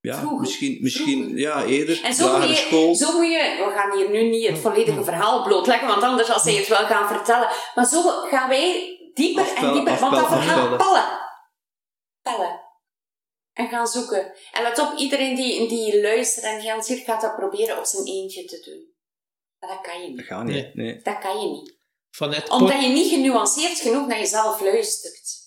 Ja, 0.00 0.18
Vroeger. 0.18 0.40
misschien, 0.40 0.78
misschien 0.80 1.22
Vroeger. 1.22 1.38
ja, 1.38 1.64
eerder. 1.64 2.04
En 2.04 2.14
zo 2.14 2.38
moet, 2.38 2.48
je, 2.48 2.54
school. 2.54 2.94
zo 2.94 3.12
moet 3.18 3.26
je, 3.26 3.64
we 3.66 3.72
gaan 3.74 3.96
hier 3.96 4.10
nu 4.10 4.22
niet 4.22 4.46
het 4.48 4.58
volledige 4.58 5.04
verhaal 5.04 5.42
blootleggen, 5.42 5.88
want 5.88 6.02
anders 6.02 6.30
als 6.30 6.42
zij 6.42 6.54
het 6.54 6.68
wel 6.68 6.86
gaan 6.86 7.08
vertellen. 7.08 7.48
Maar 7.74 7.86
zo 7.86 8.02
gaan 8.02 8.48
wij 8.48 8.96
dieper 9.14 9.44
en 9.44 9.50
Afpellen, 9.50 9.74
dieper, 9.74 9.98
want 9.98 10.14
dat 10.14 10.26
verhaal 10.26 10.58
afpellen. 10.58 10.76
pellen. 10.78 11.18
Pellen. 12.22 12.60
En 13.52 13.68
gaan 13.68 13.86
zoeken. 13.86 14.32
En 14.52 14.62
let 14.62 14.78
op, 14.78 14.98
iedereen 14.98 15.34
die, 15.36 15.68
die 15.68 16.00
luistert 16.00 16.44
en 16.44 16.60
gaan 16.60 16.82
zit, 16.82 16.98
gaat 17.04 17.20
dat 17.20 17.36
proberen 17.36 17.78
op 17.78 17.84
zijn 17.84 18.06
eentje 18.06 18.44
te 18.44 18.60
doen. 18.60 18.88
Maar 19.58 19.70
dat 19.70 19.80
kan 19.80 20.00
je 20.02 20.06
Dat 20.06 20.16
niet. 20.16 20.26
gaat 20.26 20.44
niet. 20.44 20.54
Nee. 20.54 20.70
Nee. 20.74 21.02
Dat 21.02 21.18
kan 21.18 21.40
je 21.40 21.48
niet. 21.48 21.78
Vanuit, 22.10 22.48
Omdat 22.50 22.82
je 22.82 22.88
niet 22.88 23.10
genuanceerd 23.12 23.78
genoeg 23.80 24.06
naar 24.06 24.18
jezelf 24.18 24.60
luistert. 24.60 25.38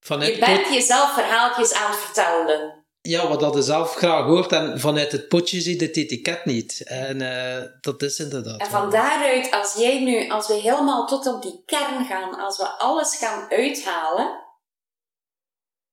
vanuit 0.00 0.34
Je 0.34 0.38
bent 0.40 0.68
jezelf 0.68 1.12
verhaaltjes 1.14 1.72
aan 1.72 1.90
het 1.90 2.00
vertellen. 2.00 2.85
Ja, 3.08 3.28
wat 3.28 3.40
dat 3.40 3.54
je 3.54 3.62
zelf 3.62 3.94
graag 3.94 4.24
hoort 4.24 4.52
en 4.52 4.80
vanuit 4.80 5.12
het 5.12 5.28
potje 5.28 5.60
ziet 5.60 5.80
het 5.80 5.96
etiket 5.96 6.44
niet. 6.44 6.82
En 6.84 7.20
eh, 7.20 7.62
dat 7.80 8.02
is 8.02 8.18
inderdaad. 8.18 8.60
En 8.60 8.70
van 8.70 8.90
daaruit, 8.90 9.50
als 9.50 9.74
jij 9.74 10.00
nu, 10.02 10.28
als 10.28 10.46
we 10.46 10.54
helemaal 10.54 11.06
tot 11.06 11.26
op 11.26 11.42
die 11.42 11.62
kern 11.64 12.04
gaan, 12.04 12.38
als 12.38 12.56
we 12.56 12.68
alles 12.68 13.16
gaan 13.16 13.50
uithalen, 13.50 14.44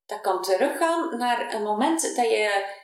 dat 0.05 0.21
kan 0.21 0.41
teruggaan 0.41 1.17
naar 1.17 1.53
een 1.53 1.63
moment 1.63 2.01
dat 2.01 2.29
je 2.29 2.81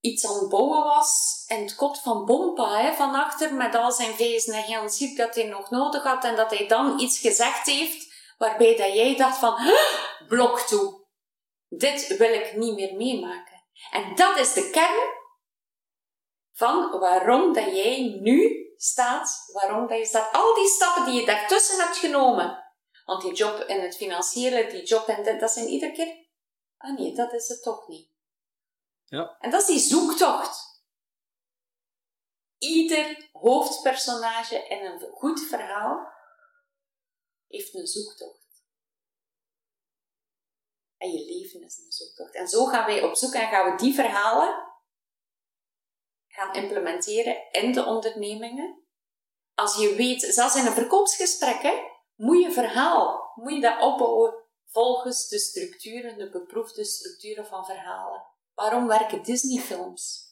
iets 0.00 0.26
aan 0.26 0.38
het 0.38 0.48
bouwen 0.48 0.84
was 0.84 1.44
en 1.46 1.60
het 1.60 1.74
kot 1.74 1.98
van 1.98 2.24
Bompa 2.24 2.80
hè, 2.80 2.92
van 2.92 3.14
achter 3.14 3.54
met 3.54 3.74
al 3.74 3.92
zijn 3.92 4.14
feesten 4.14 4.54
en 4.54 4.62
heel 4.62 4.88
ziek 4.88 5.16
dat 5.16 5.34
hij 5.34 5.44
nog 5.44 5.70
nodig 5.70 6.02
had 6.02 6.24
en 6.24 6.36
dat 6.36 6.50
hij 6.58 6.66
dan 6.66 7.00
iets 7.00 7.18
gezegd 7.18 7.66
heeft 7.66 8.06
waarbij 8.38 8.76
dat 8.76 8.94
jij 8.94 9.16
dacht 9.16 9.38
van 9.38 9.56
"Huh, 9.56 10.28
blok 10.28 10.60
toe. 10.60 11.06
Dit 11.68 12.16
wil 12.16 12.32
ik 12.32 12.56
niet 12.56 12.74
meer 12.74 12.94
meemaken. 12.94 13.47
En 13.90 14.14
dat 14.14 14.38
is 14.38 14.52
de 14.52 14.70
kern 14.70 15.16
van 16.52 16.98
waarom 16.98 17.52
dat 17.52 17.76
jij 17.76 18.18
nu 18.20 18.66
staat, 18.76 19.50
waarom 19.52 19.86
dat 19.86 19.98
je 19.98 20.04
staat. 20.04 20.34
Al 20.34 20.54
die 20.54 20.68
stappen 20.68 21.04
die 21.04 21.20
je 21.20 21.26
daartussen 21.26 21.84
hebt 21.84 21.96
genomen. 21.96 22.64
Want 23.04 23.22
die 23.22 23.32
job 23.32 23.60
in 23.60 23.80
het 23.80 23.96
financiële, 23.96 24.66
die 24.66 24.82
job 24.82 25.08
en 25.08 25.22
dit, 25.22 25.40
dat 25.40 25.50
zijn 25.50 25.68
iedere 25.68 25.92
keer... 25.92 26.26
Ah 26.76 26.98
nee, 26.98 27.14
dat 27.14 27.32
is 27.32 27.48
het 27.48 27.62
toch 27.62 27.88
niet. 27.88 28.10
Ja. 29.04 29.36
En 29.38 29.50
dat 29.50 29.60
is 29.60 29.66
die 29.66 29.78
zoektocht. 29.78 30.82
Ieder 32.58 33.28
hoofdpersonage 33.32 34.68
in 34.68 34.84
een 34.84 35.00
goed 35.10 35.40
verhaal 35.40 36.12
heeft 37.46 37.74
een 37.74 37.86
zoektocht. 37.86 38.37
En 40.98 41.10
je 41.12 41.24
leven 41.24 41.62
is 41.62 41.78
een 41.78 41.92
zoektocht. 41.92 42.34
En 42.34 42.48
zo 42.48 42.64
gaan 42.64 42.86
wij 42.86 43.02
op 43.02 43.16
zoek 43.16 43.32
en 43.32 43.48
gaan 43.48 43.70
we 43.70 43.76
die 43.76 43.94
verhalen 43.94 44.66
gaan 46.28 46.54
implementeren 46.54 47.36
in 47.50 47.72
de 47.72 47.84
ondernemingen. 47.84 48.82
Als 49.54 49.76
je 49.76 49.94
weet, 49.94 50.22
zelfs 50.22 50.56
in 50.56 50.66
een 50.66 50.72
verkoopsgesprek, 50.72 51.62
hè, 51.62 51.74
moet 52.14 52.42
je 52.42 52.52
verhaal, 52.52 53.32
moet 53.34 53.52
je 53.52 53.60
dat 53.60 53.82
opbouwen 53.82 54.34
volgens 54.64 55.28
de 55.28 55.38
structuren, 55.38 56.18
de 56.18 56.30
beproefde 56.30 56.84
structuren 56.84 57.46
van 57.46 57.64
verhalen. 57.64 58.26
Waarom 58.54 58.86
werken 58.86 59.22
Disney-films? 59.22 60.26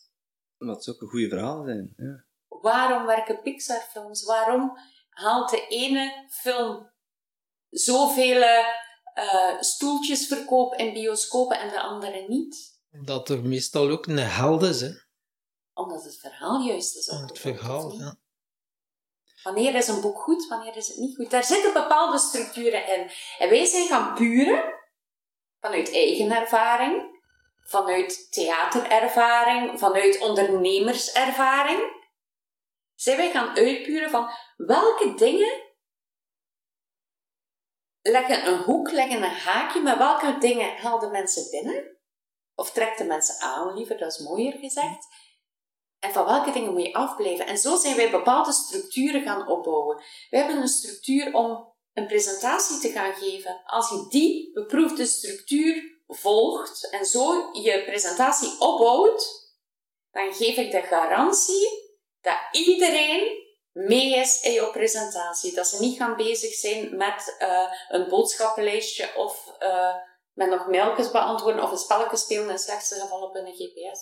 Omdat 0.58 0.84
het 0.84 0.94
ook 0.94 1.00
een 1.00 1.08
goede 1.08 1.28
verhalen 1.28 1.64
zijn. 1.64 1.94
Ja. 1.96 2.24
Waarom 2.48 3.06
werken 3.06 3.42
Pixar-films? 3.42 4.24
Waarom 4.24 4.78
haalt 5.08 5.50
de 5.50 5.66
ene 5.66 6.26
film 6.30 6.90
zoveel 7.70 8.42
eh, 9.16 9.60
stoeltjes 9.60 10.26
verkoop 10.26 10.74
in 10.74 10.92
bioscopen 10.92 11.60
en 11.60 11.68
de 11.68 11.80
andere 11.80 12.24
niet? 12.28 12.80
Dat 12.90 13.28
er 13.28 13.42
meestal 13.42 13.90
ook 13.90 14.06
een 14.06 14.18
held 14.18 14.62
is, 14.62 14.80
hè. 14.80 14.90
Omdat 15.74 16.04
het 16.04 16.18
verhaal 16.18 16.60
juist 16.60 16.96
is. 16.96 17.06
Het 17.06 17.38
verhaal, 17.38 17.92
ja. 17.92 18.16
Wanneer 19.42 19.74
is 19.74 19.88
een 19.88 20.00
boek 20.00 20.18
goed, 20.18 20.48
wanneer 20.48 20.76
is 20.76 20.88
het 20.88 20.96
niet 20.96 21.16
goed? 21.16 21.30
Daar 21.30 21.44
zitten 21.44 21.72
bepaalde 21.72 22.18
structuren 22.18 22.86
in. 22.86 23.10
En 23.38 23.48
wij 23.48 23.64
zijn 23.64 23.86
gaan 23.86 24.14
puren 24.14 24.64
vanuit 25.60 25.92
eigen 25.92 26.30
ervaring, 26.30 27.20
vanuit 27.62 28.32
theaterervaring, 28.32 29.78
vanuit 29.78 30.20
ondernemerservaring. 30.20 31.80
Zijn 32.94 33.16
wij 33.16 33.30
gaan 33.30 33.56
uitpuren 33.56 34.10
van 34.10 34.30
welke 34.56 35.14
dingen 35.14 35.65
leggen 38.10 38.46
een 38.46 38.58
hoek, 38.58 38.90
leggen 38.90 39.22
een 39.22 39.30
haakje, 39.30 39.80
met 39.80 39.98
welke 39.98 40.38
dingen 40.38 40.76
haalden 40.76 41.10
mensen 41.10 41.50
binnen? 41.50 41.96
Of 42.54 42.70
trekt 42.70 42.98
de 42.98 43.04
mensen 43.04 43.40
aan, 43.40 43.74
liever, 43.74 43.98
dat 43.98 44.12
is 44.12 44.18
mooier 44.18 44.58
gezegd. 44.58 45.06
En 45.98 46.12
van 46.12 46.24
welke 46.24 46.52
dingen 46.52 46.72
moet 46.72 46.82
je 46.82 46.94
afblijven? 46.94 47.46
En 47.46 47.58
zo 47.58 47.76
zijn 47.76 47.96
wij 47.96 48.10
bepaalde 48.10 48.52
structuren 48.52 49.22
gaan 49.22 49.48
opbouwen. 49.48 49.96
We 50.30 50.36
hebben 50.36 50.56
een 50.56 50.68
structuur 50.68 51.34
om 51.34 51.74
een 51.92 52.06
presentatie 52.06 52.78
te 52.78 52.88
gaan 52.88 53.14
geven. 53.14 53.62
Als 53.64 53.88
je 53.88 54.06
die 54.08 54.52
beproefde 54.52 55.06
structuur 55.06 56.00
volgt 56.06 56.90
en 56.90 57.04
zo 57.04 57.50
je 57.52 57.82
presentatie 57.84 58.60
opbouwt, 58.60 59.54
dan 60.10 60.34
geef 60.34 60.56
ik 60.56 60.70
de 60.70 60.82
garantie 60.82 61.68
dat 62.20 62.38
iedereen 62.52 63.45
mee 63.76 64.14
is 64.14 64.40
in 64.40 64.52
jouw 64.52 64.70
presentatie. 64.70 65.54
Dat 65.54 65.66
ze 65.66 65.80
niet 65.80 65.96
gaan 65.96 66.16
bezig 66.16 66.54
zijn 66.54 66.96
met 66.96 67.34
eh, 67.38 67.72
een 67.88 68.08
boodschappenlijstje 68.08 69.14
of 69.16 69.54
eh, 69.58 69.94
met 70.32 70.50
nog 70.50 70.66
mailtjes 70.66 71.10
beantwoorden 71.10 71.62
of 71.62 71.70
een 71.70 71.76
spelletje 71.76 72.16
spelen 72.16 72.44
in 72.44 72.50
het 72.50 72.60
slechtste 72.60 72.94
geval 72.94 73.22
op 73.22 73.34
een 73.34 73.54
GPS. 73.54 74.00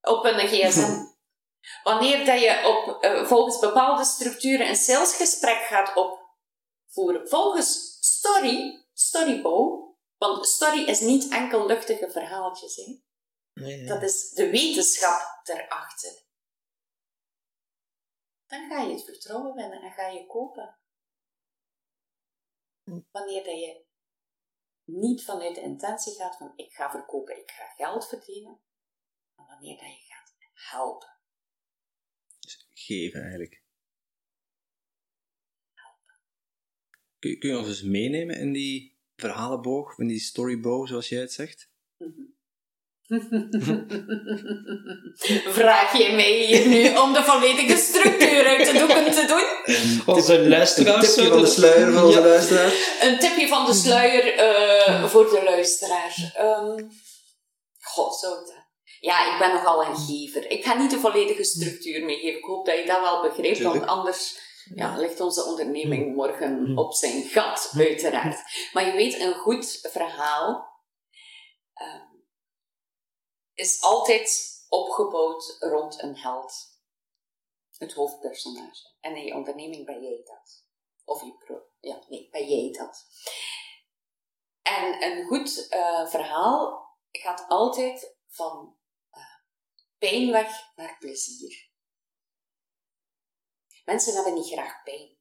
Op 0.00 0.24
een 0.24 0.48
gsm. 0.48 1.04
Wanneer 1.88 2.24
dat 2.24 2.40
je 2.40 2.66
op, 2.66 3.02
eh, 3.02 3.24
volgens 3.24 3.58
bepaalde 3.58 4.04
structuren 4.04 4.68
een 4.68 4.76
salesgesprek 4.76 5.62
gaat 5.62 5.92
opvoeren, 5.94 7.28
volgens 7.28 7.96
story, 8.00 8.86
storybouw, 8.92 9.96
want 10.18 10.46
story 10.46 10.84
is 10.84 11.00
niet 11.00 11.32
enkel 11.32 11.66
luchtige 11.66 12.10
verhaaltjes, 12.10 12.76
hè. 12.76 13.00
Nee, 13.52 13.76
nee. 13.76 13.86
dat 13.86 14.02
is 14.02 14.30
de 14.30 14.50
wetenschap 14.50 15.40
erachter. 15.42 16.21
Dan 18.52 18.68
ga 18.68 18.82
je 18.82 18.92
het 18.92 19.04
vertrouwen 19.04 19.54
winnen 19.54 19.82
en 19.82 19.92
ga 19.92 20.06
je 20.08 20.26
kopen. 20.26 20.78
Wanneer 23.10 23.44
dat 23.44 23.58
je 23.60 23.84
niet 24.84 25.24
vanuit 25.24 25.54
de 25.54 25.60
intentie 25.60 26.14
gaat 26.14 26.36
van 26.36 26.52
ik 26.56 26.72
ga 26.72 26.90
verkopen, 26.90 27.40
ik 27.40 27.50
ga 27.50 27.66
geld 27.66 28.08
verdienen, 28.08 28.60
maar 29.34 29.46
wanneer 29.46 29.76
dat 29.78 29.86
je 29.96 30.02
gaat 30.02 30.34
helpen. 30.70 31.08
Geven 32.74 33.20
eigenlijk. 33.20 33.62
Kun, 37.18 37.30
je- 37.30 37.38
kun 37.38 37.50
je 37.50 37.58
ons 37.58 37.68
eens 37.68 37.82
meenemen 37.82 38.36
in 38.36 38.52
die 38.52 38.98
verhalenboog, 39.16 39.98
in 39.98 40.06
die 40.06 40.20
storyboog, 40.20 40.88
zoals 40.88 41.08
jij 41.08 41.20
het 41.20 41.32
zegt? 41.32 41.70
Vraag 45.58 45.96
je 45.98 46.12
mij 46.12 46.32
hier 46.32 46.66
nu 46.68 46.96
om 46.98 47.12
de 47.12 47.22
volledige 47.22 47.76
structuur 47.76 48.46
uit 48.46 48.72
de 48.72 48.78
doeken 48.78 49.10
te 49.12 49.26
doen? 49.26 49.44
Onze 50.14 50.48
luisteraars 50.48 51.06
Een 51.06 51.14
tipje 51.14 51.30
van 51.30 51.40
de 51.40 51.46
sluier 51.46 51.92
van 51.92 52.04
onze 52.04 52.18
Ja. 52.18 52.24
luisteraar. 52.26 52.72
Een 53.00 53.18
tipje 53.18 53.48
van 53.48 53.66
de 53.66 53.72
sluier 53.74 54.34
eh, 54.34 55.04
voor 55.04 55.24
de 55.30 55.40
luisteraar. 55.44 56.32
Ehm 56.36 56.84
God, 57.80 58.18
zo. 58.18 58.28
Ja, 59.00 59.32
ik 59.32 59.38
ben 59.38 59.52
nogal 59.52 59.84
een 59.84 59.96
gever. 59.96 60.50
Ik 60.50 60.64
ga 60.64 60.74
niet 60.74 60.90
de 60.90 60.98
volledige 60.98 61.44
structuur 61.44 62.04
meegeven. 62.04 62.38
Ik 62.38 62.44
hoop 62.44 62.66
dat 62.66 62.78
je 62.78 62.84
dat 62.86 63.00
wel 63.00 63.22
begrijpt, 63.22 63.62
want 63.62 63.86
anders 63.86 64.38
ja, 64.74 64.96
ligt 64.98 65.20
onze 65.20 65.44
onderneming 65.44 66.14
morgen 66.14 66.72
op 66.78 66.94
zijn 66.94 67.22
gat, 67.22 67.72
uiteraard. 67.76 68.36
Maar 68.72 68.86
je 68.86 68.92
weet, 68.92 69.20
een 69.20 69.34
goed 69.34 69.88
verhaal 69.92 70.70
ehm, 71.74 72.10
is 73.62 73.82
altijd 73.82 74.60
opgebouwd 74.68 75.56
rond 75.60 76.02
een 76.02 76.16
held. 76.16 76.80
Het 77.78 77.92
hoofdpersonage. 77.92 78.94
En 79.00 79.16
in 79.16 79.24
je 79.24 79.34
onderneming 79.34 79.86
ben 79.86 80.02
jij 80.02 80.22
dat. 80.24 80.66
Of 81.04 81.22
je. 81.22 81.70
Ja, 81.80 82.04
nee, 82.08 82.28
ben 82.30 82.48
jij 82.48 82.72
dat. 82.72 83.06
En 84.62 85.02
een 85.02 85.26
goed 85.26 85.68
eh, 85.68 86.06
verhaal 86.06 86.90
gaat 87.10 87.44
altijd 87.48 88.16
van 88.26 88.76
eh, 89.10 89.22
pijn 89.98 90.30
weg 90.30 90.72
naar 90.74 90.98
plezier. 90.98 91.70
Mensen 93.84 94.14
hebben 94.14 94.34
niet 94.34 94.52
graag 94.52 94.82
pijn. 94.82 95.11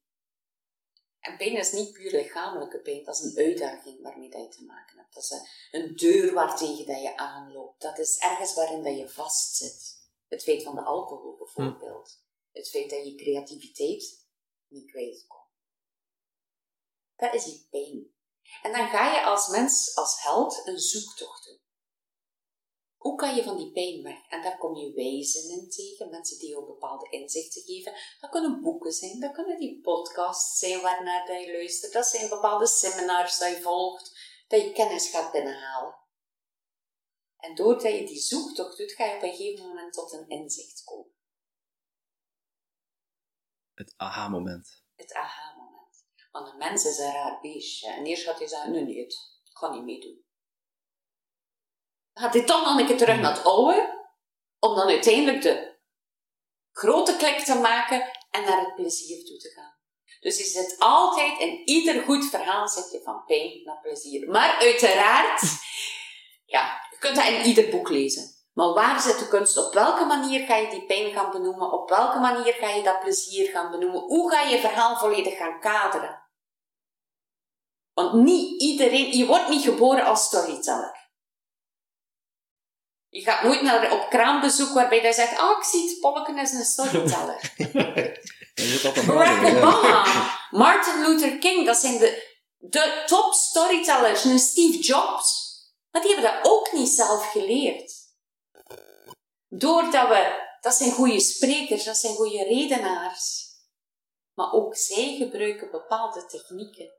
En 1.22 1.38
pijn 1.38 1.57
is 1.57 1.72
niet 1.72 1.93
puur 1.93 2.11
lichamelijke 2.11 2.80
pijn, 2.80 3.03
dat 3.03 3.15
is 3.15 3.24
een 3.24 3.38
uitdaging 3.38 4.01
waarmee 4.01 4.30
dat 4.30 4.41
je 4.41 4.47
te 4.47 4.63
maken 4.63 4.97
hebt. 4.97 5.13
Dat 5.13 5.24
is 5.24 5.30
een, 5.30 5.47
een 5.72 5.95
deur 5.95 6.34
waartegen 6.34 6.86
dat 6.86 7.01
je 7.01 7.17
aanloopt. 7.17 7.82
Dat 7.82 7.99
is 7.99 8.17
ergens 8.17 8.53
waarin 8.53 8.84
dat 8.84 8.97
je 8.97 9.09
vastzit. 9.09 9.99
Het 10.28 10.43
feit 10.43 10.63
van 10.63 10.76
de 10.76 10.82
alcohol 10.82 11.38
bijvoorbeeld. 11.38 12.19
Het 12.51 12.69
feit 12.69 12.89
dat 12.89 13.05
je 13.05 13.15
creativiteit 13.15 14.26
niet 14.67 14.91
kwijtkomt. 14.91 15.49
Dat 17.15 17.34
is 17.34 17.43
die 17.43 17.67
pijn. 17.69 18.13
En 18.61 18.72
dan 18.72 18.88
ga 18.88 19.13
je 19.13 19.24
als 19.24 19.47
mens, 19.47 19.95
als 19.95 20.24
held, 20.24 20.61
een 20.67 20.80
zoektocht 20.80 21.45
doen. 21.45 21.61
Hoe 23.02 23.16
kan 23.16 23.36
je 23.36 23.43
van 23.43 23.58
die 23.58 23.72
pijn 23.72 24.04
weg? 24.04 24.28
En 24.30 24.41
daar 24.41 24.58
kom 24.58 24.76
je 24.76 24.93
wijzen 24.93 25.49
in 25.49 25.70
tegen, 25.70 26.10
mensen 26.10 26.39
die 26.39 26.49
je 26.49 26.66
bepaalde 26.66 27.10
inzichten 27.10 27.62
geven. 27.62 27.93
Dat 28.20 28.30
kunnen 28.30 28.62
boeken 28.62 28.91
zijn, 28.91 29.20
dat 29.20 29.32
kunnen 29.32 29.60
die 29.60 29.82
podcasts 29.82 30.60
zijn 30.60 30.82
waarnaar 30.82 31.41
je 31.41 31.52
luistert, 31.52 31.93
dat 31.93 32.06
zijn 32.06 32.30
bepaalde 32.30 32.68
seminars 32.68 33.38
dat 33.38 33.49
je 33.49 33.62
volgt, 33.62 34.20
dat 34.47 34.62
je 34.62 34.72
kennis 34.72 35.10
gaat 35.10 35.32
binnenhalen. 35.32 35.95
En 37.38 37.56
doordat 37.56 37.91
je 37.91 38.06
die 38.06 38.20
zoektocht 38.20 38.78
doet, 38.78 38.91
ga 38.91 39.06
je 39.06 39.16
op 39.16 39.22
een 39.22 39.36
gegeven 39.36 39.68
moment 39.68 39.93
tot 39.93 40.14
een 40.14 40.30
inzicht 40.30 40.84
komen. 40.84 41.14
Het 43.74 43.93
aha-moment. 43.97 44.84
Het 44.95 45.14
aha-moment. 45.14 46.06
Want 46.32 46.47
een 46.47 46.58
mens 46.58 46.86
is 46.86 46.97
een 46.97 47.12
raar 47.12 47.41
beestje. 47.41 47.91
En 47.91 48.06
eerst 48.06 48.24
gaat 48.24 48.39
hij 48.39 48.47
zeggen, 48.47 48.72
nee, 48.72 48.84
nee, 48.84 48.95
ik 48.95 49.16
kan 49.54 49.72
niet 49.72 49.84
meedoen 49.84 50.30
gaat 52.14 52.34
hij 52.34 52.43
toch 52.43 52.66
nog 52.66 52.80
een 52.80 52.86
keer 52.86 52.97
terug 52.97 53.20
naar 53.20 53.34
het 53.34 53.43
oude, 53.43 53.99
om 54.59 54.76
dan 54.76 54.88
uiteindelijk 54.88 55.41
de 55.41 55.80
grote 56.72 57.16
klik 57.16 57.39
te 57.39 57.55
maken 57.55 58.12
en 58.30 58.43
naar 58.43 58.59
het 58.59 58.76
plezier 58.76 59.26
toe 59.26 59.38
te 59.38 59.49
gaan. 59.49 59.80
Dus 60.20 60.38
je 60.38 60.43
zit 60.43 60.76
altijd, 60.80 61.39
in 61.39 61.68
ieder 61.68 62.03
goed 62.03 62.26
verhaal 62.26 62.68
zit 62.68 62.91
je 62.91 63.01
van 63.03 63.24
pijn 63.26 63.62
naar 63.64 63.80
plezier. 63.82 64.30
Maar 64.30 64.57
uiteraard, 64.59 65.41
ja, 66.45 66.88
je 66.91 66.97
kunt 66.99 67.16
dat 67.16 67.28
in 67.28 67.45
ieder 67.45 67.70
boek 67.70 67.89
lezen. 67.89 68.39
Maar 68.53 68.74
waar 68.74 69.01
zit 69.01 69.20
de 69.20 69.28
kunst? 69.28 69.57
Op 69.57 69.74
welke 69.74 70.05
manier 70.05 70.45
ga 70.45 70.55
je 70.55 70.70
die 70.70 70.86
pijn 70.86 71.12
gaan 71.12 71.32
benoemen? 71.32 71.72
Op 71.72 71.89
welke 71.89 72.20
manier 72.20 72.53
ga 72.53 72.70
je 72.70 72.84
dat 72.84 72.99
plezier 72.99 73.49
gaan 73.49 73.72
benoemen? 73.72 74.01
Hoe 74.01 74.32
ga 74.32 74.41
je 74.41 74.59
verhaal 74.59 74.97
volledig 74.97 75.38
gaan 75.38 75.59
kaderen? 75.59 76.22
Want 77.93 78.14
niet 78.14 78.62
iedereen, 78.62 79.18
je 79.18 79.26
wordt 79.26 79.49
niet 79.49 79.64
geboren 79.64 80.05
als 80.05 80.26
storyteller. 80.26 81.01
Je 83.12 83.22
gaat 83.22 83.43
nooit 83.43 83.62
naar, 83.62 83.91
op 83.91 84.09
kraambezoek 84.09 84.74
waarbij 84.74 84.99
hij 84.99 85.12
zegt, 85.12 85.38
ah, 85.38 85.49
oh, 85.49 85.57
ik 85.57 85.64
zie 85.64 85.89
het, 85.89 85.99
Polken 85.99 86.38
is 86.38 86.51
een 86.51 86.64
storyteller. 86.64 87.53
Barack 89.07 89.45
Obama, 89.45 90.05
Martin 90.51 91.01
Luther 91.01 91.38
King, 91.38 91.66
dat 91.66 91.78
zijn 91.78 91.97
de, 91.97 92.38
de 92.57 93.03
top 93.05 93.34
storytellers. 93.34 94.24
Een 94.24 94.39
Steve 94.39 94.78
Jobs. 94.78 95.49
Maar 95.91 96.01
die 96.01 96.14
hebben 96.14 96.32
dat 96.32 96.51
ook 96.51 96.72
niet 96.72 96.89
zelf 96.89 97.32
geleerd. 97.32 97.93
Doordat 99.47 100.07
we, 100.07 100.47
dat 100.62 100.74
zijn 100.74 100.91
goede 100.91 101.20
sprekers, 101.20 101.84
dat 101.84 101.97
zijn 101.97 102.16
goede 102.16 102.43
redenaars. 102.43 103.49
Maar 104.34 104.51
ook 104.51 104.76
zij 104.76 105.16
gebruiken 105.18 105.72
bepaalde 105.72 106.26
technieken. 106.26 106.91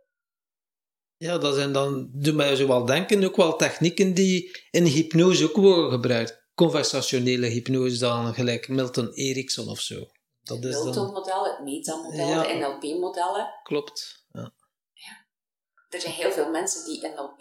Ja, 1.23 1.39
dat 1.39 1.55
zijn 1.55 1.73
dan, 1.73 2.09
doe 2.13 2.33
mij 2.33 2.57
zo 2.57 2.67
wel 2.67 2.85
denken, 2.85 3.25
ook 3.25 3.37
wel 3.37 3.57
technieken 3.57 4.15
die 4.15 4.51
in 4.71 4.85
hypnose 4.85 5.45
ook 5.45 5.57
worden 5.57 5.91
gebruikt. 5.91 6.43
Conversationele 6.55 7.47
hypnose 7.47 7.99
dan, 7.99 8.35
gelijk 8.35 8.69
Milton 8.69 9.13
Erickson 9.13 9.69
of 9.69 9.81
zo. 9.81 10.07
Dat 10.43 10.63
het 10.63 10.85
Milton-model, 10.85 11.45
het 11.45 11.61
Meta-model, 11.65 12.43
de 12.43 12.55
NLP-modellen. 12.55 13.49
Klopt, 13.63 14.25
ja. 14.33 14.53
ja. 14.93 15.27
Er 15.89 16.01
zijn 16.01 16.13
heel 16.13 16.31
veel 16.31 16.51
mensen 16.51 16.85
die 16.85 17.09
NLP, 17.09 17.39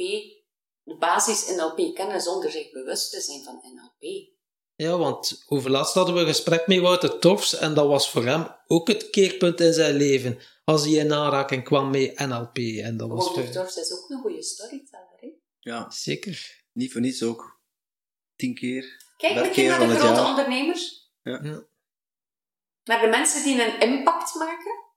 de 0.83 0.97
basis 0.99 1.55
NLP 1.55 1.95
kennen 1.95 2.21
zonder 2.21 2.51
zich 2.51 2.71
bewust 2.71 3.11
te 3.11 3.21
zijn 3.21 3.43
van 3.43 3.61
NLP. 3.75 4.29
Ja, 4.75 4.97
want 4.97 5.43
overlaatst 5.47 5.93
hadden 5.93 6.13
we 6.13 6.19
een 6.19 6.27
gesprek 6.27 6.67
met 6.67 6.79
Wouter 6.79 7.19
Tofs 7.19 7.55
en 7.55 7.73
dat 7.73 7.87
was 7.87 8.09
voor 8.09 8.25
hem 8.25 8.47
ook 8.67 8.87
het 8.87 9.09
keerpunt 9.09 9.59
in 9.59 9.73
zijn 9.73 9.95
leven 9.95 10.39
als 10.71 10.85
hij 10.85 10.91
in 10.91 11.13
aanraking 11.13 11.63
kwam 11.63 11.89
met 11.89 12.19
NLP. 12.19 12.57
En 12.57 12.97
dat 12.97 13.09
was 13.09 13.25
Wouter 13.25 13.51
Tofs 13.51 13.75
is 13.75 13.91
ook 13.91 14.09
een 14.09 14.21
goede 14.21 14.43
storyteller, 14.43 15.17
hè? 15.19 15.27
Ja. 15.59 15.91
Zeker. 15.91 16.63
Niet 16.71 16.91
voor 16.91 17.01
niets 17.01 17.23
ook. 17.23 17.59
Tien 18.35 18.55
keer. 18.55 19.03
Kijk, 19.17 19.45
een 19.45 19.51
keer 19.51 19.69
naar 19.69 19.87
de 19.87 19.95
grote 19.95 20.21
ondernemers. 20.21 21.11
Ja. 21.21 21.39
ja. 21.43 21.63
Naar 22.83 23.01
de 23.01 23.07
mensen 23.07 23.43
die 23.43 23.63
een 23.63 23.79
impact 23.79 24.35
maken. 24.35 24.89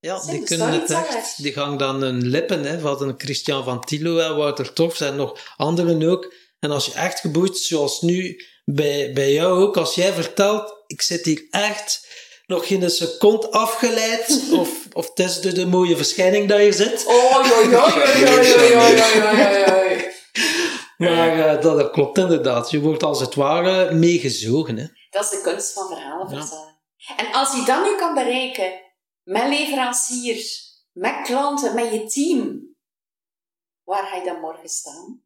Ja, 0.00 0.20
die 0.20 0.42
kunnen 0.42 0.72
het 0.72 0.90
echt. 0.90 1.42
Die 1.42 1.52
gaan 1.52 1.76
dan 1.76 2.02
hun 2.02 2.26
lippen, 2.26 2.62
hè, 2.62 2.80
van 2.80 3.02
een 3.02 3.14
Christian 3.18 3.64
van 3.64 3.84
Tilo 3.84 4.18
en 4.18 4.36
Wouter 4.36 4.72
Tofs 4.72 5.00
en 5.00 5.16
nog 5.16 5.54
anderen 5.56 6.10
ook. 6.10 6.34
En 6.58 6.70
als 6.70 6.86
je 6.86 6.92
echt 6.92 7.20
geboeid, 7.20 7.58
zoals 7.58 8.00
nu 8.00 8.44
bij, 8.64 9.12
bij 9.12 9.32
jou 9.32 9.62
ook, 9.62 9.76
als 9.76 9.94
jij 9.94 10.12
vertelt, 10.12 10.82
ik 10.86 11.02
zit 11.02 11.24
hier 11.24 11.46
echt 11.50 12.06
nog 12.48 12.66
geen 12.66 12.90
seconde 12.90 13.50
afgeleid, 13.50 14.50
of, 14.52 14.86
of 14.92 15.08
het 15.08 15.18
is 15.18 15.40
de, 15.40 15.52
de 15.52 15.66
mooie 15.66 15.96
verschijning 15.96 16.48
dat 16.48 16.60
je 16.60 16.72
zit. 16.72 17.06
Oh, 17.06 17.46
joi, 17.46 17.70
joi, 17.70 17.92
joi, 18.20 18.72
joi, 18.72 20.12
Maar 20.96 21.36
uh, 21.36 21.62
dat, 21.62 21.90
klopt 21.90 22.18
inderdaad. 22.18 22.70
Je 22.70 22.80
wordt 22.80 23.02
als 23.02 23.20
het 23.20 23.34
ware 23.34 23.92
meegezogen. 23.94 24.76
Hè. 24.76 24.86
Dat 25.10 25.24
is 25.24 25.30
de 25.30 25.40
kunst 25.40 25.72
van 25.72 25.88
verhalen 25.88 26.28
vertellen. 26.28 26.80
En 27.16 27.32
als 27.32 27.54
je 27.54 27.64
dat 27.64 27.84
nu 27.84 27.96
kan 27.96 28.14
bereiken 28.14 28.80
met 29.22 29.48
leveranciers, 29.48 30.72
met 30.92 31.22
klanten, 31.22 31.74
met 31.74 31.92
je 31.92 32.06
team, 32.06 32.60
waar 33.84 34.06
ga 34.06 34.16
je 34.16 34.24
dan 34.24 34.40
morgen 34.40 34.68
staan? 34.68 35.22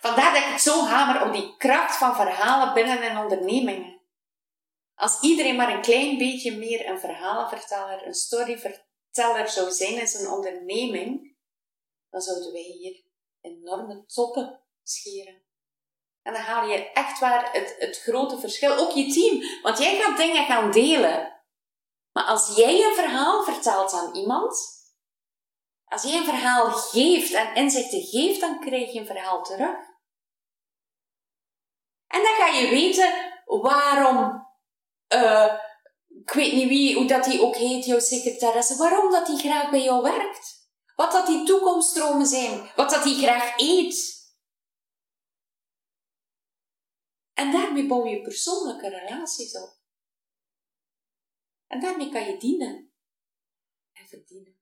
Vandaar 0.00 0.32
dat 0.32 0.52
ik 0.52 0.58
zo 0.58 0.84
hamer 0.84 1.26
op 1.26 1.32
die 1.32 1.56
kracht 1.56 1.96
van 1.96 2.14
verhalen 2.14 2.74
binnen 2.74 3.10
een 3.10 3.18
ondernemingen. 3.18 3.97
Als 4.98 5.20
iedereen 5.20 5.56
maar 5.56 5.74
een 5.74 5.82
klein 5.82 6.18
beetje 6.18 6.56
meer 6.56 6.88
een 6.88 7.00
verhalenverteller, 7.00 8.06
een 8.06 8.14
storyverteller 8.14 9.48
zou 9.48 9.70
zijn 9.70 10.00
in 10.00 10.06
zijn 10.06 10.28
onderneming, 10.28 11.36
dan 12.10 12.20
zouden 12.20 12.52
wij 12.52 12.60
hier 12.60 13.02
enorme 13.40 14.04
toppen 14.06 14.60
scheren. 14.82 15.42
En 16.22 16.32
dan 16.32 16.42
haal 16.42 16.68
je 16.68 16.90
echt 16.92 17.18
waar 17.18 17.52
het, 17.52 17.76
het 17.78 17.98
grote 17.98 18.38
verschil. 18.38 18.76
Ook 18.76 18.90
je 18.90 19.12
team. 19.12 19.62
Want 19.62 19.78
jij 19.78 20.00
gaat 20.00 20.16
dingen 20.16 20.44
gaan 20.44 20.70
delen. 20.70 21.42
Maar 22.12 22.24
als 22.24 22.56
jij 22.56 22.84
een 22.84 22.94
verhaal 22.94 23.44
vertelt 23.44 23.92
aan 23.92 24.14
iemand, 24.14 24.58
als 25.84 26.02
jij 26.02 26.16
een 26.18 26.24
verhaal 26.24 26.70
geeft 26.70 27.32
en 27.32 27.54
inzichten 27.54 28.02
geeft, 28.02 28.40
dan 28.40 28.60
krijg 28.60 28.92
je 28.92 29.00
een 29.00 29.06
verhaal 29.06 29.42
terug. 29.42 29.76
En 32.06 32.22
dan 32.22 32.34
ga 32.34 32.46
je 32.46 32.68
weten 32.68 33.12
waarom 33.44 34.47
uh, 35.14 35.52
ik 36.08 36.30
weet 36.30 36.52
niet 36.52 36.68
wie, 36.68 36.94
hoe 36.94 37.06
dat 37.06 37.24
die 37.24 37.42
ook 37.42 37.56
heet, 37.56 37.84
jouw 37.84 37.98
secretaresse, 37.98 38.76
waarom 38.76 39.12
dat 39.12 39.26
die 39.26 39.38
graag 39.38 39.70
bij 39.70 39.82
jou 39.82 40.02
werkt. 40.02 40.56
Wat 40.94 41.12
dat 41.12 41.26
die 41.26 41.44
toekomststromen 41.46 42.26
zijn, 42.26 42.70
wat 42.76 42.90
dat 42.90 43.02
die 43.02 43.14
graag 43.14 43.58
eet. 43.58 44.16
En 47.32 47.52
daarmee 47.52 47.86
bouw 47.86 48.06
je 48.06 48.22
persoonlijke 48.22 48.88
relaties 48.88 49.56
op. 49.56 49.76
En 51.66 51.80
daarmee 51.80 52.08
kan 52.08 52.24
je 52.24 52.36
dienen 52.36 52.92
en 53.92 54.08
verdienen. 54.08 54.56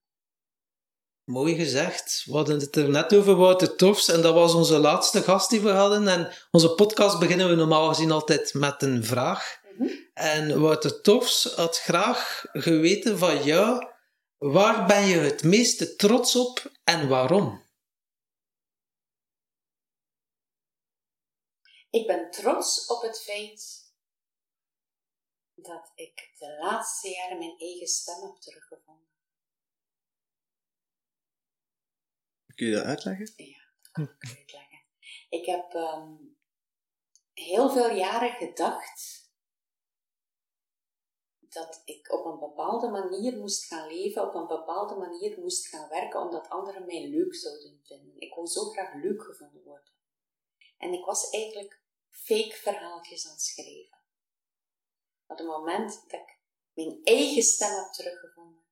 Mooi 1.25 1.55
gezegd. 1.55 2.23
We 2.25 2.33
hadden 2.33 2.61
het 2.61 2.77
er 2.77 2.89
net 2.89 3.15
over 3.15 3.35
Wouter 3.35 3.77
Tofs 3.77 4.09
en 4.09 4.23
dat 4.23 4.35
was 4.35 4.55
onze 4.55 4.79
laatste 4.79 5.23
gast 5.23 5.51
die 5.51 5.61
we 5.61 5.71
hadden. 5.71 6.09
En 6.09 6.33
onze 6.51 6.75
podcast 6.75 7.19
beginnen 7.19 7.49
we 7.49 7.55
normaal 7.55 7.89
gezien 7.89 8.11
altijd 8.11 8.55
met 8.55 8.83
een 8.83 9.05
vraag. 9.05 9.65
En 10.15 10.61
Wouter 10.61 11.01
Tofs 11.01 11.55
had 11.55 11.79
graag 11.79 12.45
geweten 12.53 13.19
van 13.19 13.43
jou, 13.43 13.93
waar 14.37 14.87
ben 14.87 15.07
je 15.07 15.19
het 15.19 15.43
meeste 15.43 15.97
trots 15.97 16.37
op 16.37 16.73
en 16.85 17.09
waarom? 17.09 17.65
Ik 21.91 22.07
ben 22.07 22.31
trots 22.31 22.87
op 22.87 23.03
het 23.03 23.23
feit 23.23 23.93
dat 25.55 25.93
ik 25.95 26.33
de 26.39 26.57
laatste 26.61 27.09
jaren 27.09 27.39
mijn 27.39 27.59
eigen 27.59 27.87
stem 27.87 28.23
heb 28.23 28.41
teruggevonden. 28.41 29.09
Kun 32.55 32.67
je 32.67 32.73
dat 32.75 32.85
uitleggen? 32.85 33.33
Ja, 33.37 33.65
dat 33.83 33.91
kan 33.93 34.05
ik 34.05 34.37
uitleggen. 34.37 34.85
Ik 35.29 35.47
heb 35.47 35.75
ehm, 35.75 36.15
heel 37.33 37.71
veel 37.71 37.91
jaren 37.91 38.33
gedacht 38.33 39.16
dat 41.57 41.83
ik 41.85 42.13
op 42.13 42.25
een 42.25 42.39
bepaalde 42.39 42.89
manier 42.89 43.39
moest 43.39 43.65
gaan 43.65 43.89
leven, 43.89 44.23
op 44.23 44.35
een 44.35 44.47
bepaalde 44.47 44.95
manier 44.95 45.41
moest 45.41 45.69
gaan 45.69 45.89
werken, 45.89 46.21
omdat 46.21 46.49
anderen 46.49 46.87
mij 46.87 47.09
leuk 47.09 47.35
zouden 47.35 47.81
vinden. 47.85 48.21
Ik 48.21 48.35
wou 48.35 48.47
zo 48.47 48.65
graag 48.65 48.95
leuk 48.95 49.23
gevonden 49.23 49.63
worden. 49.63 49.93
En 50.79 50.93
ik 50.93 51.05
was 51.05 51.31
eigenlijk 51.31 51.81
fake 52.11 52.55
verhaaltjes 52.55 53.27
aan 53.27 53.33
het 53.33 53.43
schrijven. 53.43 53.99
Op 55.27 55.39
het 55.39 55.47
moment 55.47 56.05
dat 56.09 56.21
ik 56.21 56.39
mijn 56.73 57.01
eigen 57.05 57.43
stem 57.43 57.75
heb 57.75 57.93
teruggevonden, 57.93 58.65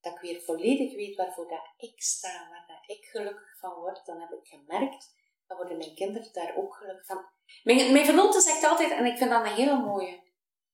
dat 0.00 0.14
ik 0.14 0.20
weer 0.20 0.42
volledig 0.42 0.94
weet 0.94 1.16
waarvoor 1.16 1.48
dat 1.48 1.74
ik 1.76 2.02
sta, 2.02 2.48
waar 2.48 2.84
ik 2.86 3.04
gelukkig 3.04 3.58
van 3.58 3.74
word, 3.74 4.06
dan 4.06 4.20
heb 4.20 4.30
ik 4.30 4.46
gemerkt, 4.46 5.14
dan 5.46 5.56
worden 5.56 5.78
mijn 5.78 5.94
kinderen 5.94 6.32
daar 6.32 6.56
ook 6.56 6.74
gelukkig 6.74 7.06
van. 7.06 7.24
Mijn, 7.62 7.92
mijn 7.92 8.32
zegt 8.32 8.64
altijd, 8.64 8.90
en 8.90 9.04
ik 9.04 9.18
vind 9.18 9.30
dat 9.30 9.44
een 9.44 9.52
hele 9.52 9.78
mooie, 9.78 10.22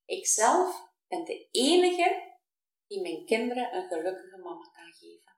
ik 0.05 0.27
ben 1.09 1.25
de 1.25 1.49
enige 1.51 2.35
die 2.87 3.01
mijn 3.01 3.25
kinderen 3.25 3.75
een 3.75 3.89
gelukkige 3.89 4.37
mama 4.37 4.71
kan 4.73 4.93
geven. 4.93 5.35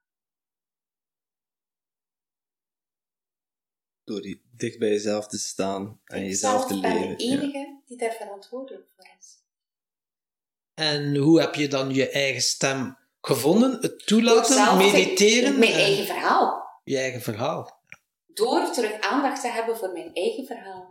Door 4.05 4.21
die 4.21 4.43
dicht 4.53 4.79
bij 4.79 4.89
jezelf 4.89 5.27
te 5.27 5.39
staan 5.39 6.01
en 6.05 6.25
jezelf 6.25 6.67
te 6.67 6.75
Ik 6.75 6.81
ben 6.83 7.01
de 7.01 7.25
ja. 7.25 7.33
enige 7.33 7.83
die 7.87 7.97
daar 7.97 8.13
verantwoordelijk 8.13 8.89
voor 8.95 9.09
is. 9.19 9.37
En 10.75 11.17
hoe 11.17 11.41
heb 11.41 11.55
je 11.55 11.69
dan 11.69 11.95
je 11.95 12.11
eigen 12.11 12.43
stem 12.43 12.99
gevonden? 13.21 13.81
Het 13.81 14.07
toelaten, 14.07 14.77
mediteren? 14.77 15.59
Mijn 15.59 15.73
en 15.73 15.79
eigen 15.79 16.07
verhaal. 16.07 16.81
Je 16.85 16.99
eigen 16.99 17.21
verhaal. 17.21 17.83
Door 18.27 18.71
terug 18.71 19.01
aandacht 19.01 19.41
te 19.41 19.49
hebben 19.49 19.77
voor 19.77 19.93
mijn 19.93 20.15
eigen 20.15 20.47
verhaal. 20.47 20.89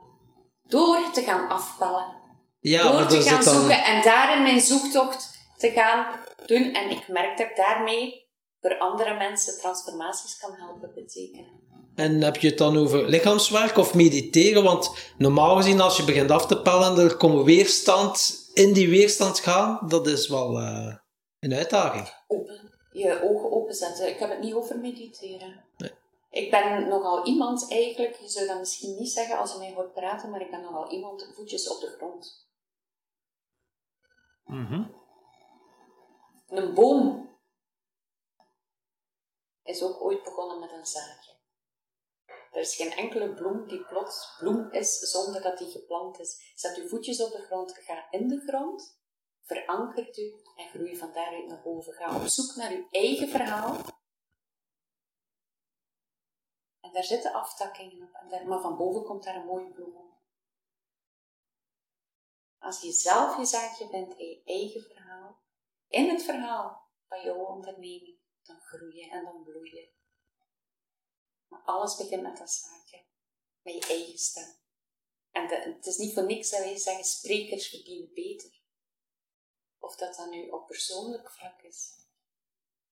Door 0.63 1.11
te 1.11 1.21
gaan 1.21 1.49
afvallen. 1.49 2.26
Ja, 2.67 2.91
door 2.91 3.07
te 3.07 3.21
gaan 3.21 3.43
dan... 3.43 3.53
zoeken 3.53 3.83
en 3.83 4.03
daarin 4.03 4.43
mijn 4.43 4.61
zoektocht 4.61 5.29
te 5.57 5.69
gaan 5.69 6.19
doen. 6.45 6.73
En 6.73 6.89
ik 6.89 7.07
merk 7.07 7.37
dat 7.37 7.47
ik 7.47 7.55
daarmee 7.55 8.27
voor 8.61 8.77
andere 8.77 9.17
mensen 9.17 9.59
transformaties 9.59 10.37
kan 10.37 10.53
helpen 10.53 10.91
betekenen. 10.95 11.65
En 11.95 12.21
heb 12.21 12.35
je 12.35 12.47
het 12.47 12.57
dan 12.57 12.77
over 12.77 13.09
lichaamswerk 13.09 13.77
of 13.77 13.93
mediteren? 13.93 14.63
Want 14.63 14.91
normaal 15.17 15.55
gezien, 15.55 15.81
als 15.81 15.97
je 15.97 16.03
begint 16.03 16.31
af 16.31 16.45
te 16.45 16.61
pellen, 16.61 16.97
er 16.97 17.17
komt 17.17 17.45
weerstand. 17.45 18.45
In 18.53 18.73
die 18.73 18.89
weerstand 18.89 19.39
gaan, 19.39 19.79
dat 19.87 20.07
is 20.07 20.27
wel 20.27 20.59
eh, 20.59 20.95
een 21.39 21.53
uitdaging. 21.53 22.07
Open. 22.27 22.71
Je 22.91 23.21
ogen 23.23 23.51
openzetten. 23.51 24.07
Ik 24.07 24.19
heb 24.19 24.29
het 24.29 24.39
niet 24.39 24.53
over 24.53 24.79
mediteren. 24.79 25.63
Nee. 25.77 25.91
Ik 26.29 26.51
ben 26.51 26.87
nogal 26.87 27.25
iemand 27.25 27.71
eigenlijk, 27.71 28.15
je 28.21 28.29
zou 28.29 28.47
dat 28.47 28.59
misschien 28.59 28.95
niet 28.95 29.11
zeggen 29.11 29.37
als 29.37 29.51
je 29.51 29.57
mij 29.57 29.73
hoort 29.75 29.93
praten, 29.93 30.29
maar 30.29 30.41
ik 30.41 30.51
ben 30.51 30.61
nogal 30.61 30.91
iemand 30.91 31.29
voetjes 31.35 31.69
op 31.69 31.79
de 31.81 31.95
grond. 31.97 32.46
Een 36.47 36.73
boom 36.73 37.37
is 39.63 39.83
ook 39.83 40.01
ooit 40.01 40.23
begonnen 40.23 40.59
met 40.59 40.71
een 40.71 40.85
zaadje. 40.85 41.35
Er 42.51 42.59
is 42.59 42.75
geen 42.75 42.91
enkele 42.91 43.33
bloem 43.33 43.67
die 43.67 43.85
plots 43.85 44.35
bloem 44.39 44.71
is 44.71 44.99
zonder 44.99 45.41
dat 45.41 45.57
die 45.57 45.71
geplant 45.71 46.19
is. 46.19 46.51
Zet 46.55 46.77
uw 46.77 46.87
voetjes 46.87 47.21
op 47.21 47.31
de 47.31 47.41
grond, 47.41 47.77
ga 47.77 48.11
in 48.11 48.27
de 48.27 48.39
grond, 48.47 48.99
verankert 49.41 50.17
u 50.17 50.33
en 50.55 50.69
groei 50.69 50.97
van 50.97 51.13
daaruit 51.13 51.47
naar 51.47 51.61
boven. 51.61 51.93
Ga 51.93 52.15
op 52.15 52.27
zoek 52.27 52.55
naar 52.55 52.71
uw 52.71 52.87
eigen 52.91 53.29
verhaal. 53.29 53.75
En 56.81 56.93
daar 56.93 57.03
zitten 57.03 57.33
aftakkingen 57.33 58.01
op, 58.01 58.31
en 58.31 58.47
maar 58.47 58.61
van 58.61 58.77
boven 58.77 59.03
komt 59.03 59.23
daar 59.23 59.35
een 59.35 59.45
mooie 59.45 59.71
bloem 59.71 59.95
op. 59.95 60.16
Als 62.67 62.81
je 62.81 62.91
zelf 62.91 63.37
je 63.37 63.45
zaadje 63.45 63.89
bent 63.89 64.17
in 64.17 64.27
je 64.27 64.41
eigen 64.45 64.81
verhaal, 64.81 65.41
in 65.87 66.09
het 66.09 66.23
verhaal 66.23 66.89
van 67.07 67.21
jouw 67.23 67.45
onderneming, 67.45 68.19
dan 68.43 68.59
groei 68.59 68.95
je 68.95 69.09
en 69.09 69.23
dan 69.23 69.43
bloei 69.43 69.75
je. 69.75 69.91
Maar 71.47 71.61
alles 71.65 71.97
begint 71.97 72.21
met 72.21 72.37
dat 72.37 72.51
zaadje, 72.51 73.05
met 73.61 73.73
je 73.73 73.89
eigen 73.89 74.17
stem. 74.17 74.55
En 75.31 75.47
de- 75.47 75.73
het 75.75 75.85
is 75.85 75.97
niet 75.97 76.13
voor 76.13 76.25
niks 76.25 76.49
dat 76.49 76.59
wij 76.59 76.77
zeggen, 76.77 77.03
sprekers 77.05 77.69
verdienen 77.69 78.13
beter. 78.13 78.61
Of 79.79 79.95
dat 79.95 80.15
dat 80.15 80.29
nu 80.29 80.49
op 80.49 80.67
persoonlijk 80.67 81.31
vlak 81.31 81.61
is, 81.61 81.93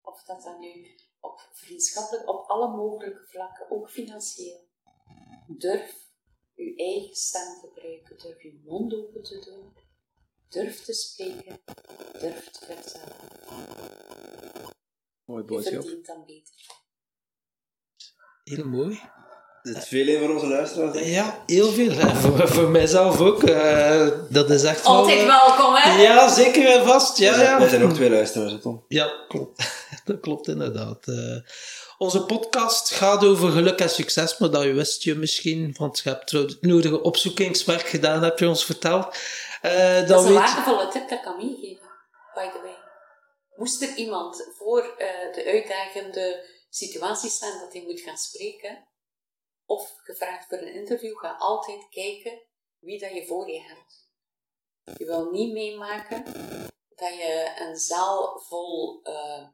of 0.01 0.23
dat 0.23 0.43
dat 0.43 0.59
nu 0.59 0.99
op 1.19 1.49
vriendschappelijk, 1.51 2.29
op 2.29 2.49
alle 2.49 2.75
mogelijke 2.75 3.27
vlakken, 3.27 3.71
ook 3.71 3.89
financieel. 3.91 4.67
Durf 5.47 6.11
uw 6.55 6.75
eigen 6.75 7.15
stem 7.15 7.59
te 7.61 7.67
gebruiken, 7.67 8.17
durf 8.17 8.41
uw 8.43 8.59
mond 8.63 8.93
open 8.93 9.23
te 9.23 9.39
doen, 9.39 9.73
durf 10.49 10.81
te 10.83 10.93
spreken, 10.93 11.59
durf 12.19 12.49
te 12.49 12.65
vertellen. 12.65 13.31
Mooie 15.25 15.41
Je 15.41 15.47
boodschap. 15.47 15.73
verdient 15.81 16.05
dan 16.05 16.25
beter. 16.25 16.55
Heel 18.43 18.65
mooi. 18.67 19.01
Het 19.63 19.77
is 19.77 19.87
veel 19.87 20.07
in 20.07 20.19
voor 20.19 20.33
onze 20.33 20.47
luisteraars. 20.47 20.93
denk 20.93 21.05
ik. 21.05 21.11
Ja, 21.11 21.43
heel 21.45 21.71
veel. 21.71 21.91
hè. 21.91 22.15
Voor, 22.15 22.47
voor 22.47 22.69
mijzelf 22.69 23.19
ook. 23.19 23.43
eh, 23.43 24.07
dat 24.29 24.49
is 24.49 24.63
echt 24.63 24.83
wel... 24.87 24.95
Altijd 24.95 25.19
eh, 25.19 25.25
welkom, 25.25 25.73
hè? 25.75 26.01
Ja, 26.01 26.33
zeker 26.33 26.65
en 26.79 26.85
vast. 26.85 27.17
Ja, 27.17 27.29
Er 27.29 27.35
zijn- 27.35 27.55
Er 27.55 27.61
ja. 27.61 27.67
zijn 27.69 27.83
ook 27.83 27.93
twee 27.93 28.09
luisteraars, 28.09 28.53
Tom. 28.61 28.85
Ja, 28.87 29.25
klopt. 29.27 29.63
Dat 30.05 30.19
klopt 30.19 30.47
inderdaad. 30.47 31.07
Eh, 31.07 31.37
onze 31.97 32.23
podcast 32.25 32.91
gaat 32.91 33.23
over 33.25 33.51
geluk 33.51 33.79
en 33.79 33.89
succes, 33.89 34.37
maar 34.37 34.49
dat 34.51 34.63
wist 34.63 35.03
je 35.03 35.15
misschien, 35.15 35.75
want 35.77 35.99
je 36.03 36.09
hebt 36.09 36.31
het 36.31 36.57
nodige 36.61 37.01
opzoekingswerk 37.01 37.87
gedaan, 37.87 38.23
heb 38.23 38.39
je 38.39 38.47
ons 38.47 38.65
verteld. 38.65 39.15
Eh, 39.61 39.95
Dat 39.95 40.07
dan 40.07 40.23
is 40.23 40.29
een 40.29 40.33
waardevolle 40.33 40.87
tip 40.87 41.09
dat 41.09 41.17
ik 41.17 41.23
kan 41.23 41.37
meegeven, 41.37 41.87
by 42.35 42.41
the 42.51 42.59
way. 42.63 42.75
Moest 43.55 43.81
er 43.81 43.95
iemand 43.95 44.47
voor 44.57 44.79
eh, 44.97 45.07
de 45.35 45.45
uitdagende 45.45 46.45
situatie 46.69 47.29
staan 47.29 47.59
dat 47.59 47.73
hij 47.73 47.83
moet 47.87 47.99
gaan 48.01 48.17
spreken, 48.17 48.87
of 49.65 49.93
gevraagd 50.03 50.47
voor 50.47 50.57
een 50.57 50.73
interview, 50.73 51.17
ga 51.17 51.35
altijd 51.37 51.89
kijken 51.89 52.41
wie 52.79 52.99
dat 52.99 53.13
je 53.13 53.25
voor 53.25 53.49
je 53.51 53.61
hebt. 53.61 54.11
Je 54.97 55.05
wil 55.05 55.31
niet 55.31 55.53
meemaken 55.53 56.23
dat 56.95 57.13
je 57.13 57.55
een 57.59 57.77
zaal 57.77 58.39
vol 58.39 59.01
eh 59.03 59.47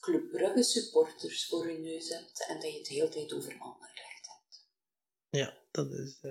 Club 0.00 0.30
Brugge 0.30 0.62
supporters 0.62 1.46
voor 1.46 1.72
je 1.72 1.78
neus 1.78 2.08
hebt 2.08 2.46
en 2.48 2.54
dat 2.60 2.70
je 2.72 2.78
het 2.78 2.86
de 2.86 2.94
hele 2.94 3.08
tijd 3.08 3.32
over 3.32 3.56
Anderlecht 3.58 4.26
hebt. 4.26 4.66
Ja, 5.30 5.58
dat 5.70 5.90
is... 5.92 6.18
eh, 6.22 6.30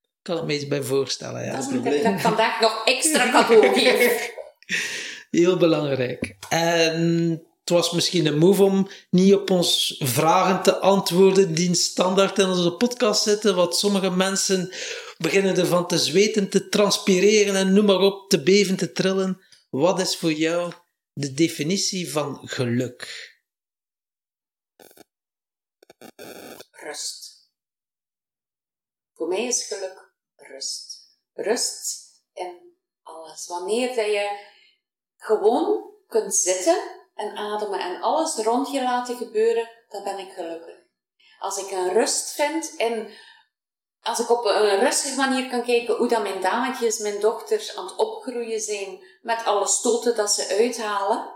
ik 0.00 0.26
kan 0.26 0.36
het 0.36 0.46
me 0.46 0.54
iets 0.54 0.66
bij 0.68 0.82
voorstellen, 0.82 1.44
ja. 1.44 1.56
Dat 1.56 1.70
is 1.70 1.82
dat 1.82 2.14
ik 2.14 2.18
vandaag 2.20 2.60
nog 2.60 2.84
extra 2.86 3.30
cadeau 3.30 3.78
geef. 3.80 4.34
Heel 5.40 5.56
belangrijk. 5.56 6.36
En 6.48 7.46
het 7.70 7.78
was 7.78 7.90
misschien 7.90 8.26
een 8.26 8.38
move 8.38 8.62
om 8.62 8.88
niet 9.10 9.34
op 9.34 9.50
ons 9.50 9.96
vragen 9.98 10.62
te 10.62 10.78
antwoorden 10.78 11.54
die 11.54 11.74
standaard 11.74 12.38
in 12.38 12.48
onze 12.48 12.72
podcast 12.72 13.22
zitten, 13.22 13.54
want 13.54 13.76
sommige 13.76 14.10
mensen 14.10 14.72
beginnen 15.18 15.56
ervan 15.56 15.86
te 15.86 15.98
zweten, 15.98 16.48
te 16.48 16.68
transpireren 16.68 17.54
en 17.54 17.72
noem 17.72 17.84
maar 17.84 18.00
op, 18.00 18.30
te 18.30 18.42
beven, 18.42 18.76
te 18.76 18.92
trillen. 18.92 19.40
Wat 19.70 20.00
is 20.00 20.16
voor 20.16 20.32
jou 20.32 20.72
de 21.12 21.34
definitie 21.34 22.10
van 22.10 22.40
geluk? 22.44 23.28
rust. 26.70 27.48
Voor 29.12 29.28
mij 29.28 29.44
is 29.44 29.66
geluk 29.66 30.12
rust. 30.36 31.08
Rust 31.32 32.10
in 32.32 32.76
alles. 33.02 33.46
Wanneer 33.46 33.88
dat 33.88 34.06
je 34.06 34.48
gewoon 35.16 35.94
kunt 36.06 36.34
zitten 36.34 36.99
en 37.20 37.36
ademen 37.36 37.80
en 37.80 38.00
alles 38.00 38.36
rond 38.36 38.70
je 38.70 38.82
laten 38.82 39.16
gebeuren, 39.16 39.70
dan 39.88 40.04
ben 40.04 40.18
ik 40.18 40.32
gelukkig. 40.32 40.78
Als 41.38 41.58
ik 41.58 41.70
een 41.70 41.92
rust 41.92 42.32
vind 42.32 42.76
en 42.76 43.10
als 44.00 44.18
ik 44.18 44.30
op 44.30 44.44
een 44.44 44.78
rustige 44.78 45.16
manier 45.16 45.50
kan 45.50 45.62
kijken 45.62 45.96
hoe 45.96 46.08
dat 46.08 46.22
mijn 46.22 46.40
dametjes, 46.40 46.98
mijn 46.98 47.20
dochters 47.20 47.76
aan 47.76 47.84
het 47.84 47.96
opgroeien 47.96 48.60
zijn 48.60 49.04
met 49.22 49.44
alle 49.44 49.66
stoten 49.66 50.16
dat 50.16 50.32
ze 50.32 50.56
uithalen, 50.58 51.34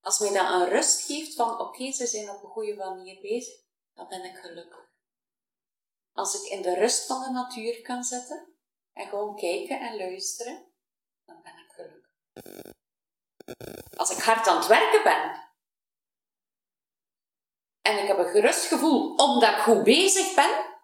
als 0.00 0.18
mij 0.18 0.32
dat 0.32 0.50
een 0.50 0.68
rust 0.68 1.00
geeft 1.00 1.34
van 1.34 1.60
oké, 1.60 1.92
ze 1.92 2.06
zijn 2.06 2.30
op 2.30 2.42
een 2.42 2.50
goede 2.50 2.74
manier 2.74 3.20
bezig, 3.20 3.54
dan 3.94 4.08
ben 4.08 4.24
ik 4.24 4.36
gelukkig. 4.36 4.84
Als 6.12 6.34
ik 6.34 6.50
in 6.50 6.62
de 6.62 6.74
rust 6.74 7.06
van 7.06 7.22
de 7.22 7.30
natuur 7.30 7.82
kan 7.82 8.04
zitten 8.04 8.56
en 8.92 9.08
gewoon 9.08 9.36
kijken 9.36 9.80
en 9.80 9.96
luisteren, 9.96 10.72
dan 11.24 11.42
ben 11.42 11.52
ik 11.52 11.72
gelukkig. 11.74 12.14
Als 13.96 14.10
ik 14.10 14.22
hard 14.22 14.48
aan 14.48 14.56
het 14.56 14.66
werken 14.66 15.02
ben 15.02 15.44
en 17.86 18.02
ik 18.02 18.06
heb 18.06 18.18
een 18.18 18.30
gerust 18.30 18.66
gevoel 18.66 19.14
omdat 19.14 19.50
ik 19.50 19.62
goed 19.62 19.84
bezig 19.84 20.34
ben, 20.34 20.80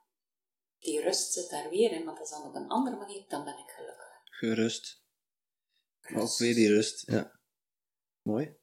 die 0.78 1.00
rust 1.00 1.32
zit 1.32 1.50
daar 1.50 1.68
weer 1.68 1.90
in, 1.92 2.04
maar 2.04 2.14
dat 2.14 2.24
is 2.24 2.30
dan 2.30 2.42
op 2.42 2.54
een 2.54 2.68
andere 2.68 2.96
manier, 2.96 3.24
dan 3.28 3.44
ben 3.44 3.58
ik 3.58 3.70
gelukkig. 3.70 4.20
Gerust. 4.24 5.04
Ook 6.14 6.38
weer 6.38 6.54
die 6.54 6.68
rust, 6.68 7.10
ja. 7.10 7.40
Mooi. 8.22 8.56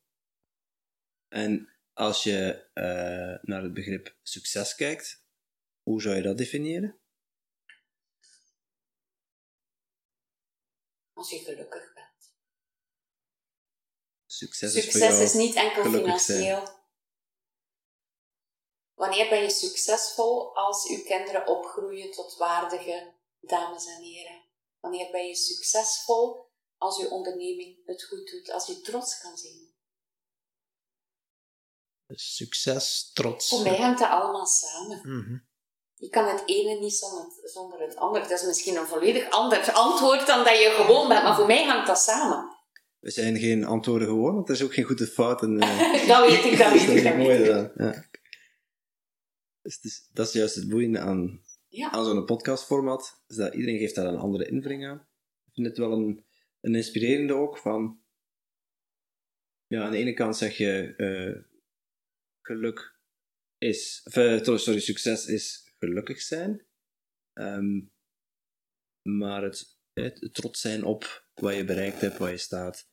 En 1.27 1.77
als 1.93 2.23
je 2.23 2.69
eh, 2.73 3.49
naar 3.49 3.63
het 3.63 3.73
begrip 3.73 4.17
succes 4.21 4.75
kijkt, 4.75 5.25
hoe 5.83 6.01
zou 6.01 6.15
je 6.15 6.21
dat 6.21 6.37
definiëren? 6.37 6.99
Als 11.13 11.29
je 11.29 11.39
gelukkig. 11.39 11.88
Succes, 14.39 14.75
is 14.75 14.83
Succes 14.83 15.33
niet 15.33 15.55
enkel 15.55 15.83
zijn. 15.83 15.95
financieel. 15.95 16.63
Wanneer 18.93 19.29
ben 19.29 19.41
je 19.41 19.49
succesvol 19.49 20.55
als 20.55 20.87
uw 20.87 21.03
kinderen 21.03 21.47
opgroeien 21.47 22.11
tot 22.11 22.37
waardige 22.37 23.13
dames 23.39 23.85
en 23.85 24.01
heren? 24.01 24.43
Wanneer 24.79 25.11
ben 25.11 25.27
je 25.27 25.35
succesvol 25.35 26.51
als 26.77 26.99
uw 26.99 27.07
onderneming 27.07 27.85
het 27.85 28.03
goed 28.03 28.31
doet, 28.31 28.51
als 28.51 28.65
je 28.65 28.81
trots 28.81 29.21
kan 29.21 29.37
zien? 29.37 29.73
Succes, 32.07 33.11
trots. 33.13 33.49
Voor 33.49 33.61
mij 33.61 33.77
hangt 33.77 33.99
dat 33.99 34.09
allemaal 34.09 34.45
samen. 34.45 34.99
Mhm. 35.03 35.37
Je 35.93 36.09
kan 36.09 36.27
het 36.27 36.43
ene 36.45 36.79
niet 36.79 36.95
zonder, 36.95 37.31
zonder 37.43 37.79
het 37.79 37.95
andere. 37.95 38.27
Dat 38.27 38.39
is 38.39 38.45
misschien 38.45 38.75
een 38.75 38.87
volledig 38.87 39.29
ander 39.29 39.71
antwoord 39.71 40.27
dan 40.27 40.43
dat 40.43 40.57
je 40.57 40.69
gewoon 40.69 41.07
bent, 41.07 41.23
maar 41.23 41.35
voor 41.35 41.45
mij 41.45 41.65
hangt 41.65 41.87
dat 41.87 41.99
samen. 41.99 42.48
We 42.99 43.09
zijn 43.11 43.37
geen 43.37 43.63
antwoorden 43.65 44.07
gewoon, 44.07 44.33
want 44.35 44.49
er 44.49 44.55
is 44.55 44.63
ook 44.63 44.73
geen 44.73 44.83
goede 44.85 45.07
fout. 45.07 45.41
En, 45.41 45.59
eh, 45.59 46.07
dat 46.07 46.29
weet 46.29 46.43
ik, 46.51 46.57
dat 46.57 46.71
weet 46.73 46.81
ik. 46.81 46.97
is 46.97 47.03
dat 47.03 47.13
het 47.13 47.37
eraan. 47.47 47.71
Ja. 47.75 48.05
Dus 49.61 49.75
het 49.75 49.83
is- 49.83 50.09
dat 50.13 50.27
is 50.27 50.33
juist 50.33 50.55
het 50.55 50.69
boeiende 50.69 50.99
aan, 50.99 51.43
Ja. 51.67 51.91
aan 51.91 52.05
zo'n 52.05 52.25
podcastformat, 52.25 53.23
is 53.27 53.35
dat 53.35 53.53
iedereen 53.53 53.77
geeft 53.79 53.95
daar 53.95 54.05
een 54.05 54.17
andere 54.17 54.47
invulling 54.49 54.85
aan. 54.87 55.07
Ik 55.45 55.53
vind 55.53 55.67
het 55.67 55.77
wel 55.77 55.91
een, 55.91 56.25
een 56.61 56.75
inspirerende 56.75 57.33
ook, 57.33 57.57
van... 57.57 58.01
Ja, 59.67 59.83
aan 59.83 59.91
de 59.91 59.97
ene 59.97 60.13
kant 60.13 60.37
zeg 60.37 60.57
je, 60.57 60.93
eh, 60.97 61.43
geluk 62.41 62.99
is... 63.57 64.01
Of, 64.05 64.15
eh, 64.15 64.43
sorry, 64.57 64.79
succes 64.79 65.25
is 65.25 65.73
gelukkig 65.77 66.21
zijn. 66.21 66.65
Ehm, 67.33 67.79
maar 69.01 69.43
het, 69.43 69.77
het 69.93 70.29
trots 70.33 70.61
zijn 70.61 70.83
op 70.83 71.27
wat 71.33 71.55
je 71.55 71.63
bereikt 71.65 72.01
hebt, 72.01 72.17
waar 72.17 72.31
je 72.31 72.37
staat, 72.37 72.88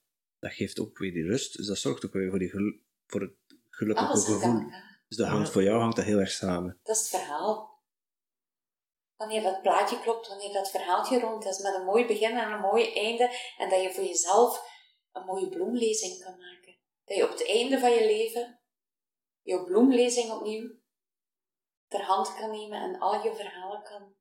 dat 0.47 0.57
geeft 0.57 0.81
ook 0.81 0.99
weer 0.99 1.13
die 1.13 1.27
rust. 1.27 1.57
Dus 1.57 1.67
dat 1.67 1.79
zorgt 1.79 2.05
ook 2.05 2.13
weer 2.13 2.31
voor, 2.31 2.39
die 2.39 2.51
voor 3.07 3.21
het 3.21 3.35
gelukkige 3.71 4.09
Alles 4.09 4.29
aan 4.29 4.35
gevoel. 4.35 4.71
Dus 5.09 5.17
dat 5.17 5.27
Ja. 5.27 5.33
hangt, 5.33 5.51
voor 5.51 5.63
jou 5.63 5.81
hangt 5.81 5.97
dat 5.97 6.05
heel 6.05 6.19
erg 6.19 6.31
samen. 6.31 6.81
Dat 6.83 6.97
is 6.97 7.03
het 7.03 7.11
verhaal. 7.11 7.75
Wanneer 9.17 9.43
dat 9.43 9.63
plaatje 9.63 10.01
klopt, 10.01 10.29
wanneer 10.29 10.53
dat 10.53 10.71
verhaaltje 10.71 11.21
rond 11.21 11.45
is 11.45 11.59
met 11.59 11.75
een 11.75 11.85
mooi 11.85 12.07
begin 12.07 12.37
en 12.39 12.53
een 12.53 12.61
mooi 12.61 12.95
einde, 12.95 13.31
en 13.59 13.71
dat 13.71 13.83
je 13.83 13.93
voor 13.93 14.05
jezelf 14.05 14.63
een 15.13 15.25
mooie 15.25 15.49
bloemlezing 15.49 16.23
kan 16.25 16.39
maken. 16.39 16.77
Dat 17.05 17.17
je 17.17 17.25
op 17.25 17.31
het 17.31 17.47
einde 17.47 17.79
van 17.79 17.91
je 17.91 18.07
leven 18.07 18.61
je 19.43 19.65
bloemlezing 19.65 20.31
opnieuw 20.31 20.71
ter 21.89 22.03
hand 22.03 22.35
kan 22.35 22.51
nemen 22.51 22.81
en 22.81 22.99
al 22.99 23.23
je 23.23 23.35
verhalen 23.35 23.83
kan 23.83 24.15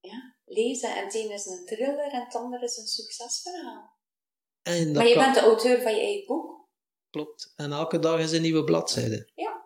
ja, 0.00 0.36
lezen. 0.44 0.96
En 0.96 1.04
het 1.04 1.14
een 1.14 1.30
is 1.30 1.46
een 1.46 1.66
thriller 1.66 2.12
en 2.12 2.24
het 2.24 2.34
andere 2.34 2.64
is 2.64 2.76
een 2.76 2.86
succesverhaal. 2.86 4.00
En 4.62 4.84
dat 4.84 4.94
Maar 4.94 5.06
je 5.08 5.14
kan- 5.14 5.22
bent 5.22 5.34
de 5.34 5.40
auteur 5.40 5.82
van 5.82 5.94
je 5.94 6.00
eigen 6.00 6.26
boek. 6.26 6.50
Klopt. 7.10 7.52
En 7.56 7.72
elke 7.72 7.98
dag 7.98 8.20
is 8.20 8.32
een 8.32 8.42
nieuwe 8.42 8.64
bladzijde. 8.64 9.28
Ja. 9.34 9.60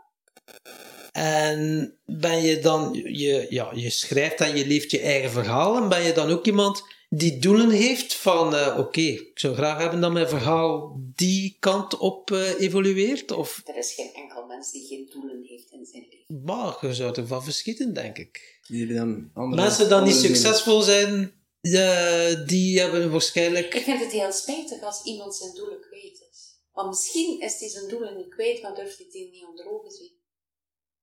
En 1.12 1.94
ben 2.04 2.42
je 2.42 2.58
dan, 2.58 2.92
je, 3.04 3.46
ja, 3.50 3.70
je 3.74 3.90
schrijft 3.90 4.40
en 4.40 4.56
je 4.56 4.66
leeft 4.66 4.90
je 4.90 5.00
eigen 5.00 5.30
verhaal. 5.30 5.76
En 5.76 5.88
ben 5.88 6.02
je 6.02 6.12
dan 6.12 6.30
ook 6.30 6.46
iemand 6.46 6.82
die 7.08 7.38
doelen 7.38 7.70
heeft 7.70 8.14
van, 8.14 8.54
eh, 8.56 8.78
oké, 8.78 9.00
ik 9.00 9.30
zou 9.38 9.54
graag 9.54 9.78
hebben 9.78 10.00
dat 10.00 10.12
mijn 10.12 10.28
verhaal 10.28 10.96
die 11.14 11.56
kant 11.60 11.96
op 11.96 12.30
eh, 12.30 12.60
evolueert? 12.60 13.32
Of, 13.32 13.62
Er 13.64 13.76
is 13.76 13.92
geen 13.94 14.10
enkel 14.14 14.46
mens 14.46 14.72
die 14.72 14.86
geen 14.86 15.08
doelen 15.12 15.42
heeft 15.48 15.70
in 15.72 15.86
zijn 15.86 16.06
leven. 16.10 16.44
maar 16.44 16.76
je 16.80 16.94
zou 16.94 17.14
ervan 17.14 17.44
verschieten, 17.44 17.94
denk 17.94 18.18
ik. 18.18 18.58
Jullie 18.66 18.94
dan 18.94 19.30
andere, 19.34 19.62
Mensen 19.62 19.78
die 19.78 19.86
niet 19.94 19.96
andere 20.04 20.20
dingen- 20.22 20.36
succesvol 20.36 20.80
zijn, 20.80 21.32
eh, 21.74 22.46
die 22.46 22.80
hebben 22.80 23.04
Ik 23.04 23.10
waarschijnlijk... 23.10 23.74
vind 23.76 24.00
het 24.00 24.12
heel 24.12 24.32
spijtig 24.32 24.82
als 24.82 25.02
iemand 25.04 25.36
zijn 25.36 25.54
doelen 25.54 25.80
kwijt 25.80 26.26
is. 26.30 26.54
Want 26.72 26.88
misschien 26.88 27.40
is 27.40 27.60
hij 27.60 27.68
zijn 27.68 27.88
doelen 27.88 28.16
niet 28.16 28.28
kwijt, 28.28 28.62
maar 28.62 28.74
durft 28.74 28.98
hij 28.98 29.06
die 29.10 29.30
niet 29.30 29.44
onder 29.44 29.70
ogen 29.70 29.90
zien. 29.90 30.14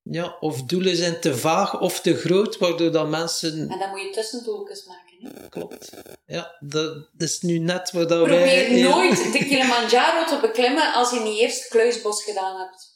Ja, 0.02 0.36
of 0.40 0.62
doelen 0.62 0.96
zijn 0.96 1.20
te 1.20 1.36
vaag 1.36 1.80
of 1.80 2.00
te 2.00 2.16
groot, 2.16 2.58
waardoor 2.58 2.92
dat 2.92 3.08
mensen... 3.08 3.68
En 3.68 3.78
dan 3.78 3.90
moet 3.90 4.00
je 4.00 4.10
tussendoeltjes 4.10 4.86
maken. 4.86 5.18
Hè? 5.20 5.48
Klopt. 5.48 5.90
Ja, 6.26 6.56
dat 6.60 7.08
is 7.16 7.40
nu 7.40 7.58
net 7.58 7.90
waar 7.90 8.06
dat 8.06 8.26
wij... 8.26 8.38
Probeer 8.38 8.78
ja. 8.78 8.88
nooit 8.88 9.32
de 9.32 9.38
Kilimanjaro 9.38 10.26
te 10.26 10.38
beklimmen 10.40 10.92
als 10.92 11.10
je 11.10 11.20
niet 11.20 11.38
eerst 11.38 11.68
Kluisbos 11.68 12.24
gedaan 12.24 12.60
hebt. 12.60 12.94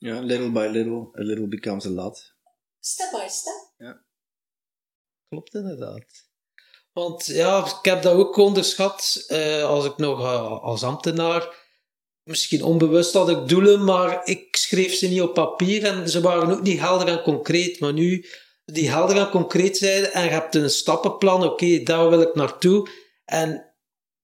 Ja, 0.00 0.20
little 0.20 0.50
by 0.50 0.68
little, 0.70 1.10
a 1.18 1.22
little 1.22 1.46
becomes 1.46 1.86
a 1.86 1.90
lot. 1.90 2.34
Step 2.80 3.10
by 3.10 3.28
step. 3.28 4.08
Klopt 5.30 5.54
inderdaad. 5.54 6.28
Want 6.92 7.26
ja, 7.26 7.66
ik 7.66 7.84
heb 7.84 8.02
dat 8.02 8.14
ook 8.14 8.36
onderschat 8.36 9.24
eh, 9.26 9.64
als 9.64 9.84
ik 9.84 9.96
nog 9.96 10.20
eh, 10.20 10.62
als 10.62 10.82
ambtenaar. 10.82 11.68
Misschien 12.22 12.62
onbewust 12.62 13.12
had 13.12 13.28
ik 13.28 13.48
doelen, 13.48 13.84
maar 13.84 14.26
ik 14.26 14.56
schreef 14.56 14.94
ze 14.94 15.08
niet 15.08 15.20
op 15.20 15.34
papier 15.34 15.84
en 15.84 16.08
ze 16.08 16.20
waren 16.20 16.50
ook 16.50 16.62
niet 16.62 16.80
helder 16.80 17.08
en 17.08 17.22
concreet. 17.22 17.80
Maar 17.80 17.92
nu 17.92 18.26
die 18.64 18.90
helder 18.90 19.16
en 19.16 19.30
concreet 19.30 19.76
zijn 19.76 20.04
en 20.04 20.24
je 20.24 20.30
hebt 20.30 20.54
een 20.54 20.70
stappenplan, 20.70 21.44
oké, 21.44 21.82
daar 21.82 22.08
wil 22.08 22.20
ik 22.20 22.34
naartoe. 22.34 22.88
En 23.24 23.74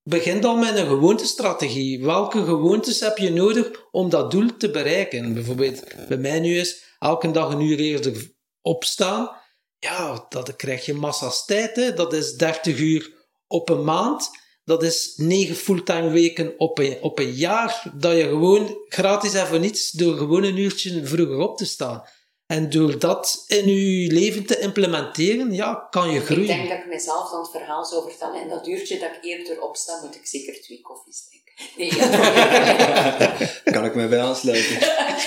begin 0.02 0.40
dan 0.40 0.58
met 0.58 0.76
een 0.76 0.86
gewoontestrategie. 0.86 2.04
Welke 2.04 2.44
gewoontes 2.44 3.00
heb 3.00 3.18
je 3.18 3.30
nodig 3.30 3.86
om 3.90 4.08
dat 4.08 4.30
doel 4.30 4.56
te 4.56 4.70
bereiken? 4.70 5.34
Bijvoorbeeld, 5.34 5.84
bij 6.08 6.18
mij 6.18 6.40
nu 6.40 6.58
is 6.58 6.96
elke 6.98 7.30
dag 7.30 7.52
een 7.52 7.60
uur 7.60 7.78
eerder 7.78 8.34
opstaan. 8.60 9.44
Ja, 9.78 10.26
dat 10.28 10.56
krijg 10.56 10.86
je 10.86 10.94
massa's 10.94 11.44
tijd. 11.44 11.76
Hè. 11.76 11.94
Dat 11.94 12.12
is 12.12 12.34
30 12.34 12.78
uur 12.78 13.14
op 13.46 13.68
een 13.68 13.84
maand. 13.84 14.30
Dat 14.64 14.82
is 14.82 15.14
9 15.16 15.54
fulltime 15.56 16.10
weken 16.10 16.54
op 16.58 16.78
een, 16.78 16.98
op 17.02 17.18
een 17.18 17.32
jaar. 17.32 17.82
Dat 17.94 18.16
je 18.16 18.22
gewoon 18.22 18.78
gratis 18.88 19.34
en 19.34 19.46
voor 19.46 19.58
niets 19.60 19.90
door 19.90 20.16
gewoon 20.16 20.42
een 20.44 20.56
uurtje 20.56 21.06
vroeger 21.06 21.38
op 21.38 21.56
te 21.56 21.64
staan. 21.64 22.04
En 22.46 22.70
door 22.70 22.98
dat 22.98 23.44
in 23.46 23.68
je 23.68 24.12
leven 24.12 24.46
te 24.46 24.58
implementeren, 24.58 25.52
ja, 25.52 25.86
kan 25.90 26.10
je 26.10 26.18
Ik 26.20 26.24
groeien. 26.24 26.46
denk 26.46 26.68
dat 26.68 26.78
ik 26.78 26.86
mezelf 26.86 27.30
dan 27.30 27.40
het 27.40 27.50
verhaal 27.50 27.84
zou 27.84 28.10
vertellen. 28.10 28.40
En 28.40 28.48
dat 28.48 28.66
uurtje 28.66 28.98
dat 28.98 29.10
ik 29.10 29.24
eerder 29.24 29.60
opsta, 29.62 30.00
moet 30.04 30.14
ik 30.14 30.26
zeker 30.26 30.60
twee 30.62 30.80
koffies 30.80 31.26
drinken. 31.28 31.45
Nee, 31.76 31.88
kan 33.74 33.84
ik 33.84 33.94
mij 33.94 34.08
bij 34.08 34.20
aansluiten. 34.20 34.76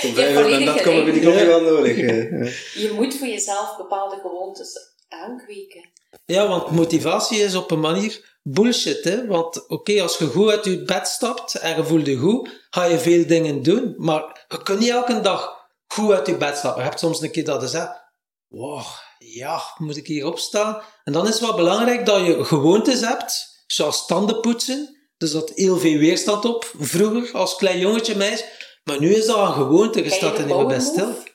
Ik 0.02 0.12
ben 0.14 0.34
volledig 0.34 0.74
dat 0.74 0.82
komen 0.82 1.04
we 1.04 1.12
die 1.12 1.20
gelijk. 1.20 1.38
koffie 1.38 1.64
wel 1.64 1.74
nodig. 1.74 1.96
je 2.74 2.92
moet 2.94 3.14
voor 3.14 3.26
jezelf 3.26 3.76
bepaalde 3.76 4.18
gewoontes 4.20 4.78
aankweken. 5.08 5.90
Ja, 6.24 6.48
want 6.48 6.70
motivatie 6.70 7.38
is 7.38 7.54
op 7.54 7.70
een 7.70 7.80
manier 7.80 8.38
bullshit. 8.42 9.04
Hè? 9.04 9.26
Want 9.26 9.68
oké, 9.68 10.02
als 10.02 10.18
je 10.18 10.26
goed 10.26 10.50
uit 10.50 10.64
je 10.64 10.82
bed 10.82 11.08
stapt 11.08 11.54
en 11.54 11.76
je 11.76 11.84
voelt 11.84 12.06
je 12.06 12.16
goed, 12.16 12.66
ga 12.70 12.84
je 12.84 12.98
veel 12.98 13.26
dingen 13.26 13.62
doen. 13.62 13.94
Maar 13.96 14.46
je 14.48 14.62
kunt 14.62 14.78
niet 14.78 14.90
elke 14.90 15.20
dag 15.20 15.68
goed 15.86 16.12
uit 16.12 16.26
je 16.26 16.36
bed 16.36 16.56
stappen. 16.56 16.82
Je 16.82 16.88
hebt 16.88 17.00
soms 17.00 17.20
een 17.20 17.30
keer 17.30 17.44
dat 17.44 17.60
je 17.60 17.68
zegt, 17.68 17.90
wow, 18.48 18.84
ja, 19.18 19.60
moet 19.76 19.96
ik 19.96 20.06
hier 20.06 20.26
opstaan? 20.26 20.82
En 21.04 21.12
dan 21.12 21.26
is 21.26 21.32
het 21.32 21.40
wel 21.40 21.54
belangrijk 21.54 22.06
dat 22.06 22.26
je 22.26 22.44
gewoontes 22.44 23.00
hebt, 23.00 23.64
zoals 23.66 24.06
tanden 24.06 24.40
poetsen. 24.40 24.99
Dus 25.20 25.32
dat 25.32 25.50
heel 25.50 25.76
veel 25.76 25.98
weerstand 25.98 26.44
op. 26.44 26.64
Vroeger, 26.78 27.36
als 27.36 27.56
klein 27.56 27.78
jongetje, 27.78 28.14
meisje. 28.14 28.44
Maar 28.84 29.00
nu 29.00 29.14
is 29.14 29.26
dat 29.26 29.48
een 29.48 29.52
gewoonte, 29.52 30.00
niet 30.00 30.20
meer 30.20 30.34
bij 30.34 30.46
power 30.46 30.80
stil. 30.80 31.06
move? 31.06 31.32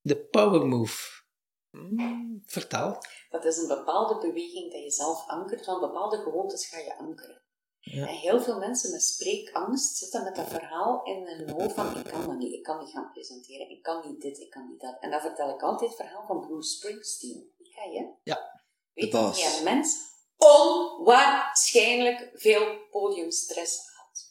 De 0.00 0.16
power 0.16 0.66
move. 0.66 1.22
Hmm, 1.70 2.42
vertel. 2.46 2.98
Dat 3.28 3.44
is 3.44 3.56
een 3.56 3.68
bepaalde 3.68 4.18
beweging 4.18 4.72
dat 4.72 4.82
je 4.82 4.90
zelf 4.90 5.26
ankert, 5.26 5.66
want 5.66 5.80
bepaalde 5.80 6.16
gewoontes 6.16 6.66
ga 6.66 6.78
je 6.78 6.98
ankeren. 6.98 7.42
Ja. 7.80 8.06
En 8.06 8.14
heel 8.14 8.40
veel 8.40 8.58
mensen 8.58 8.90
met 8.90 9.02
spreekangst 9.02 9.96
zitten 9.96 10.24
met 10.24 10.36
dat 10.36 10.48
verhaal 10.48 11.04
in 11.04 11.26
hun 11.26 11.50
hoofd 11.50 11.74
van 11.74 11.96
ik 11.96 12.04
kan 12.04 12.26
dat 12.26 12.36
niet, 12.38 12.52
ik 12.52 12.62
kan 12.62 12.78
niet 12.78 12.90
gaan 12.90 13.10
presenteren, 13.12 13.70
ik 13.70 13.82
kan 13.82 14.08
niet 14.08 14.20
dit, 14.20 14.38
ik 14.38 14.50
kan 14.50 14.68
niet 14.70 14.80
dat. 14.80 14.96
En 15.00 15.10
dan 15.10 15.20
vertel 15.20 15.54
ik 15.54 15.62
altijd 15.62 15.90
het 15.90 16.00
verhaal 16.00 16.26
van 16.26 16.40
Bruce 16.40 16.70
Springsteen. 16.70 17.50
Die 17.58 17.72
ga 17.72 17.84
je? 17.84 18.12
Ja. 18.22 18.62
Weet 18.94 19.12
De 19.12 19.18
je, 19.18 19.56
een 19.58 19.64
mens 19.64 20.09
onwaarschijnlijk 20.40 22.30
veel 22.34 22.88
podiumstress 22.90 23.76
had. 23.76 24.28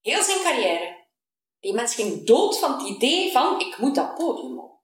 Heel 0.00 0.22
zijn 0.22 0.42
carrière. 0.42 1.06
Die 1.60 1.74
mens 1.74 1.94
ging 1.94 2.26
dood 2.26 2.58
van 2.58 2.72
het 2.72 2.88
idee 2.88 3.32
van 3.32 3.60
ik 3.60 3.78
moet 3.78 3.94
dat 3.94 4.14
podium 4.14 4.58
op. 4.58 4.80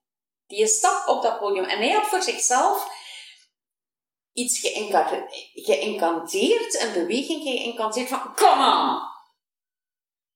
Die 0.47 0.67
stap 0.67 1.07
op 1.07 1.21
dat 1.21 1.39
podium. 1.39 1.63
En 1.63 1.77
hij 1.77 1.91
had 1.91 2.05
voor 2.05 2.21
zichzelf 2.21 2.87
iets 4.33 4.59
geïnca- 4.59 5.27
geïncanteerd, 5.53 6.81
een 6.81 6.93
beweging 6.93 7.43
geïncanteerd 7.43 8.07
van 8.07 8.35
come 8.35 8.65
on! 8.65 9.13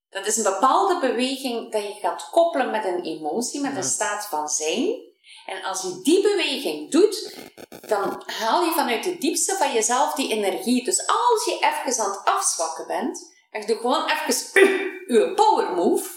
Dat 0.09 0.25
is 0.25 0.37
een 0.37 0.53
bepaalde 0.53 0.99
beweging 0.99 1.71
dat 1.71 1.83
je 1.83 1.93
gaat 1.93 2.29
koppelen 2.29 2.71
met 2.71 2.85
een 2.85 3.03
emotie, 3.03 3.61
met 3.61 3.75
een 3.75 3.83
staat 3.83 4.25
van 4.25 4.49
zijn. 4.49 5.08
En 5.45 5.63
als 5.63 5.81
je 5.81 5.99
die 6.03 6.21
beweging 6.21 6.91
doet, 6.91 7.37
dan 7.87 8.23
haal 8.25 8.63
je 8.63 8.71
vanuit 8.71 9.03
de 9.03 9.17
diepste 9.17 9.55
van 9.55 9.73
jezelf 9.73 10.13
die 10.13 10.31
energie. 10.31 10.83
Dus 10.83 11.07
als 11.07 11.45
je 11.45 11.53
even 11.53 12.03
aan 12.03 12.11
het 12.11 12.25
afzwakken 12.25 12.87
bent, 12.87 13.37
en 13.51 13.61
je 13.61 13.67
doet 13.67 13.77
gewoon 13.77 14.09
even 14.09 14.63
je 15.15 15.33
power 15.35 15.73
move. 15.73 16.09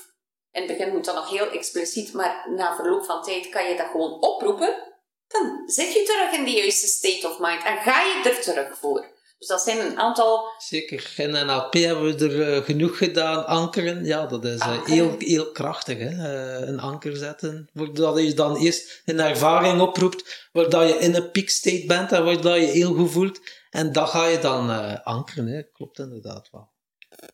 In 0.51 0.63
het 0.63 0.77
begin 0.77 0.93
moet 0.93 1.05
dat 1.05 1.15
nog 1.15 1.31
heel 1.31 1.51
expliciet, 1.51 2.13
maar 2.13 2.47
na 2.51 2.77
verloop 2.77 3.05
van 3.05 3.23
tijd 3.23 3.49
kan 3.49 3.69
je 3.69 3.77
dat 3.77 3.91
gewoon 3.91 4.21
oproepen. 4.21 4.93
Dan 5.29 5.63
zit 5.67 5.93
je 5.93 6.03
terug 6.03 6.33
in 6.33 6.45
de 6.45 6.51
juiste 6.51 6.87
state 6.87 7.29
of 7.29 7.39
mind 7.39 7.65
en 7.65 7.77
ga 7.77 8.03
je 8.03 8.23
er 8.25 8.41
terug 8.41 8.79
voor. 8.79 9.12
Dus 9.43 9.51
dat 9.51 9.63
zijn 9.63 9.79
een 9.79 9.99
aantal... 9.99 10.53
Zeker. 10.59 11.13
In 11.17 11.31
NLP 11.31 11.73
hebben 11.73 12.17
we 12.17 12.29
er 12.29 12.53
eh, 12.53 12.65
genoeg 12.65 12.99
gedaan. 12.99 13.47
Ankeren, 13.47 14.05
ja, 14.05 14.27
dat 14.27 14.45
is 14.45 14.59
eh, 14.59 14.85
heel, 14.85 15.15
heel 15.19 15.53
krachtig. 15.53 15.99
Hè? 15.99 16.09
Eh, 16.09 16.69
een 16.69 16.81
anker 16.81 17.17
zetten. 17.17 17.69
Voordat 17.75 18.19
je 18.19 18.35
dan 18.35 18.57
eerst 18.57 19.03
een 19.05 19.21
ervaring 19.21 19.81
oproept, 19.81 20.49
waar 20.53 20.87
je 20.87 20.95
in 20.95 21.15
een 21.15 21.31
peak 21.31 21.49
state 21.49 21.85
bent 21.87 22.13
en 22.13 22.25
waar 22.43 22.59
je 22.59 22.67
heel 22.67 22.95
goed 22.95 23.11
voelt. 23.11 23.41
En 23.71 23.93
dat 23.93 24.09
ga 24.09 24.27
je 24.27 24.39
dan 24.39 24.71
ankeren. 25.05 25.47
Hè? 25.47 25.63
Klopt 25.63 25.99
inderdaad 25.99 26.49
wel. 26.51 26.71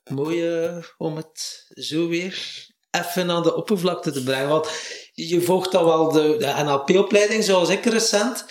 Mooi 0.04 0.48
om 0.98 1.16
het 1.16 1.66
zo 1.74 2.08
weer 2.08 2.66
even 2.90 3.30
aan 3.30 3.42
de 3.42 3.54
oppervlakte 3.54 4.12
te 4.12 4.22
brengen. 4.22 4.48
Want 4.48 4.68
je 5.12 5.40
volgt 5.40 5.72
dan 5.72 5.84
wel 5.84 6.12
de, 6.12 6.36
de 6.38 6.62
NLP-opleiding, 6.62 7.44
zoals 7.44 7.68
ik 7.68 7.84
recent. 7.84 8.44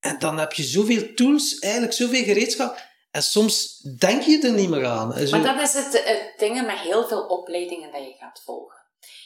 En 0.00 0.18
dan 0.18 0.38
heb 0.38 0.52
je 0.52 0.62
zoveel 0.62 1.14
tools, 1.14 1.58
eigenlijk 1.58 1.92
zoveel 1.92 2.24
gereedschap. 2.24 2.84
En 3.16 3.22
soms 3.22 3.78
denk 3.98 4.22
je 4.22 4.40
er 4.42 4.52
niet 4.52 4.68
meer 4.68 4.86
aan. 4.86 5.08
Maar 5.08 5.42
dat 5.42 5.60
is 5.60 5.72
het, 5.72 6.02
het 6.04 6.32
ding 6.36 6.66
met 6.66 6.78
heel 6.78 7.06
veel 7.06 7.22
opleidingen 7.22 7.92
dat 7.92 8.00
je 8.00 8.14
gaat 8.18 8.42
volgen. 8.44 8.76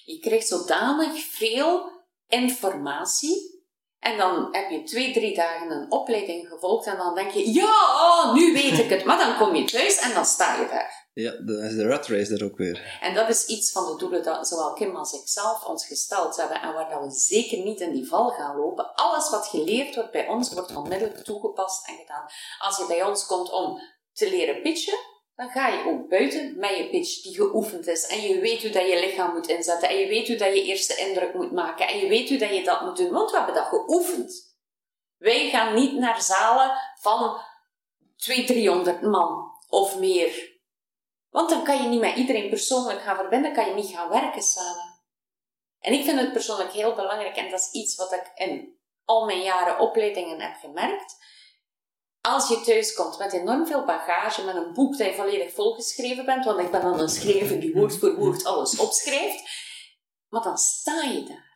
Je 0.04 0.18
krijgt 0.18 0.48
zodanig 0.48 1.24
veel 1.24 1.90
informatie. 2.28 3.58
En 3.98 4.18
dan 4.18 4.48
heb 4.50 4.70
je 4.70 4.82
twee, 4.82 5.12
drie 5.12 5.34
dagen 5.34 5.70
een 5.70 5.90
opleiding 5.90 6.48
gevolgd. 6.48 6.86
En 6.86 6.96
dan 6.96 7.14
denk 7.14 7.30
je, 7.30 7.52
ja, 7.52 8.32
nu 8.34 8.52
weet 8.52 8.78
ik 8.78 8.90
het. 8.90 9.04
Maar 9.04 9.18
dan 9.18 9.36
kom 9.36 9.54
je 9.54 9.64
thuis 9.64 9.98
en 9.98 10.14
dan 10.14 10.24
sta 10.24 10.60
je 10.60 10.68
daar. 10.68 10.99
Ja, 11.12 11.30
dan 11.30 11.58
is 11.58 11.74
de 11.74 11.86
rat 11.86 12.06
race 12.06 12.36
daar 12.36 12.48
ook 12.48 12.56
weer. 12.56 12.98
En 13.00 13.14
dat 13.14 13.28
is 13.28 13.46
iets 13.46 13.72
van 13.72 13.86
de 13.86 13.96
doelen 13.96 14.22
dat 14.22 14.48
zowel 14.48 14.72
Kim 14.72 14.96
als 14.96 15.12
ik 15.12 15.28
zelf 15.28 15.64
ons 15.64 15.86
gesteld 15.86 16.36
hebben 16.36 16.60
en 16.62 16.72
waar 16.72 16.90
dat 16.90 17.04
we 17.04 17.10
zeker 17.10 17.58
niet 17.58 17.80
in 17.80 17.92
die 17.92 18.08
val 18.08 18.30
gaan 18.30 18.56
lopen. 18.56 18.94
Alles 18.94 19.30
wat 19.30 19.46
geleerd 19.46 19.94
wordt 19.94 20.10
bij 20.10 20.28
ons 20.28 20.52
wordt 20.52 20.76
onmiddellijk 20.76 21.24
toegepast 21.24 21.88
en 21.88 21.96
gedaan. 21.96 22.26
Als 22.58 22.76
je 22.76 22.86
bij 22.86 23.02
ons 23.02 23.26
komt 23.26 23.50
om 23.52 23.80
te 24.12 24.30
leren 24.30 24.62
pitchen, 24.62 24.98
dan 25.34 25.48
ga 25.48 25.68
je 25.68 25.84
ook 25.86 26.08
buiten 26.08 26.58
met 26.58 26.76
je 26.76 26.88
pitch 26.90 27.22
die 27.22 27.34
geoefend 27.34 27.86
is. 27.86 28.06
En 28.06 28.20
je 28.20 28.40
weet 28.40 28.62
hoe 28.62 28.70
dat 28.70 28.88
je 28.88 29.00
lichaam 29.00 29.32
moet 29.32 29.48
inzetten. 29.48 29.88
En 29.88 29.96
je 29.96 30.08
weet 30.08 30.28
hoe 30.28 30.36
dat 30.36 30.54
je 30.54 30.62
eerste 30.62 30.96
indruk 30.96 31.34
moet 31.34 31.52
maken. 31.52 31.88
En 31.88 31.98
je 31.98 32.08
weet 32.08 32.28
hoe 32.28 32.38
dat 32.38 32.54
je 32.54 32.64
dat 32.64 32.80
moet 32.80 32.96
doen, 32.96 33.10
want 33.10 33.30
we 33.30 33.36
hebben 33.36 33.54
dat 33.54 33.66
geoefend. 33.66 34.56
Wij 35.16 35.48
gaan 35.48 35.74
niet 35.74 35.92
naar 35.92 36.22
zalen 36.22 36.72
van 37.00 37.40
200, 38.16 38.56
300 38.56 39.02
man 39.02 39.52
of 39.68 39.98
meer. 39.98 40.49
Want 41.30 41.50
dan 41.50 41.64
kan 41.64 41.82
je 41.82 41.88
niet 41.88 42.00
met 42.00 42.16
iedereen 42.16 42.48
persoonlijk 42.48 43.00
gaan 43.00 43.16
verbinden, 43.16 43.52
kan 43.52 43.68
je 43.68 43.74
niet 43.74 43.90
gaan 43.94 44.08
werken 44.08 44.42
samen. 44.42 44.98
En 45.78 45.92
ik 45.92 46.04
vind 46.04 46.20
het 46.20 46.32
persoonlijk 46.32 46.72
heel 46.72 46.94
belangrijk, 46.94 47.36
en 47.36 47.50
dat 47.50 47.60
is 47.60 47.70
iets 47.70 47.96
wat 47.96 48.12
ik 48.12 48.30
in 48.34 48.78
al 49.04 49.24
mijn 49.24 49.42
jaren 49.42 49.78
opleidingen 49.78 50.40
heb 50.40 50.54
gemerkt. 50.60 51.16
Als 52.20 52.48
je 52.48 52.60
thuis 52.60 52.94
komt 52.94 53.18
met 53.18 53.32
enorm 53.32 53.66
veel 53.66 53.84
bagage, 53.84 54.44
met 54.44 54.54
een 54.54 54.72
boek 54.72 54.96
dat 54.98 55.06
je 55.06 55.14
volledig 55.14 55.52
volgeschreven 55.52 56.24
bent, 56.24 56.44
want 56.44 56.60
ik 56.60 56.70
ben 56.70 56.80
dan 56.82 57.00
een 57.00 57.08
schrijver 57.08 57.60
die 57.60 57.72
woord 57.72 57.98
voor 57.98 58.14
woord 58.16 58.44
alles 58.44 58.78
opschrijft, 58.78 59.50
maar 60.28 60.42
dan 60.42 60.58
sta 60.58 61.02
je 61.02 61.22
daar. 61.24 61.48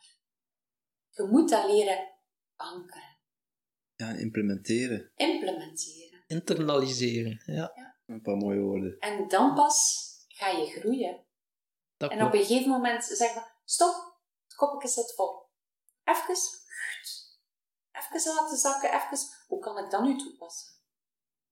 Je 1.10 1.22
moet 1.30 1.48
dat 1.48 1.70
leren 1.70 2.12
ankeren, 2.56 3.18
Ja, 3.94 4.08
en 4.08 4.18
implementeren. 4.18 5.12
implementeren. 5.16 6.24
internaliseren. 6.26 7.42
Ja, 7.46 7.72
Een 8.06 8.22
paar 8.22 8.36
mooie 8.36 8.60
woorden. 8.60 8.98
En 8.98 9.28
dan 9.28 9.54
pas 9.54 10.08
ga 10.28 10.48
je 10.48 10.66
groeien. 10.66 11.26
dat 11.96 12.10
En 12.10 12.24
op 12.26 12.32
een 12.32 12.44
gegeven 12.44 12.70
moment 12.70 13.04
zeggen 13.04 13.42
we, 13.42 13.48
stop, 13.64 13.94
het 14.44 14.54
kopje 14.54 14.88
zit 14.88 15.14
vol. 15.14 15.42
Even, 16.04 16.36
even 17.92 18.34
laten 18.34 18.56
zakken, 18.56 18.92
even, 18.92 19.18
hoe 19.46 19.58
kan 19.58 19.78
ik 19.78 19.90
dat 19.90 20.02
nu 20.02 20.16
toepassen? 20.16 20.72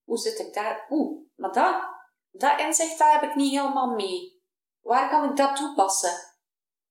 Hoe 0.03 0.17
zit 0.17 0.39
ik 0.39 0.53
daar? 0.53 0.85
Oeh, 0.89 1.27
maar 1.35 1.51
dat, 1.51 1.83
dat 2.31 2.59
inzicht, 2.59 2.97
dat 2.97 3.11
heb 3.11 3.23
ik 3.23 3.35
niet 3.35 3.51
helemaal 3.51 3.95
mee. 3.95 4.43
Waar 4.81 5.09
kan 5.09 5.29
ik 5.29 5.35
dat 5.35 5.55
toepassen? 5.55 6.33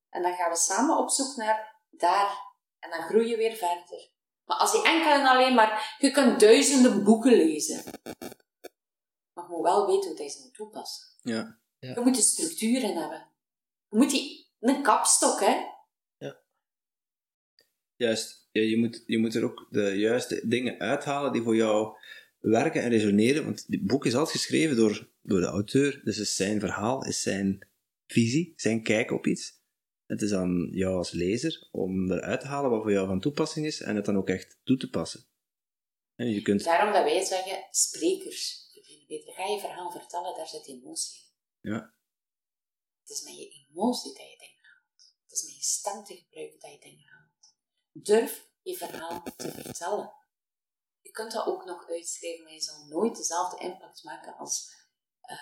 En 0.08 0.22
dan 0.22 0.34
gaan 0.34 0.50
we 0.50 0.56
samen 0.56 0.96
op 0.96 1.10
zoek 1.10 1.36
naar 1.36 1.80
daar. 1.90 2.50
En 2.78 2.90
dan 2.90 3.02
groei 3.02 3.28
je 3.28 3.36
weer 3.36 3.56
verder. 3.56 4.10
Maar 4.44 4.56
als 4.56 4.72
je 4.72 4.82
enkel 4.82 5.10
en 5.10 5.26
alleen 5.26 5.54
maar, 5.54 5.96
je 5.98 6.10
kunt 6.10 6.40
duizenden 6.40 7.04
boeken 7.04 7.32
lezen. 7.32 7.84
Moet 9.52 9.62
wel 9.62 9.86
weten 9.86 10.10
hoe 10.10 10.22
je 10.22 10.28
ze 10.28 10.40
moet 10.42 10.54
toepassen. 10.54 11.06
Ja. 11.22 11.58
Je 11.78 12.00
moet 12.04 12.14
de 12.14 12.22
structuren 12.22 12.96
hebben. 12.96 13.26
Je 13.88 13.96
moet 13.96 14.10
die, 14.10 14.48
een 14.60 14.82
kapstok, 14.82 15.40
hè. 15.40 15.70
Juist. 17.96 18.48
Ja, 18.52 18.62
je, 18.62 18.78
moet, 18.78 19.02
je 19.06 19.18
moet 19.18 19.34
er 19.34 19.44
ook 19.44 19.66
de 19.70 19.98
juiste 19.98 20.48
dingen 20.48 20.78
uithalen 20.78 21.32
die 21.32 21.42
voor 21.42 21.56
jou 21.56 21.96
werken 22.38 22.82
en 22.82 22.90
resoneren. 22.90 23.44
Want 23.44 23.64
het 23.68 23.86
boek 23.86 24.06
is 24.06 24.14
altijd 24.14 24.36
geschreven 24.36 24.76
door, 24.76 25.08
door 25.22 25.40
de 25.40 25.46
auteur. 25.46 26.00
Dus 26.04 26.18
is 26.18 26.36
zijn 26.36 26.60
verhaal, 26.60 27.04
is 27.04 27.22
zijn 27.22 27.68
visie, 28.06 28.52
zijn 28.56 28.82
kijk 28.82 29.10
op 29.10 29.26
iets. 29.26 29.60
Het 30.06 30.22
is 30.22 30.32
aan 30.32 30.68
jou 30.70 30.96
als 30.96 31.10
lezer 31.10 31.68
om 31.70 32.12
eruit 32.12 32.40
te 32.40 32.46
halen 32.46 32.70
wat 32.70 32.82
voor 32.82 32.92
jou 32.92 33.06
van 33.06 33.20
toepassing 33.20 33.66
is 33.66 33.80
en 33.80 33.96
het 33.96 34.04
dan 34.04 34.16
ook 34.16 34.28
echt 34.28 34.58
toe 34.64 34.76
te 34.76 34.90
passen. 34.90 35.24
En 36.14 36.30
je 36.30 36.42
kunt... 36.42 36.64
Daarom 36.64 36.92
dat 36.92 37.04
wij 37.04 37.24
zeggen, 37.24 37.66
sprekers 37.70 38.61
beter. 39.12 39.34
Ga 39.34 39.44
je 39.44 39.60
verhaal 39.60 39.90
vertellen, 39.90 40.36
daar 40.36 40.48
zit 40.48 40.66
emotie 40.66 41.20
in. 41.60 41.70
Ja. 41.70 41.94
Het 43.00 43.10
is 43.10 43.22
met 43.22 43.36
je 43.36 43.48
emotie 43.48 44.12
dat 44.12 44.30
je 44.30 44.38
dingen 44.38 44.64
haalt. 44.70 45.14
Het 45.22 45.32
is 45.32 45.42
met 45.44 45.54
je 45.54 45.62
stem 45.62 46.04
te 46.04 46.14
gebruiken 46.14 46.60
dat 46.60 46.70
je 46.70 46.78
dingen 46.80 47.08
haalt. 47.08 47.54
Durf 47.92 48.48
je 48.62 48.76
verhaal 48.76 49.22
te 49.36 49.50
vertellen. 49.52 50.12
Je 51.00 51.10
kunt 51.10 51.32
dat 51.32 51.46
ook 51.46 51.64
nog 51.64 51.88
uitschrijven, 51.88 52.44
maar 52.44 52.52
je 52.52 52.60
zal 52.60 52.86
nooit 52.86 53.16
dezelfde 53.16 53.64
impact 53.64 54.04
maken 54.04 54.36
als, 54.36 54.70
eh, 55.20 55.36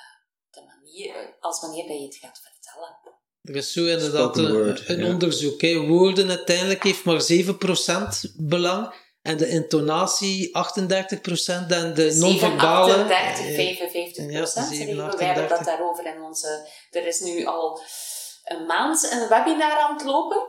de 0.50 0.62
manier, 0.64 1.36
als 1.40 1.60
wanneer 1.60 1.86
dat 1.86 1.98
je 1.98 2.04
het 2.04 2.16
gaat 2.16 2.40
vertellen. 2.40 2.98
Er 3.40 3.56
is 3.56 3.72
zo 3.72 3.86
inderdaad 3.86 4.38
een, 4.38 4.52
word, 4.52 4.88
een 4.88 4.98
ja. 4.98 5.12
onderzoek. 5.12 5.60
Hè. 5.60 5.86
Woorden 5.86 6.28
uiteindelijk 6.28 6.82
heeft 6.82 7.04
maar 7.04 7.20
7% 7.20 8.34
belang. 8.36 8.94
En 9.22 9.36
de 9.36 9.48
intonatie 9.48 10.48
38% 10.48 10.52
en 11.68 11.94
de 11.94 12.10
7, 12.10 12.18
non-verbale... 12.18 12.92
38, 12.92 13.46
eh, 13.46 13.54
55 13.54 14.30
ja, 14.30 14.38
procent. 14.38 14.66
7, 14.66 14.86
we 14.86 15.02
hebben 15.02 15.48
dat 15.48 15.58
38. 15.58 15.66
daarover 15.66 16.06
in 16.06 16.22
onze... 16.22 16.68
Er 16.90 17.06
is 17.06 17.20
nu 17.20 17.44
al 17.44 17.80
een 18.44 18.66
maand 18.66 19.10
een 19.10 19.28
webinar 19.28 19.78
aan 19.78 19.94
het 19.94 20.04
lopen 20.04 20.48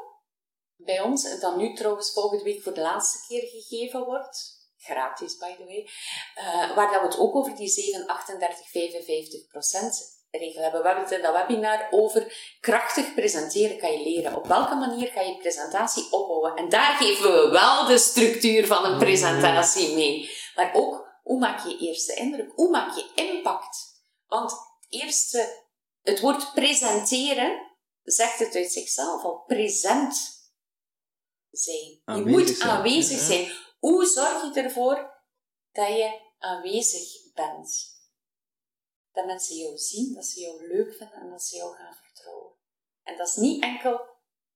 bij 0.75 1.01
ons. 1.01 1.39
Dat 1.39 1.55
nu 1.55 1.75
trouwens 1.75 2.13
volgende 2.13 2.43
week 2.43 2.61
voor 2.61 2.73
de 2.73 2.81
laatste 2.81 3.17
keer 3.27 3.41
gegeven 3.41 4.05
wordt. 4.05 4.59
Gratis, 4.77 5.37
by 5.37 5.55
the 5.55 5.65
way. 5.65 5.89
Eh, 6.35 6.75
waar 6.75 6.91
dat 6.91 7.01
we 7.01 7.07
het 7.07 7.17
ook 7.17 7.35
over 7.35 7.55
die 7.55 7.67
7, 7.67 8.07
38, 8.07 8.69
55 8.69 9.47
regel 10.31 10.61
hebben. 10.61 10.81
We 10.81 10.87
hebben 10.87 11.05
het 11.05 11.13
in 11.13 11.21
dat 11.21 11.35
webinar 11.35 11.87
over 11.89 12.33
krachtig 12.59 13.13
presenteren 13.13 13.77
kan 13.77 13.91
je 13.91 14.03
leren. 14.03 14.35
Op 14.35 14.47
welke 14.47 14.75
manier 14.75 15.07
ga 15.07 15.21
je 15.21 15.37
presentatie 15.37 16.11
opbouwen? 16.11 16.55
En 16.55 16.69
daar 16.69 16.95
geven 16.95 17.31
we 17.31 17.49
wel 17.49 17.85
de 17.85 17.97
structuur 17.97 18.67
van 18.67 18.85
een 18.85 18.97
presentatie 18.97 19.95
mee. 19.95 20.29
Maar 20.55 20.71
ook, 20.73 21.19
hoe 21.23 21.39
maak 21.39 21.67
je 21.67 21.77
eerste 21.77 22.13
indruk? 22.13 22.51
Hoe 22.55 22.69
maak 22.69 22.95
je 22.95 23.11
impact? 23.15 24.03
Want 24.27 24.51
het 24.51 24.85
eerste, 24.89 25.65
het 26.01 26.19
woord 26.19 26.53
presenteren 26.53 27.69
zegt 28.03 28.39
het 28.39 28.55
uit 28.55 28.71
zichzelf 28.71 29.23
al. 29.23 29.43
Present 29.47 30.39
zijn. 31.51 32.01
Aanwezig 32.05 32.31
je 32.31 32.37
moet 32.37 32.61
aanwezig 32.61 33.19
zijn. 33.19 33.51
Hoe 33.79 34.05
zorg 34.05 34.53
je 34.53 34.61
ervoor 34.61 35.13
dat 35.71 35.87
je 35.87 36.19
aanwezig 36.39 37.33
bent? 37.33 37.90
Dat 39.11 39.25
mensen 39.25 39.55
jou 39.55 39.77
zien, 39.77 40.13
dat 40.13 40.25
ze 40.25 40.39
jou 40.39 40.67
leuk 40.67 40.93
vinden 40.93 41.21
en 41.21 41.29
dat 41.29 41.43
ze 41.43 41.55
jou 41.55 41.75
gaan 41.75 41.93
vertrouwen. 41.93 42.53
En 43.03 43.17
dat 43.17 43.27
is 43.27 43.35
niet 43.35 43.63
enkel 43.63 44.01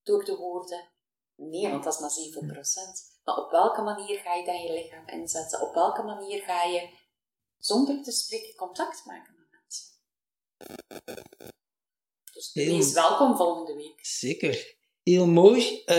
door 0.03 0.25
de 0.25 0.35
woorden. 0.35 0.89
Nee, 1.35 1.69
want 1.69 1.83
dat 1.83 1.93
is 1.93 1.99
maar 1.99 2.43
7%. 2.53 3.13
Maar 3.23 3.37
op 3.37 3.51
welke 3.51 3.81
manier 3.81 4.19
ga 4.19 4.33
je 4.33 4.45
dat 4.45 4.61
je 4.61 4.73
lichaam 4.73 5.07
inzetten? 5.07 5.61
Op 5.61 5.73
welke 5.73 6.03
manier 6.03 6.41
ga 6.41 6.63
je, 6.63 6.89
zonder 7.57 8.03
te 8.03 8.11
spreken, 8.11 8.55
contact 8.55 9.05
maken 9.05 9.35
met 9.37 9.47
mensen? 9.51 9.85
Dus 12.33 12.53
wees 12.53 12.93
welkom 12.93 13.35
volgende 13.35 13.73
week. 13.73 13.99
Zeker. 14.01 14.75
Heel 15.03 15.27
mooi. 15.27 15.81
Eh, 15.85 15.95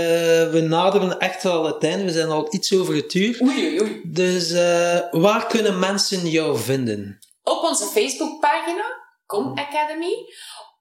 we 0.51 0.65
naderen 0.69 1.19
echt 1.19 1.43
wel 1.43 1.65
het 1.65 1.85
einde. 1.85 2.05
We 2.05 2.13
zijn 2.13 2.29
al 2.29 2.55
iets 2.55 2.75
over 2.75 2.95
het 2.95 3.15
uur. 3.15 3.43
Oei, 3.43 3.67
oei, 3.67 3.81
oei. 3.81 4.03
Dus 4.05 4.51
eh, 4.51 5.13
waar 5.13 5.47
kunnen 5.47 5.79
mensen 5.79 6.29
jou 6.29 6.59
vinden? 6.59 7.19
Op 7.49 7.62
onze 7.62 7.84
Facebookpagina, 7.86 9.05
Com 9.26 9.59
Academy. 9.59 10.14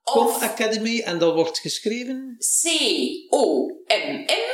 Com 0.04 0.28
Academy 0.28 1.02
en 1.02 1.20
dat 1.20 1.34
wordt 1.34 1.60
geschreven. 1.60 2.38
C-O-M-M, 2.62 4.50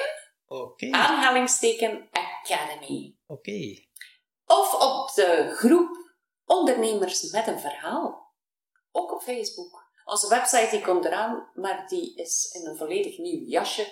Oké. 0.47 0.91
aanhalingsteken 0.91 2.09
Academy. 2.11 3.15
Oké. 3.27 3.83
Of 4.45 4.73
op 4.73 5.11
de 5.15 5.51
groep 5.55 5.89
Ondernemers 6.45 7.31
met 7.31 7.47
een 7.47 7.59
Verhaal. 7.59 8.33
Ook 8.91 9.11
op 9.13 9.21
Facebook. 9.21 9.89
Onze 10.05 10.27
website 10.27 10.67
die 10.71 10.81
komt 10.81 11.05
eraan, 11.05 11.49
maar 11.53 11.87
die 11.87 12.15
is 12.15 12.51
in 12.59 12.67
een 12.67 12.77
volledig 12.77 13.17
nieuw 13.17 13.45
jasje. 13.45 13.87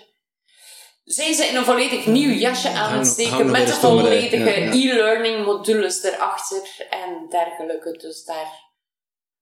Zijn 1.11 1.33
ze 1.33 1.45
in 1.45 1.55
een 1.55 1.65
volledig 1.65 2.05
nieuw 2.05 2.31
jasje 2.31 2.69
aan 2.69 2.97
het 2.97 3.07
steken 3.07 3.51
met 3.51 3.67
de 3.67 3.73
volledige 3.73 4.51
e-learning 4.51 5.45
modules 5.45 6.03
erachter 6.03 6.87
en 6.89 7.27
dergelijke. 7.29 7.91
Dus 7.91 8.23
daar, 8.23 8.71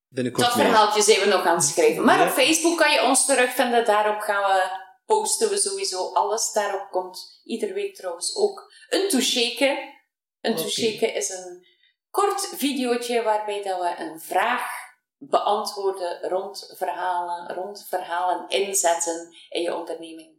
Binnenkort 0.07 0.45
dat 0.45 0.55
verhaaltje 0.55 1.01
zijn 1.01 1.19
we 1.19 1.25
nog 1.25 1.45
aan 1.45 1.55
het 1.55 1.65
schrijven. 1.65 2.05
Maar 2.05 2.17
Ja. 2.19 2.25
op 2.27 2.31
Facebook 2.31 2.77
kan 2.77 2.91
je 2.91 3.03
ons 3.03 3.25
terugvinden. 3.25 3.85
Daarop 3.85 4.19
gaan 4.19 4.43
we, 4.53 4.61
posten 5.05 5.49
we 5.49 5.57
sowieso 5.57 6.13
alles. 6.13 6.51
Daarop 6.51 6.87
komt 6.91 7.41
iedere 7.43 7.73
week 7.73 7.95
trouwens 7.95 8.35
ook 8.35 8.73
een 8.89 9.09
toucheke. 9.09 9.95
Een 10.41 10.55
toucheke 10.55 11.11
is 11.11 11.29
een 11.29 11.65
kort 12.09 12.53
videootje 12.55 13.23
waarbij 13.23 13.63
dat 13.63 13.79
we 13.79 14.03
een 14.03 14.19
vraag 14.19 14.69
beantwoorden 15.17 16.29
rond 16.29 16.73
verhalen, 16.77 17.55
rond 17.55 17.85
verhalen 17.89 18.49
inzetten 18.49 19.35
in 19.49 19.61
je 19.61 19.75
onderneming. 19.75 20.36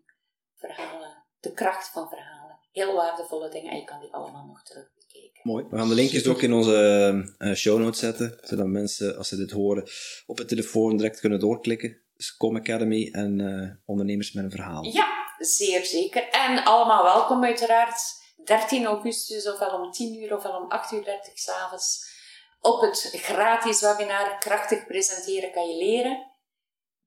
Verhalen, 0.58 1.24
de 1.40 1.52
kracht 1.52 1.88
van 1.88 2.08
verhalen. 2.08 2.58
Heel 2.72 2.94
waardevolle 2.94 3.50
dingen 3.50 3.70
en 3.70 3.76
je 3.76 3.84
kan 3.84 4.00
die 4.00 4.12
allemaal 4.12 4.46
nog 4.46 4.62
terug 4.62 4.90
bekijken. 4.94 5.40
Mooi. 5.42 5.64
We 5.70 5.76
gaan 5.76 5.88
de 5.88 5.94
linkjes 5.94 6.26
ook 6.26 6.42
in 6.42 6.52
onze 6.52 7.34
eh, 7.38 7.52
show 7.52 7.78
notes 7.78 7.98
zetten, 7.98 8.38
zodat 8.42 8.66
mensen, 8.66 9.16
als 9.16 9.28
ze 9.28 9.36
dit 9.36 9.50
horen, 9.50 9.88
op 10.26 10.38
het 10.38 10.48
telefoon 10.48 10.96
direct 10.96 11.20
kunnen 11.20 11.40
doorklikken. 11.40 12.00
Dus 12.16 12.36
Com 12.36 12.56
Academy 12.56 13.08
en 13.12 13.40
eh, 13.40 13.76
ondernemers 13.86 14.32
met 14.32 14.44
een 14.44 14.50
verhaal. 14.50 14.84
Ja, 14.84 15.08
zeer 15.38 15.84
zeker. 15.84 16.28
En 16.28 16.64
allemaal 16.64 17.02
welkom 17.02 17.44
uiteraard. 17.44 18.26
13 18.44 18.84
augustus, 18.84 19.52
ofwel 19.52 19.82
om 19.82 19.92
10 19.92 20.22
uur, 20.22 20.36
ofwel 20.36 20.56
om 20.56 20.70
8 20.70 20.92
uur 20.92 21.04
30 21.04 21.38
s'avonds. 21.38 22.16
Op 22.60 22.80
het 22.80 23.10
gratis 23.12 23.80
webinar 23.80 24.38
Krachtig 24.38 24.86
Presenteren 24.86 25.52
kan 25.52 25.68
je 25.68 25.76
leren. 25.76 26.27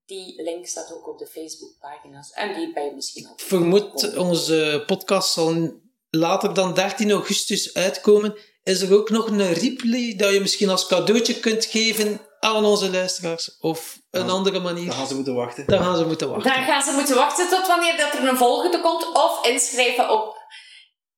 Die 0.05 0.41
link 0.43 0.67
staat 0.67 0.93
ook 0.93 1.07
op 1.07 1.17
de 1.19 1.27
Facebookpagina's. 1.27 2.31
En 2.31 2.53
die 2.53 2.73
ben 2.73 2.83
je 2.85 2.91
misschien 2.95 3.27
ook. 3.29 3.39
Ik 3.39 3.45
vermoed, 3.45 4.17
onze 4.17 4.83
podcast 4.85 5.31
zal 5.33 5.71
later 6.09 6.53
dan 6.53 6.73
13 6.73 7.11
augustus 7.11 7.73
uitkomen. 7.73 8.35
Is 8.63 8.81
er 8.81 8.93
ook 8.95 9.09
nog 9.09 9.27
een 9.27 9.53
replay 9.53 10.15
dat 10.17 10.33
je 10.33 10.39
misschien 10.39 10.69
als 10.69 10.87
cadeautje 10.87 11.39
kunt 11.39 11.65
geven 11.65 12.21
aan 12.39 12.65
onze 12.65 12.91
luisteraars? 12.91 13.57
Of 13.59 14.01
een 14.11 14.25
Ja. 14.25 14.31
andere 14.31 14.59
manier? 14.59 14.85
Dan 14.85 14.95
gaan 14.95 15.07
ze 15.07 15.15
moeten 15.15 15.35
wachten. 15.35 15.67
Daar 15.67 15.83
gaan 15.83 15.97
ze 15.97 16.05
moeten 16.05 16.29
wachten. 16.29 16.53
Dan 16.53 16.63
gaan 16.63 16.83
ze 16.83 16.91
moeten 16.91 17.15
wachten 17.15 17.49
tot 17.49 17.67
wanneer 17.67 17.97
dat 17.97 18.13
er 18.13 18.27
een 18.27 18.37
volgende 18.37 18.81
komt. 18.81 19.07
Of 19.13 19.45
inschrijven 19.47 20.09
op, 20.09 20.35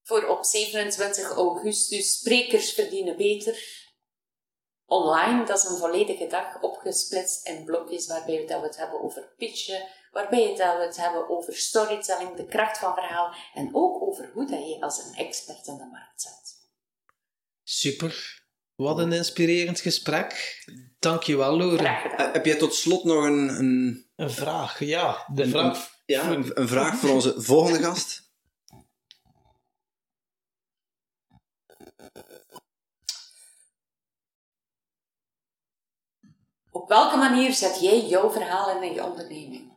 voor 0.04 0.28
op 0.28 0.44
27 0.46 1.32
augustus. 1.32 2.14
Sprekers 2.14 2.72
verdienen 2.72 3.18
beter. 3.18 3.82
Online, 4.94 5.46
dat 5.46 5.58
is 5.58 5.70
een 5.70 5.78
volledige 5.78 6.28
dag 6.28 6.62
opgesplitst 6.62 7.48
in 7.48 7.64
blokjes 7.64 8.08
waarbij 8.08 8.46
we 8.46 8.56
het 8.56 8.78
hebben 8.78 9.02
over 9.02 9.34
pitchen, 9.38 9.88
waarbij 10.12 10.54
we 10.56 10.84
het 10.86 10.98
hebben 10.98 11.30
over 11.30 11.56
storytelling, 11.56 12.36
de 12.36 12.46
kracht 12.46 12.78
van 12.78 12.94
verhaal 12.94 13.36
en 13.54 13.70
ook 13.72 14.02
over 14.02 14.30
hoe 14.34 14.46
dat 14.46 14.68
je 14.68 14.82
als 14.82 15.04
een 15.06 15.14
expert 15.16 15.68
in 15.68 15.78
de 15.78 15.86
markt 15.92 16.22
zet. 16.22 16.62
Super. 17.64 18.42
Wat 18.76 19.00
een 19.00 19.12
inspirerend 19.14 19.80
gesprek. 19.80 20.64
Dankjewel, 21.00 21.58
Loren. 21.58 21.80
Graag 21.80 22.02
gedaan. 22.02 22.28
Eh, 22.28 22.34
heb 22.34 22.46
jij 22.46 22.56
tot 22.56 22.76
slot 22.76 23.04
nog 23.04 23.24
een, 23.24 23.50
een, 23.50 24.06
Een 24.16 24.32
vraag, 24.32 24.80
ja. 24.80 25.26
De 25.34 25.44
Een- 25.44 25.50
vraag. 25.50 25.90
ja, 26.06 26.30
een, 26.30 26.52
een 26.54 26.68
vraag 26.68 26.96
voor 26.96 27.10
onze 27.10 27.42
volgende 27.42 27.80
gast? 27.84 28.23
Op 36.74 36.90
welke 36.90 37.18
manier 37.18 37.54
zet 37.54 37.80
jij 37.82 38.00
jouw 38.00 38.32
verhaal 38.32 38.76
in 38.76 38.84
in 38.84 38.94
je 38.94 39.04
onderneming? 39.04 39.72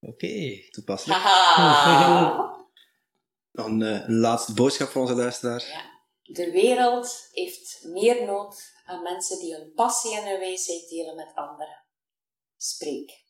Oké. 0.00 0.68
Toepasselijk. 0.70 1.20
Haha! 1.20 2.54
Nog 3.52 3.66
een, 3.66 3.82
eh, 3.82 4.08
een 4.08 4.18
laatste 4.18 4.54
boodschap 4.54 4.88
voor 4.88 5.02
onze 5.02 5.14
luisteraar. 5.14 5.64
Ja. 5.68 5.94
De 6.22 6.50
wereld 6.50 7.28
heeft 7.32 7.84
meer 7.84 8.24
nood 8.24 8.72
aan 8.84 9.02
mensen 9.02 9.38
die 9.38 9.54
hun 9.54 9.72
passie 9.74 10.16
en 10.16 10.28
hun 10.28 10.38
wijsheid 10.38 10.88
delen 10.88 11.16
met 11.16 11.32
anderen. 11.34 11.84
Spreek. 12.56 13.24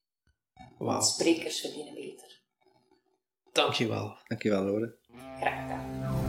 Want 0.79 1.07
sprekers 1.07 1.61
verdienen 1.61 1.95
beter. 1.95 2.41
Dankjewel. 3.53 4.16
Dankjewel, 4.27 4.62
Lore. 4.62 4.99
Graag 5.39 5.62
gedaan. 5.62 6.26